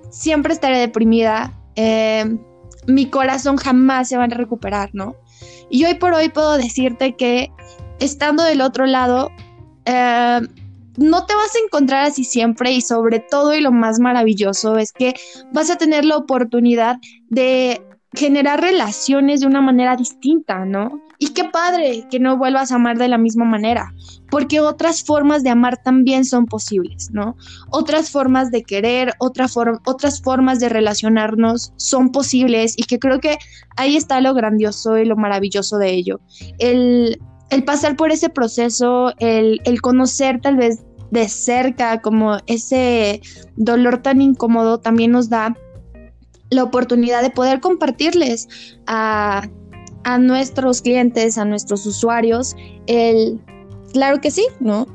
siempre 0.09 0.53
estaré 0.53 0.79
deprimida, 0.79 1.53
em, 1.75 2.39
mi 2.87 3.05
corazón 3.09 3.57
jamás 3.57 4.09
se 4.09 4.17
va 4.17 4.25
a 4.25 4.27
recuperar, 4.27 4.89
¿no? 4.93 5.15
Y 5.69 5.85
hoy 5.85 5.95
por 5.95 6.13
hoy 6.13 6.29
puedo 6.29 6.57
decirte 6.57 7.15
que 7.15 7.51
estando 7.99 8.43
del 8.43 8.61
otro 8.61 8.85
lado, 8.85 9.31
em, 9.85 10.47
no 10.97 11.25
te 11.25 11.35
vas 11.35 11.55
a 11.55 11.65
encontrar 11.65 12.05
así 12.05 12.23
siempre 12.23 12.71
y 12.71 12.81
sobre 12.81 13.19
todo 13.19 13.53
y 13.53 13.61
lo 13.61 13.71
más 13.71 13.99
maravilloso 13.99 14.77
es 14.77 14.91
que 14.91 15.13
vas 15.51 15.69
a 15.69 15.77
tener 15.77 16.05
la 16.05 16.17
oportunidad 16.17 16.97
de 17.29 17.81
generar 18.15 18.61
relaciones 18.61 19.41
de 19.41 19.47
una 19.47 19.61
manera 19.61 19.95
distinta, 19.95 20.65
¿no? 20.65 21.01
Y 21.19 21.29
qué 21.29 21.45
padre 21.45 22.05
que 22.09 22.19
no 22.19 22.37
vuelvas 22.37 22.71
a 22.71 22.75
amar 22.75 22.97
de 22.97 23.07
la 23.07 23.17
misma 23.17 23.45
manera, 23.45 23.93
porque 24.29 24.59
otras 24.59 25.03
formas 25.03 25.43
de 25.43 25.49
amar 25.49 25.81
también 25.81 26.25
son 26.25 26.45
posibles, 26.45 27.09
¿no? 27.11 27.35
Otras 27.71 28.09
formas 28.09 28.51
de 28.51 28.63
querer, 28.63 29.13
otra 29.19 29.47
otras 29.85 30.21
formas 30.21 30.59
de 30.59 30.69
relacionarnos 30.69 31.73
son 31.77 32.11
posibles 32.11 32.73
y 32.77 32.83
que 32.83 32.99
creo 32.99 33.19
que 33.19 33.37
ahí 33.77 33.95
está 33.95 34.19
lo 34.21 34.33
grandioso 34.33 34.97
y 34.97 35.05
lo 35.05 35.15
maravilloso 35.15 35.77
de 35.77 35.93
ello. 35.93 36.19
El, 36.59 37.19
el 37.49 37.63
pasar 37.63 37.95
por 37.95 38.11
ese 38.11 38.29
proceso, 38.29 39.13
el, 39.19 39.61
el 39.65 39.81
conocer 39.81 40.41
tal 40.41 40.57
vez 40.57 40.83
de 41.11 41.29
cerca 41.29 42.01
como 42.01 42.37
ese 42.47 43.21
dolor 43.55 44.01
tan 44.01 44.21
incómodo 44.21 44.79
también 44.79 45.11
nos 45.11 45.29
da 45.29 45.55
la 46.49 46.63
oportunidad 46.63 47.21
de 47.21 47.29
poder 47.29 47.59
compartirles 47.59 48.47
a, 48.87 49.47
nuestros 50.19 50.81
clientes, 50.81 51.37
a 51.39 51.45
nuestros 51.45 51.85
usuarios, 51.87 52.55
el, 52.85 53.41
claro 53.91 54.21
que 54.21 54.29
sí, 54.29 54.45
¿no? 54.59 54.85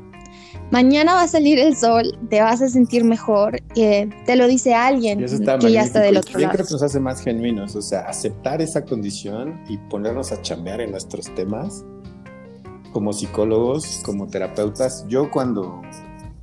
Mañana 0.71 1.15
va 1.15 1.23
a 1.23 1.27
salir 1.27 1.59
el 1.59 1.75
sol, 1.75 2.17
te 2.29 2.39
vas 2.39 2.61
a 2.61 2.69
sentir 2.69 3.03
mejor, 3.03 3.61
eh, 3.75 4.09
te 4.25 4.37
lo 4.37 4.47
dice 4.47 4.73
alguien 4.73 5.19
que 5.19 5.71
ya 5.71 5.83
está 5.83 5.99
del 5.99 6.15
otro 6.15 6.39
lado. 6.39 6.45
Yo 6.45 6.49
creo 6.53 6.65
que 6.65 6.71
nos 6.71 6.81
hace 6.81 7.01
más 7.01 7.21
genuinos, 7.21 7.75
o 7.75 7.81
sea, 7.81 8.01
aceptar 8.01 8.61
esa 8.61 8.85
condición 8.85 9.61
y 9.67 9.77
ponernos 9.89 10.31
a 10.31 10.41
chambear 10.41 10.79
en 10.79 10.91
nuestros 10.91 11.33
temas 11.35 11.83
como 12.91 13.13
psicólogos, 13.13 14.01
como 14.05 14.27
terapeutas. 14.27 15.05
Yo 15.07 15.29
cuando 15.31 15.81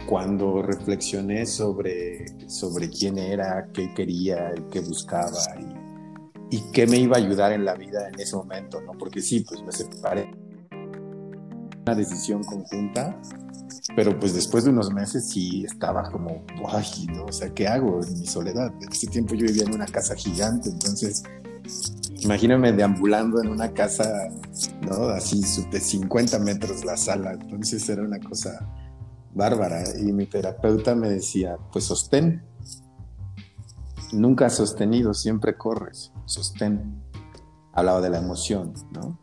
cuando 0.09 0.62
reflexioné 0.62 1.44
sobre, 1.44 2.24
sobre 2.49 2.88
quién 2.88 3.18
era, 3.18 3.68
qué 3.74 3.92
quería, 3.92 4.55
qué 4.72 4.80
buscaba 4.80 5.38
y, 6.51 6.57
y, 6.57 6.61
qué 6.72 6.86
me 6.86 6.96
iba 6.96 7.16
a 7.16 7.20
ayudar 7.20 7.53
en 7.53 7.66
la 7.66 7.74
vida 7.74 8.09
en 8.09 8.18
ese 8.18 8.34
momento, 8.34 8.80
¿no? 8.80 8.92
Porque 8.92 9.20
sí, 9.20 9.40
pues 9.40 9.62
me 9.62 9.70
separé. 9.70 10.30
Una 11.82 11.94
decisión 11.94 12.42
conjunta, 12.42 13.20
pero 13.94 14.18
pues 14.18 14.34
después 14.34 14.64
de 14.64 14.70
unos 14.70 14.90
meses 14.90 15.28
sí 15.28 15.64
estaba 15.66 16.11
como, 16.11 16.42
ay, 16.68 17.07
¿no? 17.09 17.26
O 17.26 17.32
sea, 17.32 17.53
¿qué 17.53 17.68
hago 17.68 18.01
en 18.03 18.18
mi 18.18 18.26
soledad? 18.26 18.72
En 18.80 18.90
ese 18.90 19.09
tiempo 19.09 19.34
yo 19.34 19.46
vivía 19.46 19.64
en 19.64 19.74
una 19.74 19.86
casa 19.86 20.14
gigante, 20.14 20.70
entonces 20.70 21.22
imagíname 22.19 22.73
deambulando 22.73 23.41
en 23.43 23.49
una 23.49 23.73
casa, 23.73 24.29
¿no? 24.83 25.09
Así 25.09 25.41
de 25.71 25.81
50 25.81 26.39
metros 26.41 26.85
la 26.85 26.97
sala, 26.97 27.33
entonces 27.33 27.89
era 27.89 28.03
una 28.03 28.19
cosa 28.19 28.69
bárbara. 29.35 29.85
Y 29.99 30.12
mi 30.12 30.27
terapeuta 30.27 30.95
me 30.95 31.09
decía, 31.09 31.57
pues 31.73 31.85
sostén. 31.85 32.43
Nunca 34.12 34.47
has 34.47 34.57
sostenido, 34.57 35.12
siempre 35.12 35.57
corres, 35.57 36.12
sostén. 36.25 37.03
Hablaba 37.73 38.01
de 38.01 38.11
la 38.11 38.19
emoción, 38.19 38.73
¿no? 38.93 39.19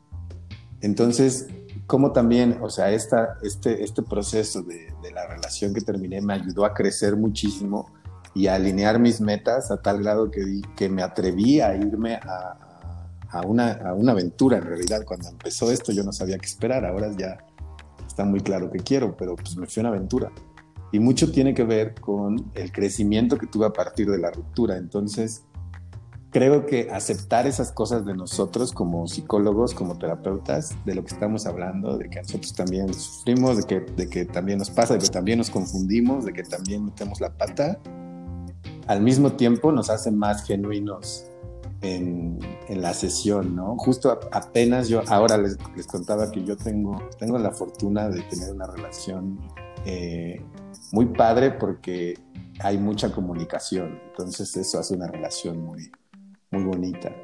Entonces, 0.82 1.48
como 1.88 2.12
también, 2.12 2.60
o 2.62 2.70
sea, 2.70 2.92
esta, 2.92 3.38
este, 3.42 3.84
este 3.84 4.04
proceso 4.04 4.62
de, 4.62 4.94
la 5.14 5.28
relación 5.28 5.74
que 5.74 5.82
terminé 5.82 6.20
me 6.20 6.34
ayudó 6.34 6.66
a 6.66 6.74
crecer 6.74 7.16
muchísimo 7.16 7.90
y 8.34 8.48
a 8.48 8.56
alinear 8.56 9.00
mis 9.00 9.22
metas 9.22 9.72
a 9.72 9.82
tal 9.82 10.02
grado 10.02 10.30
que, 10.30 10.62
que 10.76 10.90
me 10.90 11.02
atreví 11.02 11.62
a 11.62 11.74
irme 11.76 12.16
a, 12.16 12.65
a, 13.36 13.42
una, 13.46 13.74
a 13.74 13.94
una 13.94 14.14
aventura 14.14 14.58
en 14.58 14.64
realidad. 14.64 15.04
Cuando 15.06 15.30
empezó 15.30 15.72
esto 15.72 15.92
yo 15.92 16.04
no 16.04 16.12
sabía 16.12 16.38
qué 16.38 16.46
esperar, 16.46 16.86
ahora 16.86 17.12
ya 17.18 17.38
está 18.08 18.24
muy 18.26 18.40
claro 18.40 18.72
que 18.72 18.80
quiero, 18.80 19.16
pero 19.18 19.36
pues 19.36 19.58
me 19.58 19.68
fui 19.68 19.82
una 19.82 19.90
aventura. 19.90 20.32
Y 20.92 21.00
mucho 21.00 21.32
tiene 21.32 21.54
que 21.54 21.64
ver 21.64 21.96
con 21.96 22.52
el 22.54 22.72
crecimiento 22.72 23.38
que 23.38 23.48
tuve 23.48 23.66
a 23.66 23.74
partir 23.74 24.10
de 24.10 24.18
la 24.18 24.32
ruptura. 24.32 24.78
Entonces, 24.78 25.44
creo 26.32 26.66
que 26.66 26.90
aceptar 26.92 27.48
esas 27.48 27.72
cosas 27.72 28.06
de 28.06 28.14
nosotros 28.16 28.72
como 28.72 29.08
psicólogos, 29.08 29.74
como 29.74 29.98
terapeutas, 29.98 30.74
de 30.86 30.96
lo 30.96 31.04
que 31.04 31.14
estamos 31.14 31.46
hablando, 31.46 31.98
de 31.98 32.10
que 32.10 32.22
nosotros 32.22 32.54
también 32.54 32.94
sufrimos, 32.94 33.58
de 33.58 33.64
que, 33.64 33.80
de 33.82 34.08
que 34.08 34.26
también 34.26 34.60
nos 34.60 34.70
pasa, 34.70 34.94
de 34.94 35.00
que 35.00 35.10
también 35.10 35.40
nos 35.40 35.50
confundimos, 35.50 36.24
de 36.24 36.32
que 36.32 36.44
también 36.44 36.86
metemos 36.86 37.20
la 37.20 37.32
pata, 37.38 37.80
al 38.88 39.02
mismo 39.02 39.34
tiempo 39.34 39.72
nos 39.72 39.90
hace 39.90 40.12
más 40.12 40.46
genuinos 40.46 41.26
en, 41.86 42.40
la 42.70 42.94
sesión, 42.94 43.56
¿no? 43.56 43.78
Justo 43.78 44.20
apenas 44.32 44.88
yo, 44.90 45.02
ahora 45.08 45.38
les, 45.38 45.58
les, 45.76 45.88
contaba 45.88 46.32
que 46.32 46.44
yo 46.44 46.58
tengo, 46.58 46.98
tengo 47.18 47.38
la 47.38 47.52
fortuna 47.52 48.10
de 48.10 48.22
tener 48.24 48.52
una 48.54 48.68
relación 48.68 49.40
eh, 49.86 50.42
muy 50.92 51.06
padre 51.06 51.52
porque 51.52 52.16
hay 52.60 52.78
mucha 52.78 53.12
comunicación, 53.12 54.00
entonces 54.10 54.56
eso 54.58 54.80
hace 54.80 54.96
una 54.96 55.08
relación 55.08 55.64
muy, 55.64 55.92
muy 56.52 56.64
bonita. 56.64 57.16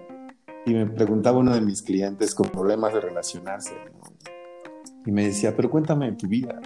Y 0.66 0.74
me 0.74 0.86
preguntaba 0.86 1.40
uno 1.40 1.54
de 1.54 1.62
mis 1.62 1.82
clientes 1.82 2.36
con 2.36 2.50
problemas 2.50 2.94
de 2.94 3.02
relacionarse, 3.02 3.74
y 5.06 5.12
me 5.12 5.26
decía, 5.26 5.56
pero 5.56 5.70
cuéntame 5.70 6.12
tu 6.12 6.28
vida, 6.28 6.62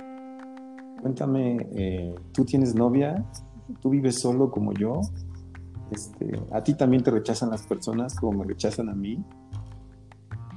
cuéntame, 1.02 1.70
eh, 1.76 2.16
¿tú 2.34 2.44
tienes 2.44 2.76
novia? 2.76 3.24
¿Tú 3.82 3.90
vives 3.90 4.20
solo 4.20 4.52
como 4.52 4.74
yo? 4.74 5.02
Este, 5.92 6.40
a 6.52 6.64
ti 6.64 6.74
también 6.74 7.04
te 7.04 7.12
rechazan 7.12 7.50
las 7.50 7.66
personas 7.68 8.16
como 8.16 8.40
me 8.40 8.46
rechazan 8.46 8.90
a 8.90 8.96
mí. 8.96 9.24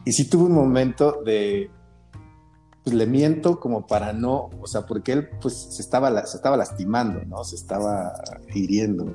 Y 0.04 0.12
sí 0.12 0.28
tuve 0.28 0.44
un 0.44 0.52
momento 0.52 1.22
de, 1.24 1.70
pues 2.82 2.96
le 2.96 3.06
miento 3.06 3.60
como 3.60 3.86
para 3.86 4.12
no, 4.12 4.48
o 4.60 4.66
sea, 4.66 4.86
porque 4.86 5.12
él 5.12 5.28
pues 5.40 5.54
se 5.54 5.82
estaba, 5.82 6.24
se 6.26 6.36
estaba 6.36 6.56
lastimando, 6.56 7.20
¿no? 7.26 7.44
Se 7.44 7.56
estaba 7.56 8.14
hiriendo. 8.54 9.14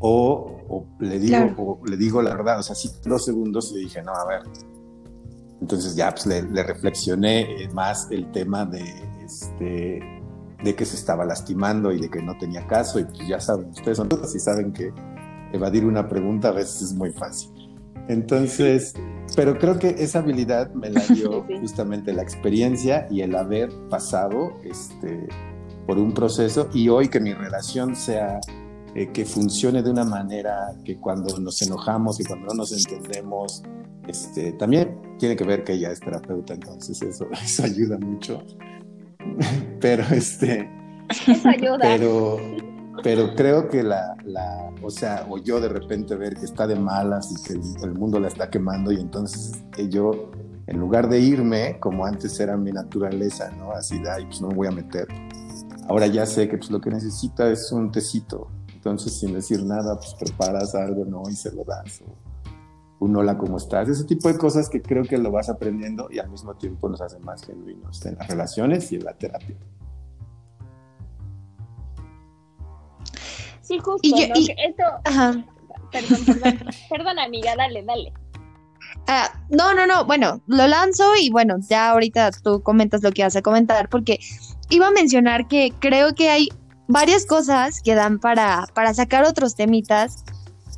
O, 0.00 0.86
le 1.00 1.18
digo, 1.18 1.80
le 1.84 1.96
digo 1.96 2.22
la 2.22 2.34
verdad, 2.34 2.60
o 2.60 2.62
sea, 2.62 2.74
sí, 2.74 2.90
dos 3.04 3.24
segundos 3.24 3.72
y 3.72 3.80
dije, 3.80 4.02
no, 4.02 4.12
a 4.12 4.26
ver. 4.26 4.42
Entonces 5.60 5.96
ya 5.96 6.12
pues 6.12 6.26
le, 6.26 6.42
le 6.42 6.62
reflexioné 6.62 7.68
más 7.74 8.08
el 8.10 8.30
tema 8.30 8.64
de, 8.64 8.84
este, 9.24 10.17
de 10.62 10.74
que 10.74 10.84
se 10.84 10.96
estaba 10.96 11.24
lastimando 11.24 11.92
y 11.92 12.00
de 12.00 12.10
que 12.10 12.22
no 12.22 12.36
tenía 12.38 12.66
caso. 12.66 12.98
Y 12.98 13.04
pues 13.04 13.26
ya 13.26 13.40
saben, 13.40 13.70
ustedes 13.70 13.96
son 13.96 14.08
todos 14.08 14.34
y 14.34 14.40
saben 14.40 14.72
que 14.72 14.92
evadir 15.52 15.84
una 15.84 16.08
pregunta 16.08 16.48
a 16.48 16.52
veces 16.52 16.82
es 16.82 16.94
muy 16.94 17.10
fácil. 17.10 17.50
Entonces, 18.08 18.94
pero 19.36 19.58
creo 19.58 19.78
que 19.78 19.88
esa 19.98 20.20
habilidad 20.20 20.72
me 20.72 20.90
la 20.90 21.00
dio 21.14 21.44
justamente 21.60 22.12
la 22.12 22.22
experiencia 22.22 23.06
y 23.10 23.20
el 23.20 23.34
haber 23.36 23.70
pasado 23.90 24.54
este, 24.64 25.28
por 25.86 25.98
un 25.98 26.12
proceso 26.12 26.68
y 26.72 26.88
hoy 26.88 27.08
que 27.08 27.20
mi 27.20 27.34
relación 27.34 27.94
sea 27.94 28.40
eh, 28.94 29.10
que 29.12 29.24
funcione 29.24 29.82
de 29.82 29.90
una 29.90 30.04
manera 30.04 30.74
que 30.84 30.96
cuando 30.96 31.38
nos 31.38 31.60
enojamos 31.62 32.18
y 32.20 32.24
cuando 32.24 32.46
no 32.46 32.54
nos 32.54 32.72
entendemos, 32.72 33.62
este, 34.06 34.52
también 34.52 34.98
tiene 35.18 35.36
que 35.36 35.44
ver 35.44 35.62
que 35.62 35.74
ella 35.74 35.90
es 35.90 36.00
terapeuta, 36.00 36.54
entonces 36.54 37.00
eso, 37.02 37.26
eso 37.44 37.64
ayuda 37.64 37.98
mucho. 37.98 38.42
pero 39.80 40.02
este. 40.10 40.70
ayuda. 41.44 41.78
Pero, 41.80 42.38
pero 43.02 43.34
creo 43.34 43.68
que 43.68 43.82
la, 43.82 44.16
la, 44.24 44.70
o 44.82 44.90
sea, 44.90 45.26
o 45.28 45.38
yo 45.38 45.60
de 45.60 45.68
repente 45.68 46.16
ver 46.16 46.34
que 46.34 46.44
está 46.44 46.66
de 46.66 46.76
malas 46.76 47.30
y 47.32 47.42
que 47.42 47.60
el, 47.84 47.94
mundo 47.94 48.18
la 48.20 48.28
está 48.28 48.50
quemando 48.50 48.92
y 48.92 49.00
entonces 49.00 49.62
yo, 49.90 50.30
en 50.66 50.78
lugar 50.78 51.08
de 51.08 51.20
irme, 51.20 51.78
como 51.80 52.04
antes 52.04 52.38
era 52.40 52.56
mi 52.56 52.72
naturaleza, 52.72 53.50
¿no? 53.52 53.72
Así 53.72 53.98
de, 54.00 54.10
ay, 54.10 54.24
pues 54.26 54.40
no 54.40 54.48
me 54.48 54.54
voy 54.54 54.66
a 54.66 54.72
meter. 54.72 55.06
Ahora 55.88 56.06
ya 56.06 56.26
sé 56.26 56.48
que 56.48 56.58
pues 56.58 56.70
lo 56.70 56.80
que 56.80 56.90
necesita 56.90 57.50
es 57.50 57.72
un 57.72 57.90
tecito. 57.90 58.48
Entonces, 58.74 59.18
sin 59.18 59.32
decir 59.32 59.64
nada, 59.64 59.96
pues 59.96 60.14
preparas 60.14 60.74
algo, 60.74 61.04
¿no? 61.04 61.22
Y 61.28 61.34
se 61.34 61.50
lo 61.52 61.64
das. 61.64 62.02
O, 62.02 62.27
un 63.00 63.16
hola, 63.16 63.38
¿cómo 63.38 63.56
estás? 63.56 63.88
Ese 63.88 64.04
tipo 64.04 64.28
de 64.28 64.38
cosas 64.38 64.68
que 64.68 64.82
creo 64.82 65.04
que 65.04 65.18
lo 65.18 65.30
vas 65.30 65.48
aprendiendo 65.48 66.08
y 66.10 66.18
al 66.18 66.28
mismo 66.28 66.54
tiempo 66.56 66.88
nos 66.88 67.00
hacen 67.00 67.24
más 67.24 67.44
genuinos 67.44 68.04
en 68.06 68.16
las 68.16 68.28
relaciones 68.28 68.90
y 68.92 68.96
en 68.96 69.04
la 69.04 69.12
terapia. 69.14 69.56
Sí, 73.60 73.78
justo, 73.78 74.00
y 74.02 74.22
esto... 74.22 74.84
Perdón, 75.90 76.24
perdón, 76.26 76.58
perdón, 76.90 77.18
amiga, 77.18 77.54
dale, 77.56 77.82
dale. 77.82 78.12
Ah, 79.06 79.32
no, 79.48 79.72
no, 79.74 79.86
no, 79.86 80.04
bueno, 80.04 80.42
lo 80.46 80.66
lanzo 80.66 81.16
y 81.20 81.30
bueno, 81.30 81.56
ya 81.60 81.90
ahorita 81.90 82.30
tú 82.42 82.62
comentas 82.62 83.02
lo 83.02 83.10
que 83.10 83.22
vas 83.22 83.36
a 83.36 83.42
comentar, 83.42 83.88
porque 83.88 84.18
iba 84.68 84.88
a 84.88 84.90
mencionar 84.90 85.48
que 85.48 85.72
creo 85.78 86.14
que 86.14 86.28
hay 86.28 86.48
varias 86.88 87.24
cosas 87.26 87.80
que 87.80 87.94
dan 87.94 88.18
para, 88.18 88.66
para 88.74 88.92
sacar 88.92 89.24
otros 89.24 89.54
temitas 89.54 90.24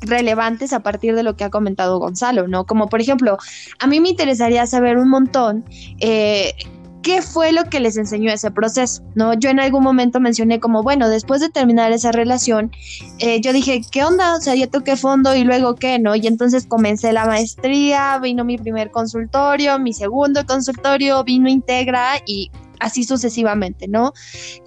relevantes 0.01 0.73
a 0.73 0.81
partir 0.81 1.15
de 1.15 1.23
lo 1.23 1.35
que 1.35 1.43
ha 1.43 1.49
comentado 1.49 1.99
Gonzalo, 1.99 2.47
¿no? 2.47 2.65
Como 2.65 2.87
por 2.87 3.01
ejemplo, 3.01 3.37
a 3.79 3.87
mí 3.87 3.99
me 3.99 4.09
interesaría 4.09 4.65
saber 4.65 4.97
un 4.97 5.09
montón 5.09 5.63
eh, 5.99 6.53
qué 7.01 7.21
fue 7.21 7.51
lo 7.51 7.65
que 7.65 7.79
les 7.79 7.97
enseñó 7.97 8.31
ese 8.31 8.51
proceso, 8.51 9.03
¿no? 9.15 9.33
Yo 9.33 9.49
en 9.49 9.59
algún 9.59 9.83
momento 9.83 10.19
mencioné 10.19 10.59
como, 10.59 10.83
bueno, 10.83 11.09
después 11.09 11.41
de 11.41 11.49
terminar 11.49 11.91
esa 11.91 12.11
relación, 12.11 12.71
eh, 13.19 13.41
yo 13.41 13.53
dije, 13.53 13.81
¿qué 13.91 14.03
onda? 14.03 14.35
O 14.35 14.41
sea, 14.41 14.55
yo 14.55 14.69
toqué 14.69 14.95
fondo 14.95 15.35
y 15.35 15.43
luego 15.43 15.75
qué, 15.75 15.99
¿no? 15.99 16.15
Y 16.15 16.27
entonces 16.27 16.65
comencé 16.67 17.11
la 17.11 17.25
maestría, 17.25 18.19
vino 18.19 18.43
mi 18.43 18.57
primer 18.57 18.91
consultorio, 18.91 19.79
mi 19.79 19.93
segundo 19.93 20.45
consultorio, 20.45 21.23
vino 21.23 21.49
Integra 21.49 22.21
y 22.25 22.51
así 22.79 23.03
sucesivamente, 23.03 23.87
¿no? 23.87 24.13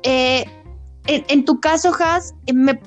Eh, 0.03 0.45
en, 1.07 1.25
en, 1.29 1.45
tu 1.45 1.61
caso, 1.61 1.93
Has, 2.01 2.35
me 2.53 2.81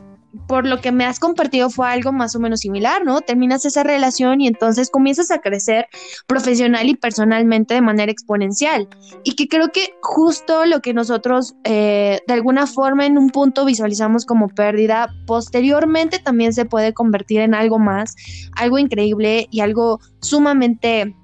por 0.47 0.67
lo 0.67 0.81
que 0.81 0.91
me 0.91 1.05
has 1.05 1.19
compartido 1.19 1.69
fue 1.69 1.89
algo 1.89 2.11
más 2.11 2.35
o 2.35 2.39
menos 2.39 2.61
similar, 2.61 3.03
¿no? 3.03 3.21
Terminas 3.21 3.65
esa 3.65 3.83
relación 3.83 4.41
y 4.41 4.47
entonces 4.47 4.89
comienzas 4.89 5.31
a 5.31 5.39
crecer 5.39 5.87
profesional 6.27 6.87
y 6.89 6.95
personalmente 6.95 7.73
de 7.73 7.81
manera 7.81 8.11
exponencial. 8.11 8.87
Y 9.23 9.35
que 9.35 9.47
creo 9.47 9.69
que 9.71 9.93
justo 10.01 10.65
lo 10.65 10.81
que 10.81 10.93
nosotros 10.93 11.55
eh, 11.63 12.19
de 12.27 12.33
alguna 12.33 12.67
forma 12.67 13.05
en 13.05 13.17
un 13.17 13.29
punto 13.29 13.65
visualizamos 13.65 14.25
como 14.25 14.49
pérdida, 14.49 15.13
posteriormente 15.25 16.19
también 16.19 16.53
se 16.53 16.65
puede 16.65 16.93
convertir 16.93 17.41
en 17.41 17.53
algo 17.53 17.79
más, 17.79 18.15
algo 18.55 18.77
increíble 18.77 19.47
y 19.51 19.61
algo 19.61 19.99
sumamente 20.21 21.15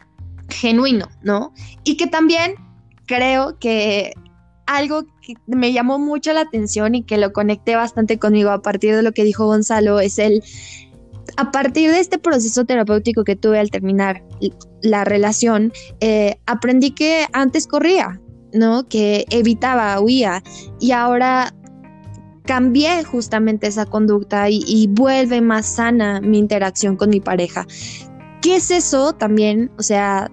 genuino, 0.49 1.08
¿no? 1.22 1.54
Y 1.84 1.97
que 1.97 2.08
también 2.08 2.56
creo 3.06 3.58
que 3.60 4.14
algo 4.76 5.05
que 5.21 5.36
me 5.47 5.71
llamó 5.74 5.99
mucho 5.99 6.34
la 6.34 6.41
atención 6.41 6.95
y 6.95 7.03
que 7.03 7.17
lo 7.17 7.34
conecté 7.34 7.76
bastante 7.76 8.17
conmigo 8.19 8.49
a 8.49 8.61
partir 8.61 8.95
de 8.95 9.03
lo 9.03 9.11
que 9.11 9.24
dijo 9.24 9.45
Gonzalo 9.45 9.99
es 9.99 10.19
el, 10.19 10.43
a 11.38 11.51
partir 11.51 11.91
de 11.91 11.99
este 11.99 12.17
proceso 12.17 12.65
terapéutico 12.65 13.24
que 13.24 13.36
tuve 13.36 13.59
al 13.59 13.69
terminar 13.69 14.24
la 14.82 15.05
relación, 15.05 15.71
eh, 15.99 16.38
aprendí 16.45 16.91
que 16.91 17.26
antes 17.34 17.67
corría, 17.67 18.19
¿no? 18.53 18.88
Que 18.88 19.26
evitaba, 19.30 19.99
huía 19.99 20.43
y 20.80 20.91
ahora 20.91 21.53
cambié 22.45 23.03
justamente 23.03 23.67
esa 23.67 23.86
conducta 23.86 24.49
y, 24.49 24.63
y 24.67 24.88
vuelve 24.88 25.39
más 25.41 25.65
sana 25.65 26.19
mi 26.19 26.39
interacción 26.39 26.97
con 26.97 27.09
mi 27.09 27.21
pareja. 27.21 27.65
¿Qué 28.41 28.57
es 28.57 28.71
eso 28.71 29.13
también? 29.13 29.71
O 29.78 29.84
sea, 29.84 30.30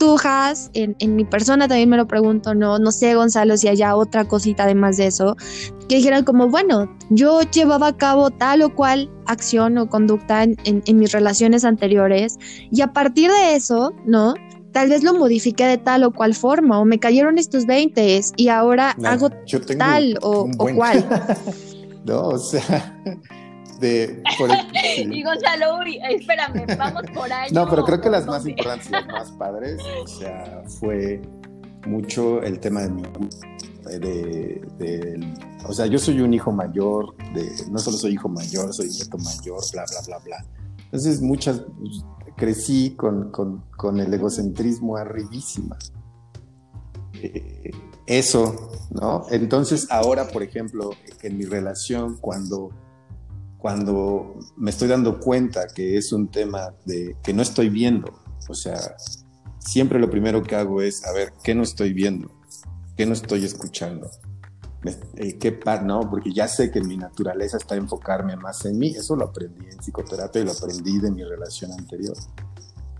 tú, 0.00 0.16
Has, 0.24 0.70
en, 0.72 0.96
mi 1.14 1.24
persona 1.24 1.68
también 1.68 1.90
me 1.90 1.98
lo 1.98 2.08
pregunto, 2.08 2.54
no, 2.54 2.78
no 2.78 2.90
sé, 2.90 3.14
Gonzalo, 3.14 3.58
si 3.58 3.68
haya 3.68 3.94
otra 3.94 4.26
cosita 4.26 4.64
además 4.64 4.96
de 4.96 5.06
eso, 5.06 5.36
que 5.88 5.96
dijeran 5.96 6.24
como, 6.24 6.48
bueno, 6.48 6.90
yo 7.10 7.42
llevaba 7.42 7.88
a 7.88 7.96
cabo 7.96 8.30
tal 8.30 8.62
o 8.62 8.74
cual 8.74 9.10
acción 9.26 9.76
o 9.76 9.88
conducta 9.90 10.42
en, 10.42 10.98
mis 10.98 11.12
relaciones 11.12 11.66
anteriores 11.66 12.38
y 12.72 12.80
a 12.80 12.94
partir 12.94 13.30
de 13.30 13.54
eso, 13.54 13.92
¿no? 14.06 14.34
Tal 14.72 14.88
vez 14.88 15.02
lo 15.02 15.12
modifiqué 15.12 15.66
de 15.66 15.76
tal 15.76 16.04
o 16.04 16.12
cual 16.12 16.34
forma, 16.34 16.80
o 16.80 16.86
me 16.86 16.98
cayeron 16.98 17.36
estos 17.36 17.66
20 17.66 18.20
y 18.36 18.48
ahora 18.48 18.96
hago 19.04 19.30
tal 19.76 20.18
o, 20.22 20.48
o 20.56 20.74
cual. 20.74 21.06
no, 22.06 22.28
o 22.28 22.38
sea, 22.38 22.98
y 24.96 25.22
Gonzalo, 25.22 25.78
uy, 25.78 25.98
espérame, 26.10 26.66
vamos 26.76 27.02
por 27.14 27.32
ahí. 27.32 27.50
No, 27.52 27.68
pero 27.68 27.84
creo 27.84 28.00
que 28.00 28.10
las 28.10 28.26
más 28.26 28.46
importantes 28.46 28.88
y 28.88 28.92
las 28.92 29.06
más 29.06 29.30
padres, 29.32 29.80
o 30.02 30.06
sea, 30.06 30.62
fue 30.80 31.20
mucho 31.86 32.42
el 32.42 32.60
tema 32.60 32.82
de 32.82 32.90
mi 32.90 33.02
de, 33.98 35.34
o 35.66 35.72
sea, 35.72 35.86
yo 35.86 35.98
soy 35.98 36.20
un 36.20 36.34
hijo 36.34 36.52
mayor, 36.52 37.14
de, 37.34 37.50
no 37.70 37.78
solo 37.78 37.96
soy 37.96 38.12
hijo 38.12 38.28
mayor, 38.28 38.72
soy 38.72 38.88
nieto 38.88 39.18
mayor, 39.18 39.60
bla, 39.72 39.84
bla, 39.84 40.00
bla, 40.06 40.18
bla. 40.18 40.44
Entonces, 40.84 41.20
muchas, 41.20 41.62
crecí 42.36 42.94
con, 42.96 43.30
con, 43.30 43.64
con 43.76 44.00
el 44.00 44.12
egocentrismo 44.12 44.96
arribísima. 44.96 45.76
Eh, 47.14 47.70
eso, 48.06 48.70
¿no? 48.90 49.26
Entonces, 49.30 49.86
ahora, 49.90 50.28
por 50.28 50.42
ejemplo, 50.42 50.90
en 51.22 51.38
mi 51.38 51.44
relación, 51.44 52.16
cuando 52.16 52.70
cuando 53.60 54.38
me 54.56 54.70
estoy 54.70 54.88
dando 54.88 55.20
cuenta 55.20 55.66
que 55.68 55.96
es 55.96 56.12
un 56.12 56.28
tema 56.28 56.74
de 56.86 57.16
que 57.22 57.32
no 57.32 57.42
estoy 57.42 57.68
viendo. 57.68 58.12
O 58.48 58.54
sea, 58.54 58.96
siempre 59.58 59.98
lo 59.98 60.10
primero 60.10 60.42
que 60.42 60.56
hago 60.56 60.80
es, 60.80 61.06
a 61.06 61.12
ver, 61.12 61.32
¿qué 61.44 61.54
no 61.54 61.62
estoy 61.62 61.92
viendo? 61.92 62.30
¿Qué 62.96 63.06
no 63.06 63.12
estoy 63.12 63.44
escuchando? 63.44 64.10
Eh, 65.16 65.36
¿Qué 65.38 65.52
par, 65.52 65.84
no? 65.84 66.00
Porque 66.08 66.32
ya 66.32 66.48
sé 66.48 66.70
que 66.70 66.80
mi 66.80 66.96
naturaleza 66.96 67.58
está 67.58 67.76
enfocarme 67.76 68.34
más 68.36 68.64
en 68.64 68.78
mí. 68.78 68.88
Eso 68.88 69.14
lo 69.14 69.26
aprendí 69.26 69.66
en 69.66 69.78
psicoterapia 69.78 70.40
y 70.40 70.44
lo 70.46 70.52
aprendí 70.52 70.98
de 70.98 71.10
mi 71.10 71.22
relación 71.22 71.72
anterior. 71.72 72.16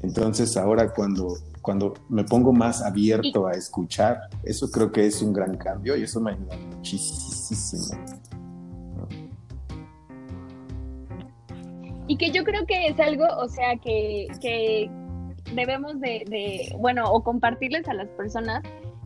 Entonces 0.03 0.57
ahora 0.57 0.93
cuando, 0.93 1.39
cuando 1.63 1.95
me 2.09 2.25
pongo 2.25 2.53
más 2.53 2.83
abierto 2.83 3.47
a 3.47 3.53
escuchar, 3.53 4.19
eso 4.43 4.71
creo 4.71 4.93
que 4.93 5.07
es 5.07 5.21
un 5.23 5.33
gran 5.33 5.57
cambio 5.57 5.97
y 5.97 6.03
eso 6.03 6.21
me 6.21 6.33
ayuda 6.33 6.57
muchísimo. 6.57 7.99
Y 12.11 12.17
que 12.17 12.33
yo 12.33 12.43
creo 12.43 12.67
que 12.67 12.89
es 12.89 12.99
algo, 12.99 13.25
o 13.39 13.47
sea, 13.47 13.77
que, 13.77 14.27
que 14.41 14.91
debemos 15.55 16.01
de, 16.01 16.25
de, 16.29 16.75
bueno, 16.77 17.05
o 17.05 17.23
compartirles 17.23 17.87
a 17.87 17.95
las 17.95 18.09
personas 18.09 18.65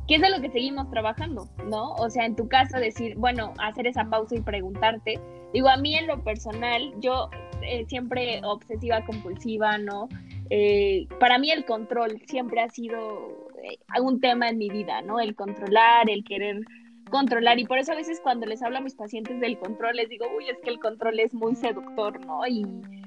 que 0.09 0.15
es 0.15 0.23
de 0.23 0.31
lo 0.31 0.41
que 0.41 0.49
seguimos 0.49 0.89
trabajando, 0.89 1.47
¿no? 1.69 1.93
O 1.97 2.09
sea, 2.09 2.25
en 2.25 2.35
tu 2.35 2.49
caso 2.49 2.79
decir, 2.79 3.15
bueno, 3.19 3.53
hacer 3.59 3.87
esa 3.87 4.07
pausa 4.07 4.37
y 4.37 4.41
preguntarte. 4.41 5.21
Digo, 5.53 5.69
a 5.69 5.77
mí 5.77 5.95
en 5.97 6.07
lo 6.07 6.25
personal, 6.25 6.95
yo 6.99 7.29
eh, 7.61 7.85
siempre 7.89 8.41
obsesiva 8.43 9.05
compulsiva, 9.05 9.77
¿no? 9.77 10.09
Eh, 10.49 11.07
para 11.21 11.39
mí 11.39 11.51
el 11.51 11.67
control 11.67 12.23
siempre 12.27 12.63
ha 12.63 12.71
sido 12.71 13.51
eh, 13.63 14.01
un 14.01 14.19
tema 14.19 14.49
en 14.49 14.57
mi 14.57 14.71
vida, 14.71 15.03
¿no? 15.03 15.21
El 15.21 15.35
controlar, 15.35 16.09
el 16.09 16.25
querer 16.25 16.63
controlar 17.11 17.59
y 17.59 17.65
por 17.65 17.79
eso 17.79 17.93
a 17.93 17.97
veces 17.97 18.21
cuando 18.21 18.47
les 18.47 18.63
hablo 18.63 18.79
a 18.79 18.81
mis 18.81 18.95
pacientes 18.95 19.39
del 19.41 19.59
control 19.59 19.97
les 19.97 20.09
digo, 20.09 20.27
uy, 20.37 20.49
es 20.49 20.59
que 20.59 20.71
el 20.71 20.81
control 20.81 21.21
es 21.21 21.33
muy 21.33 21.55
seductor, 21.55 22.25
¿no? 22.27 22.47
Y, 22.47 22.65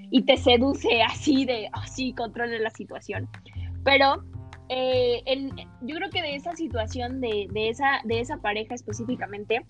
y 0.10 0.24
te 0.24 0.38
seduce 0.38 1.02
así 1.02 1.46
de, 1.46 1.70
así, 1.74 2.12
oh, 2.14 2.24
controle 2.24 2.60
la 2.60 2.70
situación. 2.70 3.28
Pero 3.84 4.24
eh, 4.70 5.22
yo 5.82 5.96
creo 5.96 6.10
que 6.10 6.22
de 6.22 6.36
esa 6.36 6.56
situación, 6.56 7.22
de, 7.22 7.48
de, 7.52 7.70
esa, 7.70 8.02
de 8.04 8.20
esa 8.20 8.38
pareja 8.38 8.76
específicamente, 8.76 9.66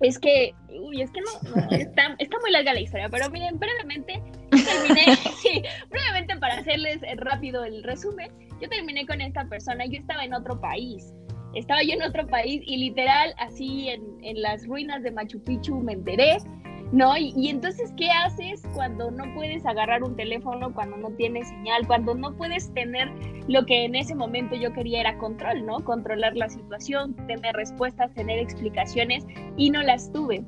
es 0.00 0.18
que, 0.18 0.54
uy, 0.80 1.02
es 1.02 1.10
que 1.10 1.20
no, 1.20 1.60
está, 1.70 2.14
está, 2.18 2.38
muy 2.40 2.50
larga 2.50 2.74
la 2.74 2.80
historia, 2.80 3.08
pero 3.08 3.30
miren, 3.30 3.58
brevemente, 3.58 4.22
terminé, 4.50 5.16
sí, 5.42 5.62
brevemente 5.88 6.36
para 6.38 6.58
hacerles 6.58 7.00
rápido 7.16 7.64
el 7.64 7.82
resumen, 7.82 8.30
yo 8.60 8.68
terminé 8.68 9.06
con 9.06 9.20
esta 9.20 9.44
persona, 9.48 9.86
yo 9.86 9.98
estaba 9.98 10.24
en 10.24 10.34
otro 10.34 10.60
país, 10.60 11.12
estaba 11.54 11.82
yo 11.82 11.92
en 11.92 12.02
otro 12.02 12.26
país 12.26 12.62
y 12.66 12.76
literal 12.76 13.34
así 13.38 13.88
en, 13.88 14.02
en 14.22 14.42
las 14.42 14.66
ruinas 14.66 15.02
de 15.02 15.12
Machu 15.12 15.42
Picchu 15.44 15.78
me 15.80 15.92
enteré, 15.92 16.38
¿no? 16.94 17.16
Y, 17.18 17.48
entonces, 17.48 17.92
¿qué 17.96 18.08
haces 18.08 18.62
cuando 18.72 19.10
no 19.10 19.24
puedes 19.34 19.66
agarrar 19.66 20.04
un 20.04 20.14
teléfono, 20.14 20.72
cuando 20.72 20.96
no 20.96 21.10
tienes 21.10 21.48
señal, 21.48 21.84
cuando 21.88 22.14
no 22.14 22.32
puedes 22.36 22.72
tener 22.72 23.10
lo 23.48 23.66
que 23.66 23.84
en 23.84 23.96
ese 23.96 24.14
momento 24.14 24.54
yo 24.54 24.72
quería 24.72 25.00
era 25.00 25.18
control, 25.18 25.66
¿no? 25.66 25.80
Controlar 25.80 26.36
la 26.36 26.48
situación, 26.48 27.14
tener 27.26 27.52
respuestas, 27.56 28.14
tener 28.14 28.38
explicaciones 28.38 29.26
y 29.56 29.70
no 29.70 29.82
las 29.82 30.12
tuve. 30.12 30.44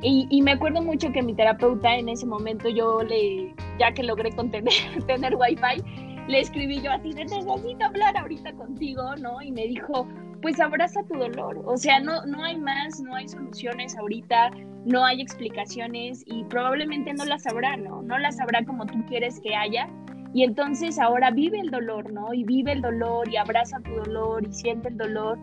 Y, 0.00 0.26
y, 0.30 0.40
me 0.40 0.52
acuerdo 0.52 0.80
mucho 0.80 1.12
que 1.12 1.22
mi 1.22 1.34
terapeuta 1.34 1.94
en 1.94 2.08
ese 2.08 2.24
momento 2.24 2.70
yo 2.70 3.02
le, 3.02 3.54
ya 3.78 3.92
que 3.92 4.02
logré 4.02 4.32
contener, 4.32 4.72
tener 5.06 5.36
wifi, 5.36 5.82
le 6.28 6.40
escribí 6.40 6.80
yo 6.80 6.92
así, 6.92 7.10
necesito 7.10 7.84
hablar 7.84 8.16
ahorita 8.16 8.54
contigo, 8.54 9.16
¿no? 9.16 9.42
Y 9.42 9.52
me 9.52 9.66
dijo, 9.66 10.08
pues 10.42 10.60
abraza 10.60 11.02
tu 11.04 11.18
dolor. 11.18 11.62
O 11.66 11.76
sea, 11.76 12.00
no, 12.00 12.24
no 12.26 12.44
hay 12.44 12.56
más, 12.56 13.00
no 13.00 13.14
hay 13.14 13.28
soluciones 13.28 13.96
ahorita, 13.96 14.50
no 14.84 15.04
hay 15.04 15.20
explicaciones 15.20 16.22
y 16.26 16.44
probablemente 16.44 17.12
no 17.14 17.24
las 17.24 17.46
habrá, 17.46 17.76
¿no? 17.76 18.02
No 18.02 18.18
las 18.18 18.40
habrá 18.40 18.64
como 18.64 18.86
tú 18.86 19.04
quieres 19.06 19.40
que 19.40 19.54
haya. 19.54 19.88
Y 20.32 20.44
entonces 20.44 20.98
ahora 20.98 21.30
vive 21.30 21.58
el 21.60 21.70
dolor, 21.70 22.12
¿no? 22.12 22.32
Y 22.32 22.44
vive 22.44 22.72
el 22.72 22.82
dolor 22.82 23.28
y 23.28 23.36
abraza 23.36 23.80
tu 23.80 23.90
dolor 23.90 24.46
y 24.46 24.52
siente 24.52 24.88
el 24.88 24.96
dolor. 24.96 25.38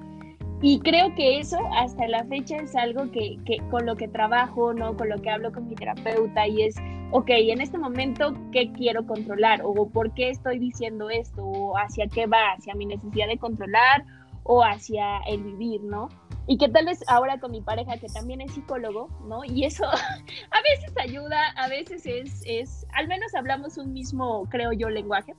Y 0.62 0.80
creo 0.80 1.14
que 1.14 1.40
eso 1.40 1.60
hasta 1.76 2.08
la 2.08 2.24
fecha 2.26 2.56
es 2.58 2.76
algo 2.76 3.12
que, 3.12 3.38
que 3.46 3.58
con 3.70 3.86
lo 3.86 3.96
que 3.96 4.08
trabajo, 4.08 4.74
¿no? 4.74 4.96
Con 4.98 5.10
lo 5.10 5.18
que 5.18 5.30
hablo 5.30 5.52
con 5.52 5.68
mi 5.68 5.76
terapeuta 5.76 6.48
y 6.48 6.64
es, 6.64 6.76
ok, 7.12 7.30
en 7.30 7.62
este 7.62 7.78
momento, 7.78 8.34
¿qué 8.52 8.72
quiero 8.72 9.06
controlar? 9.06 9.62
¿O 9.64 9.88
por 9.90 10.14
qué 10.16 10.30
estoy 10.30 10.58
diciendo 10.58 11.12
esto? 11.12 11.44
¿O 11.46 11.78
hacia 11.78 12.08
qué 12.08 12.26
va? 12.26 12.54
¿Hacia 12.58 12.74
mi 12.74 12.88
necesidad 12.88 13.28
de 13.28 13.38
controlar? 13.38 14.04
O 14.48 14.64
hacia 14.64 15.20
el 15.28 15.44
vivir, 15.44 15.84
¿no? 15.84 16.10
y 16.48 16.58
que 16.58 16.70
tal 16.70 16.86
vez 16.86 17.04
ahora 17.08 17.40
con 17.40 17.52
mi 17.52 17.62
pareja 17.62 17.98
que 17.98 18.08
también 18.08 18.40
es 18.42 18.54
psicólogo, 18.54 19.10
¿no? 19.28 19.44
Y 19.44 19.66
eso 19.66 19.86
a 19.86 20.62
veces 20.62 20.98
ayuda, 20.98 21.50
a 21.58 21.68
veces 21.68 22.06
es, 22.06 22.42
es, 22.46 22.88
al 22.94 23.08
menos 23.08 23.36
hablamos 23.36 23.78
un 23.78 23.94
mismo, 23.94 24.48
creo 24.50 24.72
yo, 24.72 24.90
lenguaje. 24.90 25.36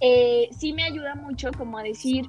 Eh, 0.00 0.48
sí 0.56 0.72
me 0.72 0.84
ayuda 0.84 1.16
mucho 1.16 1.50
como 1.58 1.76
a 1.76 1.82
decir, 1.82 2.26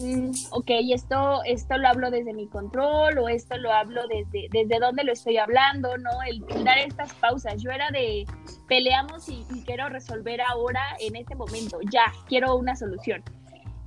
mm, 0.00 0.30
ok, 0.52 0.70
esto, 0.90 1.42
esto 1.44 1.76
lo 1.76 1.88
hablo 1.88 2.10
desde 2.10 2.32
mi 2.32 2.46
control 2.46 3.18
o 3.18 3.28
esto 3.28 3.58
lo 3.58 3.70
hablo 3.70 4.08
desde, 4.08 4.48
desde 4.50 4.78
dónde 4.80 5.04
lo 5.04 5.12
estoy 5.12 5.36
hablando, 5.36 5.98
¿no? 5.98 6.10
El, 6.26 6.42
dar 6.64 6.78
estas 6.78 7.12
pausas. 7.12 7.62
Yo 7.62 7.70
era 7.70 7.90
de 7.90 8.24
peleamos 8.66 9.28
y 9.28 9.44
quiero 9.66 9.90
resolver 9.90 10.40
ahora 10.40 10.80
en 10.98 11.16
este 11.16 11.34
momento, 11.34 11.78
ya, 11.92 12.10
quiero 12.26 12.56
una 12.56 12.74
solución 12.74 13.22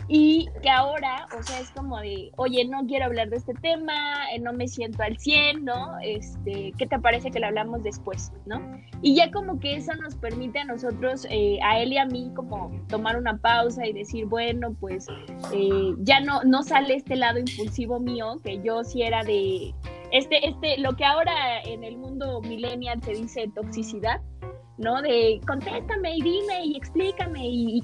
y 0.07 0.49
que 0.61 0.69
ahora, 0.69 1.27
o 1.37 1.43
sea, 1.43 1.59
es 1.59 1.71
como 1.71 1.99
de, 1.99 2.31
oye, 2.35 2.65
no 2.65 2.85
quiero 2.85 3.05
hablar 3.05 3.29
de 3.29 3.37
este 3.37 3.53
tema, 3.53 3.93
eh, 4.31 4.39
no 4.39 4.53
me 4.53 4.67
siento 4.67 5.01
al 5.03 5.17
100, 5.17 5.63
¿no? 5.63 5.97
Este, 6.01 6.73
¿qué 6.77 6.87
te 6.87 6.99
parece 6.99 7.31
que 7.31 7.39
lo 7.39 7.47
hablamos 7.47 7.83
después, 7.83 8.31
¿no? 8.45 8.59
Y 9.01 9.15
ya 9.15 9.31
como 9.31 9.59
que 9.59 9.75
eso 9.75 9.93
nos 9.95 10.15
permite 10.15 10.59
a 10.59 10.65
nosotros, 10.65 11.25
eh, 11.29 11.59
a 11.63 11.79
él 11.79 11.93
y 11.93 11.97
a 11.97 12.05
mí, 12.05 12.31
como 12.35 12.71
tomar 12.87 13.17
una 13.17 13.37
pausa 13.37 13.85
y 13.85 13.93
decir, 13.93 14.25
bueno, 14.25 14.75
pues 14.79 15.07
eh, 15.53 15.93
ya 15.99 16.19
no, 16.19 16.43
no 16.43 16.63
sale 16.63 16.95
este 16.95 17.15
lado 17.15 17.39
impulsivo 17.39 17.99
mío, 17.99 18.39
que 18.43 18.61
yo 18.61 18.83
sí 18.83 19.03
era 19.03 19.23
de, 19.23 19.73
este, 20.11 20.47
este, 20.47 20.77
lo 20.77 20.95
que 20.95 21.05
ahora 21.05 21.61
en 21.65 21.83
el 21.83 21.97
mundo 21.97 22.41
millennial 22.41 23.01
se 23.03 23.13
dice 23.13 23.49
toxicidad, 23.55 24.21
¿no? 24.83 25.01
De 25.01 25.39
contéstame 25.47 26.17
y 26.17 26.21
dime 26.21 26.65
y 26.65 26.77
explícame 26.77 27.39
y, 27.43 27.81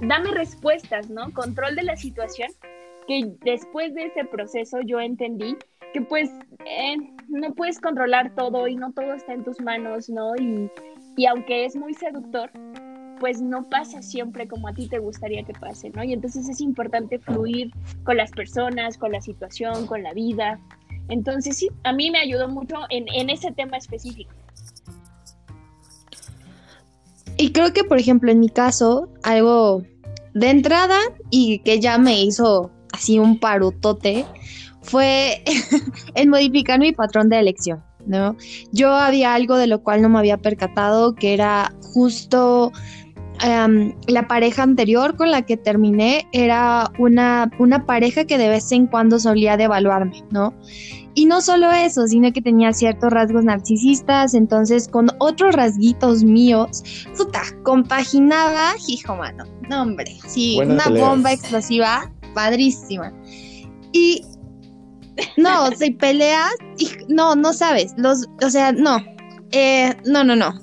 dame 0.00 0.30
respuestas, 0.32 1.10
¿no? 1.10 1.32
Control 1.32 1.74
de 1.74 1.82
la 1.82 1.96
situación, 1.96 2.50
que 3.06 3.32
después 3.44 3.94
de 3.94 4.06
ese 4.06 4.24
proceso 4.24 4.80
yo 4.82 5.00
entendí 5.00 5.56
que 5.92 6.02
pues 6.02 6.30
eh, 6.66 6.96
no 7.28 7.54
puedes 7.54 7.80
controlar 7.80 8.34
todo 8.34 8.68
y 8.68 8.76
no 8.76 8.92
todo 8.92 9.14
está 9.14 9.32
en 9.32 9.44
tus 9.44 9.60
manos, 9.60 10.08
¿no? 10.10 10.36
Y, 10.36 10.70
y 11.16 11.26
aunque 11.26 11.64
es 11.64 11.74
muy 11.74 11.94
seductor, 11.94 12.50
pues 13.18 13.40
no 13.40 13.68
pasa 13.68 14.02
siempre 14.02 14.46
como 14.46 14.68
a 14.68 14.74
ti 14.74 14.88
te 14.88 14.98
gustaría 14.98 15.42
que 15.42 15.52
pase, 15.54 15.90
¿no? 15.90 16.04
Y 16.04 16.12
entonces 16.12 16.48
es 16.48 16.60
importante 16.60 17.18
fluir 17.18 17.72
con 18.04 18.16
las 18.16 18.30
personas, 18.30 18.96
con 18.96 19.12
la 19.12 19.20
situación, 19.20 19.86
con 19.86 20.02
la 20.02 20.12
vida. 20.12 20.60
Entonces 21.08 21.56
sí, 21.56 21.68
a 21.84 21.92
mí 21.92 22.10
me 22.10 22.18
ayudó 22.18 22.48
mucho 22.48 22.76
en, 22.90 23.06
en 23.14 23.30
ese 23.30 23.50
tema 23.52 23.78
específico. 23.78 24.30
Y 27.38 27.52
creo 27.52 27.72
que, 27.72 27.84
por 27.84 27.98
ejemplo, 27.98 28.30
en 28.30 28.40
mi 28.40 28.48
caso, 28.48 29.08
algo 29.22 29.82
de 30.34 30.50
entrada 30.50 30.98
y 31.30 31.60
que 31.60 31.80
ya 31.80 31.96
me 31.96 32.20
hizo 32.20 32.70
así 32.92 33.18
un 33.18 33.38
parutote 33.38 34.26
fue 34.82 35.42
el 36.14 36.28
modificar 36.28 36.80
mi 36.80 36.92
patrón 36.92 37.28
de 37.28 37.38
elección, 37.38 37.82
¿no? 38.06 38.36
Yo 38.72 38.94
había 38.94 39.34
algo 39.34 39.56
de 39.56 39.68
lo 39.68 39.82
cual 39.82 40.02
no 40.02 40.08
me 40.08 40.18
había 40.18 40.38
percatado, 40.38 41.14
que 41.14 41.32
era 41.32 41.72
justo 41.94 42.72
em, 43.42 43.94
la 44.08 44.26
pareja 44.26 44.64
anterior 44.64 45.16
con 45.16 45.30
la 45.30 45.42
que 45.42 45.56
terminé, 45.56 46.26
era 46.32 46.90
una, 46.98 47.50
una 47.58 47.86
pareja 47.86 48.24
que 48.24 48.38
de 48.38 48.48
vez 48.48 48.72
en 48.72 48.88
cuando 48.88 49.20
solía 49.20 49.56
devaluarme, 49.56 50.24
¿no? 50.30 50.54
Y 51.18 51.26
no 51.26 51.40
solo 51.40 51.72
eso, 51.72 52.06
sino 52.06 52.32
que 52.32 52.40
tenía 52.40 52.72
ciertos 52.72 53.10
rasgos 53.10 53.42
narcisistas, 53.42 54.34
entonces 54.34 54.86
con 54.86 55.08
otros 55.18 55.52
rasguitos 55.52 56.22
míos, 56.22 56.84
puta, 57.16 57.42
compaginaba, 57.64 58.74
hijo 58.86 59.16
mano, 59.16 59.44
no 59.68 59.82
hombre, 59.82 60.16
sí, 60.28 60.60
una 60.64 60.88
bomba 60.88 61.32
explosiva, 61.32 62.08
padrísima. 62.34 63.12
Y 63.90 64.22
no, 65.36 65.72
si 65.72 65.90
peleas, 65.90 66.52
y, 66.76 66.88
no, 67.08 67.34
no 67.34 67.52
sabes, 67.52 67.94
los, 67.96 68.28
o 68.40 68.48
sea, 68.48 68.70
no, 68.70 68.98
eh, 69.50 69.96
no, 70.04 70.22
no, 70.22 70.36
no. 70.36 70.54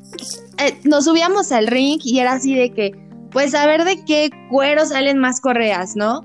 Eh, 0.59 0.79
nos 0.85 1.03
subíamos 1.03 1.51
al 1.51 1.67
ring 1.67 1.99
y 2.01 2.19
era 2.19 2.31
así 2.31 2.55
de 2.55 2.71
que, 2.71 3.04
pues 3.35 3.53
a 3.53 3.67
ver 3.67 3.83
de 3.83 4.01
qué 4.05 4.29
cuero 4.49 4.85
salen 4.85 5.17
más 5.17 5.41
correas, 5.41 5.97
¿no? 5.97 6.23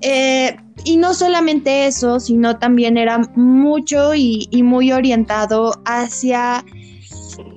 Eh, 0.00 0.56
y 0.84 0.96
no 0.96 1.12
solamente 1.12 1.88
eso, 1.88 2.20
sino 2.20 2.60
también 2.60 2.96
era 2.96 3.18
mucho 3.34 4.14
y, 4.14 4.48
muy 4.62 4.92
orientado 4.92 5.72
hacia 5.86 6.64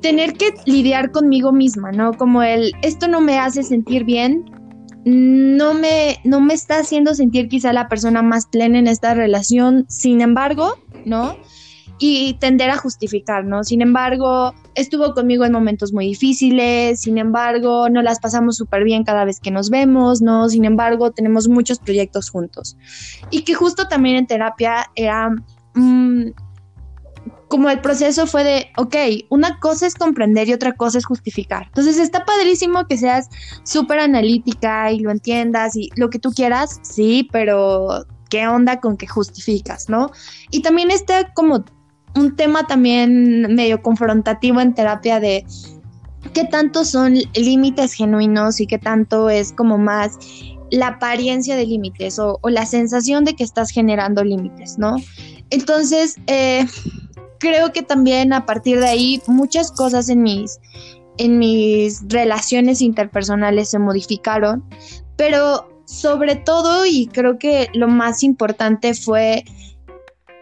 tener 0.02 0.34
que 0.34 0.56
lidiar 0.66 1.12
conmigo 1.12 1.52
misma, 1.52 1.92
¿no? 1.92 2.14
Como 2.14 2.42
el, 2.42 2.72
esto 2.82 3.08
no 3.08 3.22
me 3.22 3.38
hace 3.38 3.62
sentir 3.62 4.06
bien, 4.06 4.44
no 5.06 5.76
me, 5.76 6.18
no 6.24 6.42
me 6.42 6.56
está 6.56 6.80
haciendo 6.80 7.14
sentir 7.14 7.48
quizá 7.48 7.74
la 7.74 7.88
persona 7.88 8.24
más 8.24 8.48
plena 8.48 8.80
en 8.80 8.88
esta 8.88 9.14
relación, 9.14 9.86
sin 9.88 10.20
embargo, 10.20 10.80
¿no? 11.06 11.38
Y 11.98 12.34
tender 12.36 12.70
a 12.70 12.78
justificar, 12.78 13.46
¿no? 13.46 13.64
Sin 13.64 13.82
embargo, 13.82 14.54
estuvo 14.76 15.14
conmigo 15.14 15.46
en 15.46 15.54
momentos 15.54 15.94
muy 15.94 16.08
difíciles, 16.08 17.02
sin 17.02 17.18
embargo, 17.18 17.90
no 17.90 18.02
las 18.02 18.20
pasamos 18.20 18.58
súper 18.58 18.84
bien 18.84 19.04
cada 19.04 19.26
vez 19.26 19.40
que 19.40 19.52
nos 19.52 19.70
vemos, 19.70 20.22
¿no? 20.22 20.50
Sin 20.50 20.66
embargo, 20.66 21.12
tenemos 21.12 21.48
muchos 21.48 21.80
proyectos 21.80 22.30
juntos. 22.30 22.78
Y 23.30 23.44
que 23.44 23.54
justo 23.54 23.88
también 23.88 24.18
en 24.18 24.28
terapia 24.28 24.88
era... 24.96 25.30
Mm, 25.74 26.32
como 27.48 27.70
el 27.70 27.80
proceso 27.80 28.28
fue 28.28 28.44
de, 28.44 28.68
ok, 28.76 28.96
una 29.30 29.60
cosa 29.60 29.88
es 29.88 29.96
comprender 29.96 30.50
y 30.50 30.54
otra 30.54 30.74
cosa 30.74 30.98
es 30.98 31.06
justificar. 31.06 31.68
Entonces 31.68 31.98
está 31.98 32.26
padrísimo 32.26 32.86
que 32.88 32.98
seas 32.98 33.30
súper 33.64 34.00
analítica 34.00 34.92
y 34.92 35.00
lo 35.00 35.12
entiendas 35.12 35.76
y 35.76 35.90
lo 35.96 36.10
que 36.10 36.20
tú 36.20 36.32
quieras, 36.32 36.80
sí, 36.82 37.30
pero 37.32 38.06
¿qué 38.30 38.48
onda 38.48 38.80
con 38.80 38.98
que 38.98 39.08
justificas, 39.08 39.90
no? 39.90 40.12
Y 40.52 40.62
también 40.62 40.92
está 40.92 41.34
como 41.34 41.64
un 42.16 42.36
tema 42.36 42.66
también 42.68 43.54
medio 43.56 43.82
confrontativo 43.82 44.62
en 44.62 44.74
terapia 44.74 45.20
de 45.20 45.46
qué 46.34 46.46
tanto 46.46 46.86
son 46.86 47.16
límites 47.34 47.94
genuinos 47.94 48.60
y 48.60 48.68
qué 48.68 48.78
tanto 48.78 49.30
es 49.30 49.52
como 49.52 49.78
más 49.78 50.18
la 50.72 50.88
apariencia 50.88 51.56
de 51.56 51.66
límites 51.66 52.20
o, 52.20 52.40
la 52.44 52.66
sensación 52.66 53.24
de 53.24 53.36
que 53.36 53.44
estás 53.44 53.70
generando 53.70 54.24
límites, 54.24 54.78
¿no? 54.78 54.98
Entonces, 55.52 56.16
eh, 56.28 56.66
creo 57.40 57.72
que 57.72 57.84
también 57.84 58.34
a 58.34 58.46
partir 58.46 58.80
de 58.80 58.88
ahí 58.88 59.22
muchas 59.28 59.72
cosas 59.72 60.10
en 60.10 60.24
mis, 60.24 60.60
en 61.18 61.38
mis 61.38 62.02
relaciones 62.08 62.82
interpersonales 62.82 63.70
se 63.70 63.80
modificaron, 63.80 64.64
pero 65.16 65.70
sobre 65.86 66.36
todo, 66.36 66.86
y 66.86 67.08
creo 67.08 67.38
que 67.38 67.70
lo 67.74 67.88
más 67.88 68.24
importante 68.24 68.96
fue 68.96 69.46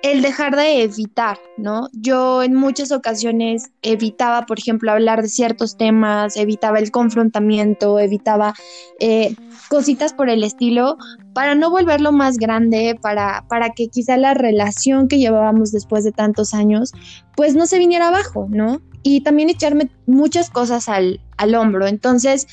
el 0.04 0.22
dejar 0.22 0.56
de 0.58 0.84
evitar, 0.84 1.40
¿no? 1.56 1.88
Yo 1.94 2.44
en 2.44 2.56
muchas 2.56 2.92
ocasiones 2.92 3.72
evitaba, 3.82 4.46
por 4.46 4.60
ejemplo, 4.60 4.92
hablar 4.92 5.22
de 5.22 5.30
ciertos 5.30 5.78
temas, 5.78 6.36
evitaba 6.36 6.78
el 6.80 6.92
confrontamiento, 6.92 7.98
evitaba 8.00 8.54
eh, 9.00 9.34
cositas 9.70 10.12
por 10.12 10.30
el 10.30 10.44
estilo, 10.44 10.98
para 11.34 11.56
no 11.56 11.72
volverlo 11.72 12.12
más 12.12 12.38
grande, 12.38 13.00
para, 13.02 13.46
para 13.48 13.70
que 13.70 13.88
quizá 13.88 14.18
la 14.18 14.34
relación 14.34 15.08
que 15.08 15.20
llevábamos 15.20 15.72
después 15.72 16.04
de 16.04 16.12
tantos 16.12 16.54
años, 16.54 16.92
pues 17.38 17.56
no 17.56 17.66
se 17.66 17.80
viniera 17.80 18.10
abajo, 18.10 18.48
¿no? 18.50 18.82
Y 19.04 19.22
también 19.22 19.50
echarme 19.50 19.90
muchas 20.06 20.50
cosas 20.50 20.90
al, 20.90 21.22
al 21.38 21.56
hombro. 21.56 21.88
Entonces, 21.88 22.46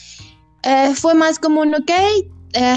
eh, 0.62 0.94
fue 0.94 1.14
más 1.14 1.40
como 1.40 1.62
un, 1.62 1.74
ok, 1.74 1.90
eh, 2.52 2.76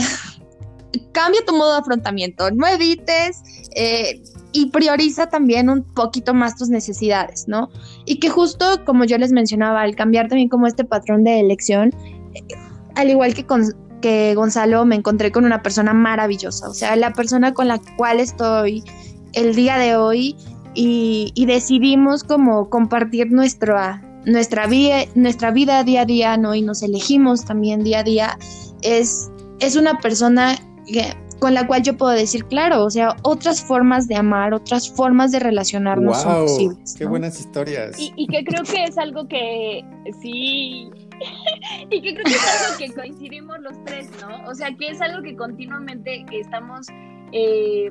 cambia 1.12 1.44
tu 1.46 1.56
modo 1.56 1.74
de 1.74 1.80
afrontamiento, 1.80 2.52
no 2.52 2.68
evites, 2.68 3.42
eh, 3.76 4.22
y 4.52 4.68
prioriza 4.68 5.28
también 5.28 5.70
un 5.70 5.84
poquito 5.84 6.34
más 6.34 6.56
tus 6.56 6.70
necesidades, 6.70 7.48
¿no? 7.48 7.70
Y 8.06 8.20
que 8.20 8.30
justo 8.30 8.86
como 8.86 9.04
yo 9.04 9.18
les 9.18 9.32
mencionaba, 9.32 9.82
al 9.82 9.96
cambiar 9.96 10.28
también 10.28 10.50
como 10.50 10.68
este 10.68 10.86
patrón 10.86 11.24
de 11.24 11.40
elección, 11.40 11.92
eh, 12.36 12.42
al 12.96 13.10
igual 13.10 13.34
que 13.34 13.46
con 13.46 13.64
que 14.04 14.36
Gonzalo, 14.36 14.84
me 14.86 14.96
encontré 14.96 15.32
con 15.32 15.46
una 15.46 15.64
persona 15.64 15.94
maravillosa, 15.94 16.68
o 16.68 16.74
sea, 16.74 16.96
la 16.98 17.14
persona 17.14 17.54
con 17.54 17.70
la 17.70 17.80
cual 17.96 18.20
estoy 18.20 18.84
el 19.32 19.56
día 19.56 19.78
de 19.78 19.96
hoy 19.96 20.36
y, 20.74 21.46
decidimos 21.48 22.24
como 22.26 22.70
compartir 22.70 23.32
nuestra, 23.32 24.04
nuestra, 24.26 24.68
vida, 24.68 25.06
nuestra 25.16 25.52
vida 25.52 25.84
día 25.86 26.02
a 26.02 26.06
día, 26.06 26.38
¿no? 26.38 26.54
Y 26.54 26.62
nos 26.62 26.84
elegimos 26.84 27.46
también 27.46 27.84
día 27.86 28.00
a 28.00 28.04
día, 28.04 28.38
es, 28.82 29.32
es 29.60 29.78
una 29.78 29.98
persona 30.00 30.58
con 31.40 31.54
la 31.54 31.68
cual 31.68 31.84
yo 31.84 31.98
puedo 31.98 32.14
decir, 32.14 32.46
claro, 32.46 32.86
o 32.86 32.90
sea, 32.90 33.16
otras 33.24 33.62
formas 33.62 34.08
de 34.08 34.16
amar, 34.16 34.54
otras 34.54 34.90
formas 34.90 35.32
de 35.32 35.40
relacionarnos 35.40 36.22
son 36.22 36.46
posibles. 36.46 36.96
¡Qué 36.98 37.06
buenas 37.06 37.40
historias! 37.40 37.98
Y, 38.00 38.28
que 38.28 38.44
creo 38.44 38.64
que 38.64 38.84
es 38.84 38.98
algo 38.98 39.28
que 39.28 39.84
sí. 40.22 40.90
y 41.90 42.02
que 42.02 42.14
creo 42.14 42.26
que 42.26 42.32
es 42.32 42.62
algo 42.62 42.78
que 42.78 42.94
coincidimos 42.94 43.60
los 43.60 43.84
tres, 43.84 44.10
¿no? 44.22 44.50
O 44.50 44.56
sea, 44.56 44.74
que 44.76 44.88
es 44.88 45.02
algo 45.02 45.22
que 45.22 45.36
continuamente 45.36 46.26
estamos 46.32 46.88
eh, 47.34 47.90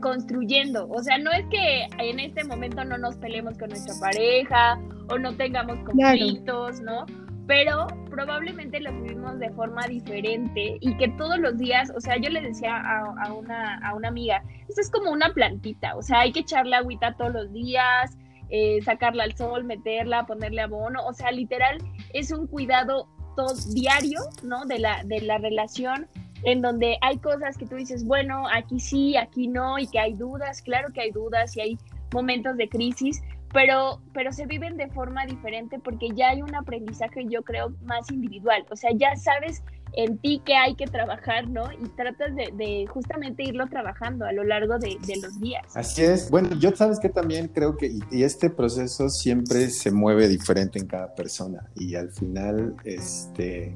construyendo. 0.00 0.88
O 0.90 1.02
sea, 1.02 1.18
no 1.18 1.30
es 1.32 1.44
que 1.50 1.86
en 1.98 2.20
este 2.20 2.44
momento 2.44 2.84
no 2.84 2.98
nos 2.98 3.16
peleemos 3.16 3.58
con 3.58 3.70
nuestra 3.70 3.94
pareja 4.00 4.80
o 5.08 5.18
no 5.18 5.34
tengamos 5.36 5.78
conflictos, 5.84 6.80
¿no? 6.80 7.04
Pero 7.50 7.88
probablemente 8.08 8.78
lo 8.78 8.92
vivimos 8.92 9.40
de 9.40 9.50
forma 9.50 9.84
diferente 9.88 10.78
y 10.80 10.96
que 10.96 11.08
todos 11.08 11.36
los 11.40 11.58
días, 11.58 11.90
o 11.96 12.00
sea, 12.00 12.16
yo 12.16 12.30
le 12.30 12.42
decía 12.42 12.76
a, 12.76 13.32
una, 13.32 13.78
a 13.78 13.92
una 13.96 14.06
amiga, 14.06 14.44
esto 14.68 14.80
es 14.80 14.88
como 14.88 15.10
una 15.10 15.34
plantita, 15.34 15.96
o 15.96 16.02
sea, 16.02 16.20
hay 16.20 16.30
que 16.30 16.40
echarle 16.40 16.76
agüita 16.76 17.16
todos 17.16 17.32
los 17.32 17.52
días, 17.52 18.16
eh, 18.50 18.80
sacarla 18.82 19.24
al 19.24 19.36
sol, 19.36 19.64
meterla, 19.64 20.26
ponerle 20.26 20.62
abono, 20.62 21.04
o 21.04 21.12
sea, 21.12 21.32
literal 21.32 21.78
es 22.14 22.30
un 22.30 22.46
cuidado 22.46 23.08
todo 23.34 23.52
diario, 23.74 24.20
¿no? 24.44 24.64
De 24.66 24.78
la, 24.78 25.02
de 25.02 25.20
la 25.20 25.38
relación 25.38 26.06
en 26.44 26.62
donde 26.62 26.98
hay 27.00 27.18
cosas 27.18 27.58
que 27.58 27.66
tú 27.66 27.74
dices, 27.74 28.04
bueno, 28.04 28.44
aquí 28.54 28.78
sí, 28.78 29.16
aquí 29.16 29.48
no, 29.48 29.76
y 29.76 29.88
que 29.88 29.98
hay 29.98 30.12
dudas, 30.12 30.62
claro 30.62 30.92
que 30.92 31.00
hay 31.00 31.10
dudas 31.10 31.56
y 31.56 31.62
hay 31.62 31.78
momentos 32.12 32.56
de 32.56 32.68
crisis, 32.68 33.20
pero, 33.52 34.00
pero 34.14 34.32
se 34.32 34.46
viven 34.46 34.76
de 34.76 34.88
forma 34.88 35.26
diferente 35.26 35.78
porque 35.78 36.08
ya 36.14 36.30
hay 36.30 36.42
un 36.42 36.54
aprendizaje, 36.54 37.24
yo 37.28 37.42
creo, 37.42 37.74
más 37.82 38.10
individual. 38.10 38.64
O 38.70 38.76
sea, 38.76 38.90
ya 38.94 39.16
sabes 39.16 39.62
en 39.94 40.18
ti 40.18 40.40
que 40.44 40.54
hay 40.54 40.76
que 40.76 40.86
trabajar, 40.86 41.48
¿no? 41.48 41.64
Y 41.72 41.88
tratas 41.96 42.34
de, 42.34 42.86
justamente 42.88 43.42
irlo 43.42 43.66
trabajando 43.68 44.24
a 44.24 44.32
lo 44.32 44.44
largo 44.44 44.78
de, 44.78 44.96
los 45.20 45.40
días. 45.40 45.64
Así 45.74 46.02
es. 46.02 46.30
Bueno, 46.30 46.50
yo 46.58 46.70
sabes 46.74 47.00
que 47.00 47.08
también 47.08 47.48
creo 47.48 47.76
que, 47.76 47.98
y, 48.10 48.22
este 48.22 48.50
proceso 48.50 49.08
siempre 49.08 49.68
se 49.70 49.90
mueve 49.90 50.28
diferente 50.28 50.78
en 50.78 50.86
cada 50.86 51.14
persona. 51.14 51.68
Y 51.74 51.96
al 51.96 52.10
final, 52.10 52.76
este, 52.84 53.74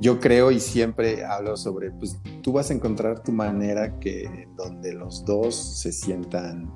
yo 0.00 0.20
creo 0.20 0.50
y 0.50 0.60
siempre 0.60 1.24
hablo 1.24 1.56
sobre, 1.56 1.90
pues 1.90 2.18
tú 2.42 2.52
vas 2.52 2.70
a 2.70 2.74
encontrar 2.74 3.22
tu 3.22 3.32
manera 3.32 3.98
que 3.98 4.48
donde 4.56 4.94
los 4.94 5.24
dos 5.26 5.54
se 5.80 5.92
sientan 5.92 6.72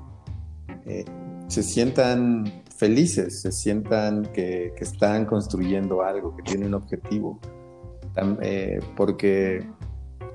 eh, 0.85 1.05
se 1.47 1.63
sientan 1.63 2.63
felices, 2.75 3.41
se 3.41 3.51
sientan 3.51 4.23
que, 4.33 4.73
están 4.79 5.25
construyendo 5.25 6.03
algo, 6.03 6.35
que 6.35 6.43
tienen 6.43 6.69
un 6.69 6.73
objetivo. 6.75 7.39
Eh, 8.41 8.79
porque 8.95 9.65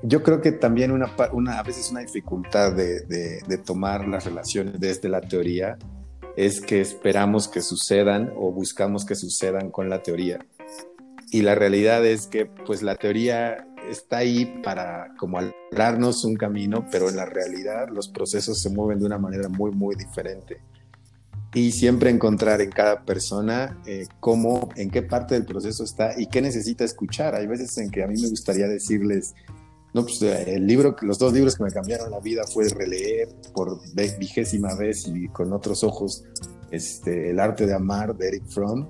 yo 0.03 0.23
creo 0.23 0.41
que 0.41 0.51
también 0.51 0.91
una, 0.91 1.05
a 1.07 1.63
veces 1.63 1.91
una 1.91 2.01
dificultad 2.01 2.73
de, 2.73 3.61
tomar 3.65 4.07
las 4.07 4.25
relaciones 4.25 4.79
desde 4.79 5.09
la 5.09 5.21
teoría 5.21 5.77
es 6.37 6.61
que 6.61 6.79
esperamos 6.79 7.47
que 7.47 7.61
sucedan 7.61 8.31
o 8.37 8.51
buscamos 8.51 9.05
que 9.05 9.15
sucedan 9.15 9.69
con 9.69 9.89
la 9.89 10.01
teoría. 10.01 10.39
Y 11.31 11.43
la 11.43 11.55
realidad 11.55 12.05
es 12.05 12.27
que 12.27 12.45
pues 12.45 12.81
la 12.81 12.95
teoría 12.95 13.67
está 13.89 14.17
ahí 14.17 14.61
para 14.63 15.13
como 15.17 15.39
alumbrarnos 15.39 16.23
un 16.23 16.35
camino, 16.35 16.85
pero 16.91 17.09
en 17.09 17.15
la 17.15 17.25
realidad 17.25 17.89
los 17.89 18.09
procesos 18.09 18.61
se 18.61 18.69
mueven 18.69 18.99
de 18.99 19.05
una 19.05 19.17
manera 19.17 19.49
muy, 19.49 19.71
muy 19.71 19.95
diferente 19.95 20.61
y 21.53 21.71
siempre 21.71 22.09
encontrar 22.09 22.61
en 22.61 22.69
cada 22.69 23.03
persona 23.03 23.77
eh, 23.85 24.07
cómo, 24.19 24.69
en 24.75 24.89
qué 24.89 25.01
parte 25.01 25.35
del 25.35 25.45
proceso 25.45 25.83
está 25.83 26.19
y 26.19 26.27
qué 26.27 26.41
necesita 26.41 26.85
escuchar. 26.85 27.35
Hay 27.35 27.47
veces 27.47 27.77
en 27.77 27.91
que 27.91 28.03
a 28.03 28.07
mí 28.07 28.19
me 28.21 28.29
gustaría 28.29 28.67
decirles, 28.67 29.33
no, 29.93 30.03
pues 30.03 30.21
eh, 30.21 30.55
el 30.55 30.65
libro, 30.65 30.95
los 31.01 31.19
dos 31.19 31.33
libros 31.33 31.57
que 31.57 31.63
me 31.63 31.71
cambiaron 31.71 32.11
la 32.11 32.19
vida 32.21 32.43
fue 32.47 32.69
releer 32.69 33.29
por 33.53 33.79
vigésima 34.17 34.75
vez 34.75 35.07
y 35.07 35.27
con 35.27 35.51
otros 35.51 35.83
ojos 35.83 36.23
este, 36.71 37.29
El 37.29 37.39
arte 37.39 37.65
de 37.65 37.73
amar 37.73 38.15
de 38.15 38.29
Eric 38.29 38.45
Fromm, 38.47 38.87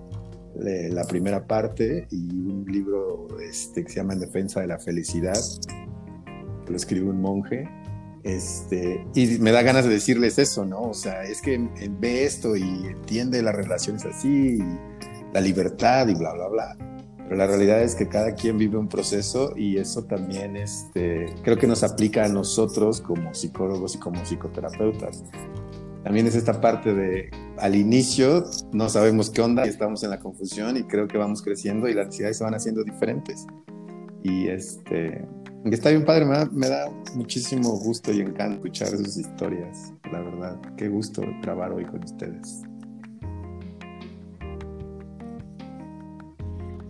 la 0.54 1.06
primera 1.06 1.48
parte, 1.48 2.08
y 2.12 2.30
un 2.30 2.66
libro 2.68 3.28
este, 3.40 3.84
que 3.84 3.90
se 3.90 3.96
llama 3.96 4.14
En 4.14 4.20
defensa 4.20 4.60
de 4.60 4.68
la 4.68 4.78
felicidad, 4.78 5.40
que 6.66 6.72
lo 6.72 6.76
escribió 6.76 7.10
un 7.10 7.22
monje 7.22 7.68
este, 8.24 9.06
y 9.16 9.40
me 9.40 9.52
da 9.52 9.62
ganas 9.62 9.86
de 9.86 9.92
decirles 9.92 10.38
eso, 10.40 10.66
¿no? 10.66 10.82
O 10.82 10.94
sea, 10.94 11.24
es 11.24 11.42
que 11.42 11.58
ve 12.00 12.26
esto 12.26 12.56
y 12.56 12.64
entiende 12.88 13.42
las 13.42 13.56
relaciones 13.56 14.06
así, 14.06 14.60
la 15.34 15.42
libertad 15.42 16.08
y 16.08 16.16
bla, 16.16 16.34
bla, 16.34 16.48
bla. 16.48 16.78
Pero 17.18 17.36
la 17.36 17.48
realidad 17.48 17.82
es 17.82 17.96
que 17.96 18.08
cada 18.10 18.36
quien 18.36 18.58
vive 18.58 18.78
un 18.78 18.90
proceso 18.90 19.54
y 19.56 19.78
eso 19.78 20.04
también 20.04 20.58
este, 20.58 21.34
creo 21.44 21.58
que 21.58 21.66
nos 21.66 21.84
aplica 21.84 22.26
a 22.26 22.28
nosotros 22.28 23.00
como 23.00 23.34
psicólogos 23.34 23.96
y 23.96 24.00
como 24.00 24.24
psicoterapeutas. 24.26 25.24
También 26.04 26.28
es 26.28 26.36
esta 26.36 26.60
parte 26.60 26.94
de 26.94 27.30
al 27.58 27.76
inicio 27.76 28.44
no 28.74 28.90
sabemos 28.90 29.30
qué 29.30 29.42
onda 29.42 29.66
y 29.66 29.70
estamos 29.70 30.04
en 30.04 30.10
la 30.10 30.20
confusión 30.20 30.76
y 30.78 30.84
creo 30.84 31.08
que 31.08 31.18
vamos 31.18 31.42
creciendo 31.42 31.88
y 31.88 31.94
las 31.94 32.08
necesidades 32.08 32.38
se 32.38 32.44
van 32.44 32.56
haciendo 32.56 32.84
diferentes. 32.84 33.46
Y 34.24 34.48
este, 34.48 35.26
Está 35.66 35.92
bien 35.92 36.04
padre, 36.04 36.26
me 36.26 36.68
da, 36.68 36.90
muchísimo 37.14 37.78
gusto 37.78 38.12
y 38.12 38.22
encanto 38.22 38.56
escuchar 38.56 38.88
sus 38.88 39.16
historias, 39.16 39.94
la 40.12 40.20
verdad. 40.20 40.60
Qué 40.76 40.90
gusto 40.90 41.22
grabar 41.44 41.72
hoy 41.72 41.86
con 41.86 42.04
ustedes. 42.04 42.64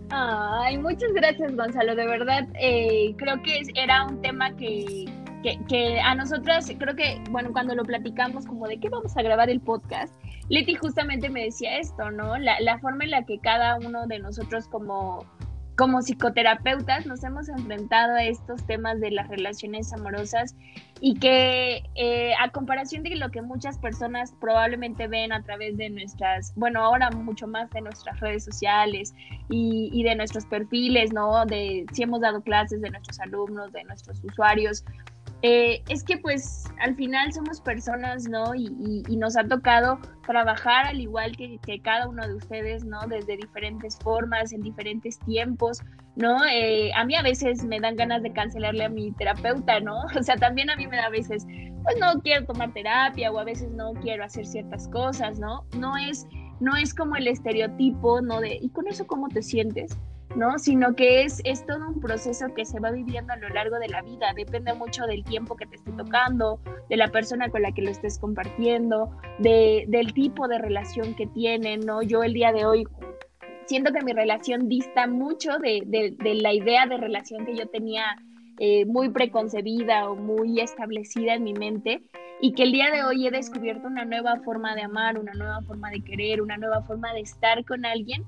Ay, 0.08 0.78
muchas 0.78 1.12
gracias 1.12 1.54
Gonzalo, 1.54 1.94
de 1.94 2.06
verdad 2.06 2.46
eh, 2.60 3.14
creo 3.16 3.42
que 3.42 3.62
era 3.74 4.06
un 4.06 4.20
tema 4.20 4.54
que, 4.56 5.06
que, 5.68 6.00
a 6.00 6.14
nosotras, 6.14 6.70
creo 6.78 6.96
que, 6.96 7.22
bueno, 7.30 7.52
cuando 7.52 7.74
lo 7.74 7.84
platicamos 7.84 8.46
como 8.46 8.66
de 8.68 8.80
qué 8.80 8.88
vamos 8.88 9.16
a 9.16 9.22
grabar 9.22 9.50
el 9.50 9.60
podcast, 9.60 10.14
Leti 10.48 10.74
justamente 10.74 11.28
me 11.28 11.44
decía 11.44 11.78
esto, 11.78 12.10
¿no? 12.10 12.38
La 12.38 12.78
forma 12.78 13.04
en 13.04 13.10
la 13.10 13.24
que 13.24 13.38
cada 13.38 13.76
uno 13.76 14.06
de 14.06 14.18
nosotros 14.18 14.66
como 14.68 15.26
como 15.76 16.00
psicoterapeutas 16.00 17.06
nos 17.06 17.24
hemos 17.24 17.48
enfrentado 17.48 18.14
a 18.14 18.24
estos 18.24 18.64
temas 18.66 19.00
de 19.00 19.10
las 19.10 19.28
relaciones 19.28 19.92
amorosas 19.92 20.54
y 21.00 21.18
que 21.18 21.82
eh, 21.94 22.32
a 22.40 22.50
comparación 22.50 23.02
de 23.02 23.16
lo 23.16 23.30
que 23.30 23.42
muchas 23.42 23.78
personas 23.78 24.32
probablemente 24.40 25.08
ven 25.08 25.32
a 25.32 25.42
través 25.42 25.76
de 25.76 25.90
nuestras, 25.90 26.54
bueno, 26.54 26.84
ahora 26.84 27.10
mucho 27.10 27.46
más 27.46 27.70
de 27.70 27.80
nuestras 27.80 28.20
redes 28.20 28.44
sociales 28.44 29.14
y, 29.48 29.90
y 29.92 30.04
de 30.04 30.14
nuestros 30.14 30.46
perfiles, 30.46 31.12
¿no? 31.12 31.44
De 31.46 31.86
si 31.92 32.02
hemos 32.02 32.20
dado 32.20 32.42
clases 32.42 32.80
de 32.80 32.90
nuestros 32.90 33.18
alumnos, 33.18 33.72
de 33.72 33.82
nuestros 33.84 34.22
usuarios, 34.22 34.84
eh, 35.42 35.82
es 35.88 36.04
que 36.04 36.18
pues 36.18 36.64
al 36.80 36.94
final 36.94 37.32
somos 37.32 37.60
personas, 37.60 38.28
¿no? 38.28 38.54
Y, 38.54 39.02
nos 39.16 39.36
ha 39.36 39.44
tocado 39.44 39.98
trabajar 40.26 40.86
al 40.86 41.00
igual 41.00 41.36
que, 41.36 41.58
cada 41.82 42.08
uno 42.08 42.26
de 42.26 42.34
ustedes, 42.34 42.84
¿no? 42.84 43.00
Desde 43.08 43.36
diferentes 43.36 43.98
formas, 43.98 44.52
en 44.52 44.60
diferentes 44.60 45.18
tiempos, 45.20 45.80
¿no? 46.14 46.44
Eh, 46.46 46.92
a 46.94 47.04
mí 47.04 47.16
a 47.16 47.22
veces 47.22 47.64
me 47.64 47.80
dan 47.80 47.96
ganas 47.96 48.22
de 48.22 48.32
cancelarle 48.32 48.84
a 48.84 48.88
mi 48.88 49.12
terapeuta, 49.12 49.80
¿no? 49.80 50.02
O 50.18 50.22
sea, 50.22 50.36
también 50.36 50.70
a 50.70 50.76
mí 50.76 50.86
me 50.86 50.96
da 50.96 51.06
a 51.06 51.10
veces, 51.10 51.44
pues 51.82 51.96
no 52.00 52.20
quiero 52.22 52.46
tomar 52.46 52.72
terapia 52.72 53.32
o 53.32 53.38
a 53.38 53.44
veces 53.44 53.70
no 53.72 53.94
quiero 53.94 54.24
hacer 54.24 54.46
ciertas 54.46 54.86
cosas, 54.88 55.40
¿no? 55.40 55.64
No 55.76 55.96
es, 55.96 56.26
no 56.60 56.76
es 56.76 56.94
como 56.94 57.16
el 57.16 57.26
estereotipo, 57.26 58.20
¿no? 58.20 58.40
De, 58.40 58.58
¿y 58.60 58.68
con 58.70 58.86
eso 58.86 59.06
cómo 59.08 59.28
te 59.28 59.42
sientes? 59.42 59.96
¿No? 60.36 60.58
Sino 60.58 60.94
que 60.94 61.24
es, 61.24 61.40
es 61.44 61.66
todo 61.66 61.88
un 61.88 62.00
proceso 62.00 62.52
que 62.54 62.64
se 62.64 62.80
va 62.80 62.90
viviendo 62.90 63.32
a 63.32 63.36
lo 63.36 63.48
largo 63.50 63.78
de 63.78 63.88
la 63.88 64.02
vida, 64.02 64.32
depende 64.34 64.74
mucho 64.74 65.06
del 65.06 65.24
tiempo 65.24 65.56
que 65.56 65.66
te 65.66 65.76
esté 65.76 65.92
tocando, 65.92 66.60
de 66.88 66.96
la 66.96 67.08
persona 67.08 67.48
con 67.48 67.62
la 67.62 67.72
que 67.72 67.82
lo 67.82 67.90
estés 67.90 68.18
compartiendo, 68.18 69.10
de, 69.38 69.84
del 69.88 70.12
tipo 70.12 70.48
de 70.48 70.58
relación 70.58 71.14
que 71.14 71.26
tienen, 71.26 71.80
¿no? 71.80 72.02
Yo 72.02 72.22
el 72.22 72.32
día 72.32 72.52
de 72.52 72.64
hoy 72.64 72.84
siento 73.66 73.92
que 73.92 74.04
mi 74.04 74.12
relación 74.12 74.68
dista 74.68 75.06
mucho 75.06 75.58
de, 75.58 75.82
de, 75.86 76.34
la 76.34 76.52
idea 76.52 76.86
de 76.86 76.96
relación 76.96 77.46
que 77.46 77.56
yo 77.56 77.66
tenía 77.68 78.04
eh, 78.58 78.84
muy 78.86 79.10
preconcebida 79.10 80.08
o 80.10 80.16
muy 80.16 80.60
establecida 80.60 81.34
en 81.34 81.44
mi 81.44 81.54
mente 81.54 82.02
y 82.40 82.54
que 82.54 82.64
el 82.64 82.72
día 82.72 82.90
de 82.90 83.04
hoy 83.04 83.26
he 83.26 83.30
descubierto 83.30 83.86
una 83.86 84.04
nueva 84.04 84.36
forma 84.44 84.74
de 84.74 84.82
amar, 84.82 85.18
una 85.18 85.32
nueva 85.32 85.60
forma 85.62 85.90
de 85.90 86.02
querer, 86.02 86.42
una 86.42 86.56
nueva 86.56 86.82
forma 86.82 87.12
de 87.14 87.20
estar 87.20 87.64
con 87.64 87.86
alguien 87.86 88.24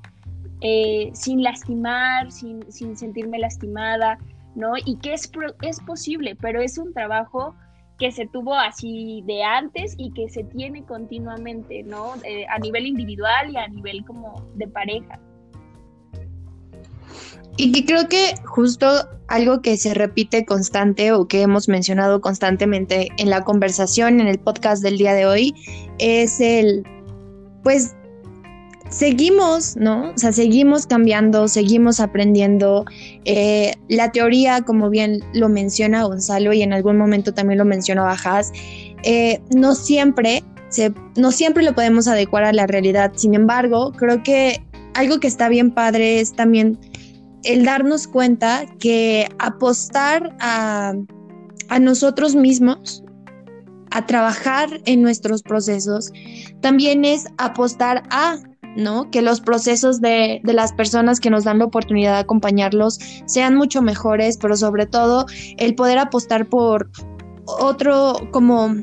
eh, 0.67 1.11
sin 1.13 1.43
lastimar, 1.43 2.33
sin, 2.33 2.65
sentirme 2.97 3.39
lastimada, 3.39 4.17
¿no? 4.55 4.73
Y 4.83 4.97
que 4.97 5.13
es, 5.13 5.31
es 5.61 5.79
posible, 5.81 6.37
pero 6.41 6.63
es 6.63 6.79
un 6.79 6.95
trabajo 6.95 7.55
que 7.99 8.11
se 8.11 8.27
tuvo 8.27 8.55
así 8.55 9.23
de 9.27 9.43
antes 9.43 9.95
y 9.99 10.11
que 10.15 10.31
se 10.31 10.43
tiene 10.45 10.83
continuamente, 10.85 11.83
¿no? 11.83 12.15
Eh, 12.25 12.47
a 12.49 12.59
nivel 12.61 12.87
individual 12.87 13.51
y 13.53 13.59
a 13.59 13.69
nivel 13.69 14.07
como 14.07 14.43
de 14.55 14.67
pareja. 14.67 15.21
Y 17.59 17.71
que 17.71 17.85
creo 17.85 18.09
que 18.09 18.35
justo 18.47 18.89
algo 19.29 19.61
que 19.61 19.77
se 19.77 19.93
repite 19.93 20.47
constante 20.47 21.13
o 21.13 21.29
que 21.29 21.43
hemos 21.43 21.69
mencionado 21.69 22.23
constantemente 22.23 23.09
en 23.19 23.29
la 23.29 23.43
conversación, 23.43 24.19
en 24.19 24.29
el 24.29 24.39
podcast 24.39 24.83
del 24.83 24.97
día 24.97 25.13
de 25.13 25.27
hoy, 25.27 25.55
es 25.99 26.41
el, 26.41 26.85
pues, 27.63 27.95
seguimos, 28.95 29.77
¿no? 29.77 30.11
O 30.11 30.19
sea, 30.19 30.33
seguimos 30.33 30.87
cambiando, 30.87 31.49
seguimos 31.49 31.99
aprendiendo. 31.99 32.85
Eh, 33.25 33.75
la 33.89 34.13
teoría, 34.13 34.63
como 34.63 34.89
bien 34.89 35.21
lo 35.35 35.49
menciona 35.49 36.05
Gonzalo 36.05 36.53
y 36.53 36.63
en 36.63 36.73
algún 36.73 36.97
momento 36.97 37.35
también 37.35 37.59
lo 37.59 37.65
mencionó 37.65 38.07
Haas, 38.07 38.53
eh, 39.03 39.41
no 39.55 39.75
siempre 39.75 40.45
se, 40.69 40.95
no 41.17 41.33
siempre 41.33 41.65
lo 41.65 41.75
podemos 41.75 42.07
adecuar 42.07 42.45
a 42.45 42.53
la 42.53 42.69
realidad. 42.69 43.13
Sin 43.17 43.35
embargo, 43.35 43.91
creo 43.93 44.23
que 44.23 44.65
algo 44.95 45.19
que 45.19 45.27
está 45.27 45.49
bien 45.49 45.73
padre 45.73 46.21
es 46.21 46.33
también 46.33 46.79
el 47.43 47.65
darnos 47.65 48.07
cuenta 48.07 48.65
que 48.79 49.29
apostar 49.41 50.37
a 50.39 50.95
nosotros 51.81 52.37
mismos, 52.37 53.03
a 53.91 54.07
trabajar 54.07 54.69
en 54.87 55.03
nuestros 55.03 55.43
procesos, 55.43 56.13
también 56.61 57.05
es 57.05 57.27
apostar 57.39 58.05
a 58.11 58.39
¿no? 58.77 59.11
Que 59.11 59.23
los 59.23 59.41
procesos 59.41 60.01
de, 60.01 60.41
de, 60.43 60.53
las 60.53 60.73
personas 60.73 61.21
que 61.21 61.31
nos 61.31 61.45
dan 61.45 61.59
la 61.59 61.67
oportunidad 61.67 62.15
de 62.15 62.21
acompañarlos 62.21 62.99
sean 63.27 63.55
mucho 63.55 63.83
mejores, 63.83 64.37
pero 64.37 64.57
sobre 64.57 64.87
todo 64.87 65.27
el 65.59 65.75
poder 65.75 65.99
apostar 65.99 66.47
por 66.47 66.91
otro, 67.47 68.29
como, 68.31 68.75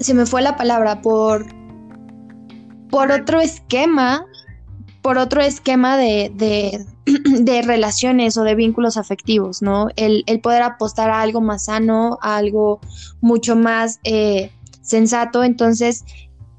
se 0.00 0.14
me 0.14 0.26
fue 0.26 0.42
la 0.42 0.56
palabra, 0.56 1.00
por, 1.02 1.46
por 2.90 3.10
otro 3.10 3.40
esquema, 3.40 4.24
por 5.02 5.18
otro 5.18 5.40
esquema 5.40 5.96
de, 5.96 6.32
de, 6.34 7.62
relaciones 7.62 8.36
o 8.36 8.44
de 8.44 8.54
vínculos 8.54 8.96
afectivos, 8.96 9.62
¿no? 9.62 9.88
El, 9.96 10.24
el, 10.26 10.40
poder 10.40 10.62
apostar 10.62 11.10
a 11.10 11.20
algo 11.20 11.40
más 11.40 11.66
sano, 11.66 12.18
a 12.22 12.36
algo 12.36 12.80
mucho 13.20 13.56
más 13.56 14.00
eh, 14.04 14.50
sensato. 14.82 15.44
Entonces, 15.44 16.04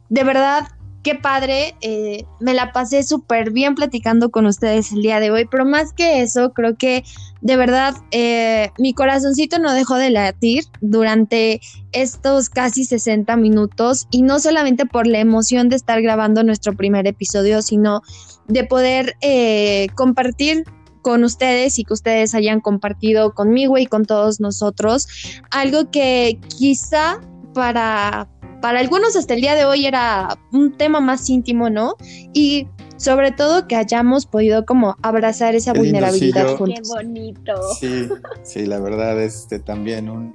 de 0.09 0.23
verdad, 0.23 0.67
qué 1.03 1.15
padre, 1.15 1.75
eh, 1.81 2.25
me 2.39 2.53
la 2.53 2.71
pasé 2.71 3.03
súper 3.03 3.51
bien 3.51 3.75
platicando 3.75 4.29
con 4.31 4.45
ustedes 4.45 4.91
el 4.91 5.01
día 5.01 5.19
de 5.19 5.31
hoy, 5.31 5.45
pero 5.49 5.65
más 5.65 5.93
que 5.93 6.21
eso, 6.21 6.51
creo 6.53 6.75
que 6.75 7.03
de 7.41 7.55
verdad 7.55 7.95
eh, 8.11 8.71
mi 8.77 8.93
corazoncito 8.93 9.59
no 9.59 9.73
dejó 9.73 9.95
de 9.95 10.09
latir 10.09 10.65
durante 10.81 11.61
estos 11.93 12.49
casi 12.49 12.83
60 12.83 13.35
minutos 13.37 14.07
y 14.11 14.23
no 14.23 14.39
solamente 14.39 14.85
por 14.85 15.07
la 15.07 15.19
emoción 15.19 15.69
de 15.69 15.77
estar 15.77 16.01
grabando 16.01 16.43
nuestro 16.43 16.75
primer 16.75 17.07
episodio, 17.07 17.61
sino 17.61 18.01
de 18.47 18.65
poder 18.65 19.15
eh, 19.21 19.87
compartir 19.95 20.65
con 21.01 21.23
ustedes 21.23 21.79
y 21.79 21.85
que 21.85 21.93
ustedes 21.93 22.35
hayan 22.35 22.59
compartido 22.59 23.33
conmigo 23.33 23.77
y 23.77 23.85
con 23.85 24.05
todos 24.05 24.41
nosotros 24.41 25.07
algo 25.49 25.89
que 25.91 26.39
quizá 26.57 27.21
para 27.53 28.27
para 28.61 28.79
algunos 28.79 29.15
hasta 29.15 29.33
el 29.33 29.41
día 29.41 29.55
de 29.55 29.65
hoy 29.65 29.85
era 29.85 30.37
un 30.51 30.77
tema 30.77 30.99
más 30.99 31.29
íntimo, 31.29 31.69
¿no? 31.69 31.95
Y 32.33 32.67
sobre 32.97 33.31
todo 33.31 33.67
que 33.67 33.75
hayamos 33.75 34.25
podido 34.25 34.65
como 34.65 34.97
abrazar 35.01 35.55
esa 35.55 35.73
vulnerabilidad 35.73 36.57
juntos. 36.57 36.79
Qué 36.83 37.03
bonito. 37.03 37.53
Sí, 37.79 38.09
sí, 38.43 38.65
la 38.65 38.79
verdad, 38.79 39.21
este 39.21 39.59
también 39.59 40.09
un, 40.09 40.33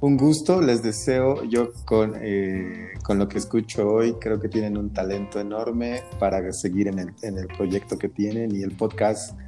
un 0.00 0.16
gusto. 0.16 0.60
Les 0.60 0.82
deseo, 0.82 1.44
yo 1.44 1.72
con, 1.84 2.14
eh, 2.20 2.88
con 3.04 3.18
lo 3.18 3.28
que 3.28 3.38
escucho 3.38 3.88
hoy, 3.88 4.14
creo 4.20 4.40
que 4.40 4.48
tienen 4.48 4.76
un 4.76 4.92
talento 4.92 5.38
enorme 5.38 6.02
para 6.18 6.52
seguir 6.52 6.88
en 6.88 6.98
el, 6.98 7.14
en 7.22 7.38
el 7.38 7.46
proyecto 7.46 7.96
que 7.98 8.08
tienen 8.08 8.54
y 8.54 8.62
el 8.62 8.72
podcast 8.72 9.38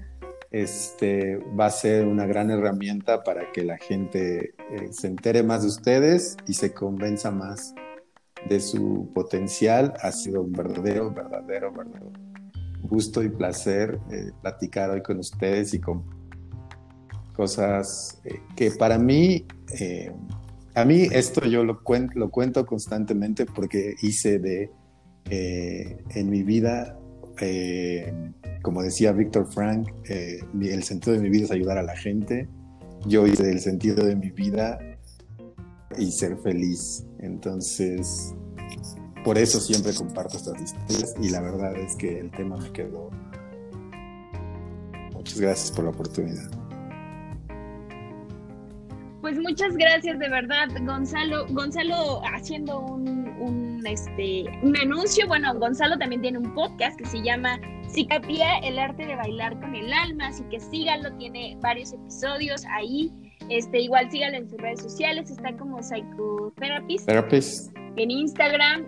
este, 0.52 1.38
va 1.58 1.66
a 1.66 1.70
ser 1.70 2.06
una 2.06 2.26
gran 2.26 2.48
herramienta 2.52 3.24
para 3.24 3.50
que 3.50 3.64
la 3.64 3.76
gente 3.76 4.54
eh, 4.70 4.88
se 4.92 5.08
entere 5.08 5.42
más 5.42 5.62
de 5.62 5.68
ustedes 5.68 6.36
y 6.46 6.54
se 6.54 6.72
convenza 6.72 7.32
más 7.32 7.74
de 8.48 8.60
su 8.60 9.10
potencial. 9.14 9.94
Ha 10.00 10.12
sido 10.12 10.42
un 10.42 10.52
verdadero, 10.52 11.10
verdadero, 11.10 11.72
verdadero 11.72 12.24
gusto 12.84 13.22
y 13.22 13.28
placer 13.28 13.98
eh, 14.10 14.30
platicar 14.42 14.90
hoy 14.90 15.02
con 15.02 15.18
ustedes 15.18 15.74
y 15.74 15.80
con 15.80 16.04
cosas 17.34 18.20
eh, 18.24 18.40
que 18.54 18.70
para 18.70 18.98
mí, 18.98 19.46
eh, 19.80 20.12
a 20.74 20.84
mí 20.84 21.08
esto 21.10 21.44
yo 21.46 21.64
lo, 21.64 21.82
cuento, 21.82 22.18
lo 22.18 22.30
cuento 22.30 22.64
constantemente 22.66 23.46
porque 23.46 23.94
hice 24.02 24.38
de, 24.38 24.70
en 25.30 26.30
mi 26.30 26.42
vida, 26.42 26.98
como 28.62 28.82
decía 28.82 29.12
Víctor 29.12 29.50
Frank, 29.52 29.88
el 30.04 30.82
sentido 30.82 31.14
de 31.14 31.22
mi 31.22 31.30
vida 31.30 31.46
es 31.46 31.50
ayudar 31.50 31.78
a 31.78 31.82
la 31.82 31.96
gente. 31.96 32.48
Yo 33.06 33.26
hice 33.26 33.50
el 33.50 33.60
sentido 33.60 34.04
de 34.04 34.16
mi 34.16 34.30
vida 34.30 34.78
y 35.98 36.10
ser 36.12 36.36
feliz. 36.38 37.04
Entonces, 37.18 38.34
por 39.24 39.38
eso 39.38 39.60
siempre 39.60 39.94
comparto 39.94 40.36
estas 40.36 40.60
historias 40.60 41.14
y 41.20 41.30
la 41.30 41.40
verdad 41.40 41.74
es 41.76 41.96
que 41.96 42.20
el 42.20 42.30
tema 42.30 42.56
me 42.56 42.70
quedó. 42.72 43.10
Muchas 45.14 45.40
gracias 45.40 45.72
por 45.72 45.84
la 45.84 45.90
oportunidad. 45.90 46.50
Pues 49.22 49.38
muchas 49.38 49.74
gracias 49.78 50.18
de 50.18 50.28
verdad, 50.28 50.68
Gonzalo. 50.82 51.46
Gonzalo 51.48 52.20
haciendo 52.34 52.80
un, 52.80 53.82
este, 53.86 54.44
un 54.62 54.76
anuncio. 54.76 55.26
Bueno, 55.26 55.54
Gonzalo 55.54 55.96
también 55.96 56.20
tiene 56.20 56.36
un 56.36 56.54
podcast 56.54 56.98
que 56.98 57.06
se 57.06 57.22
llama 57.22 57.58
Cicapía, 57.88 58.58
el 58.58 58.78
arte 58.78 59.06
de 59.06 59.16
bailar 59.16 59.58
con 59.60 59.74
el 59.74 59.90
alma. 59.94 60.26
Así 60.26 60.44
que 60.50 60.60
síganlo, 60.60 61.10
tiene 61.16 61.56
varios 61.62 61.94
episodios 61.94 62.66
ahí. 62.66 63.10
Este, 63.50 63.80
igual 63.80 64.10
síganlo 64.10 64.38
en 64.38 64.48
sus 64.48 64.58
redes 64.58 64.80
sociales, 64.80 65.30
está 65.30 65.56
como 65.56 65.82
Psychotherapist. 65.82 67.06
Therapist. 67.06 67.76
En 67.96 68.10
Instagram 68.10 68.86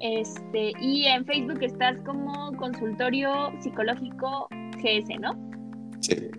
este, 0.00 0.72
y 0.80 1.06
en 1.06 1.24
Facebook 1.24 1.62
estás 1.62 1.98
como 2.04 2.52
consultorio 2.56 3.52
psicológico 3.60 4.48
GS, 4.82 5.18
¿no? 5.20 5.32
Sí. 6.00 6.30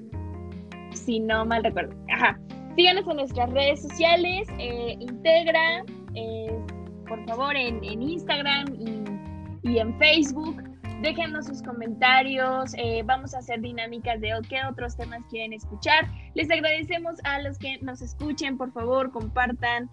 Si 0.94 1.20
no 1.20 1.46
mal 1.46 1.64
recuerdo. 1.64 1.96
Ajá. 2.14 2.40
Síganos 2.76 3.08
en 3.08 3.16
nuestras 3.16 3.50
redes 3.52 3.82
sociales, 3.82 4.48
eh, 4.60 4.98
integra, 5.00 5.84
eh, 6.14 6.60
por 7.08 7.26
favor, 7.26 7.56
en, 7.56 7.84
en 7.84 8.02
Instagram 8.02 8.66
y, 8.78 9.70
y, 9.70 9.80
en 9.80 9.98
Facebook. 9.98 10.62
Déjenos 11.06 11.46
sus 11.46 11.62
comentarios, 11.62 12.74
eh, 12.80 13.04
vamos 13.06 13.36
a 13.36 13.38
hacer 13.38 13.62
dinámicas 13.62 14.20
de 14.22 14.32
qué 14.50 14.66
otros 14.68 14.98
temas 14.98 15.22
quieren 15.30 15.54
escuchar. 15.54 16.10
Les 16.34 16.50
agradecemos 16.50 17.18
a 17.26 17.44
los 17.44 17.60
que 17.60 17.78
nos 17.84 18.02
escuchen, 18.02 18.58
por 18.58 18.72
favor, 18.72 19.12
compartan 19.12 19.88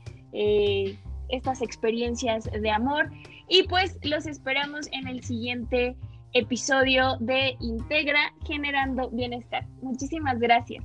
estas 1.28 1.60
experiencias 1.60 2.44
de 2.50 2.70
amor. 2.70 3.10
Y 3.46 3.64
pues 3.64 3.98
los 4.02 4.24
esperamos 4.26 4.88
en 4.92 5.06
el 5.06 5.22
siguiente 5.22 5.98
episodio 6.32 7.18
de 7.20 7.56
Integra 7.60 8.32
Generando 8.46 9.10
Bienestar. 9.10 9.66
Muchísimas 9.82 10.38
gracias. 10.38 10.82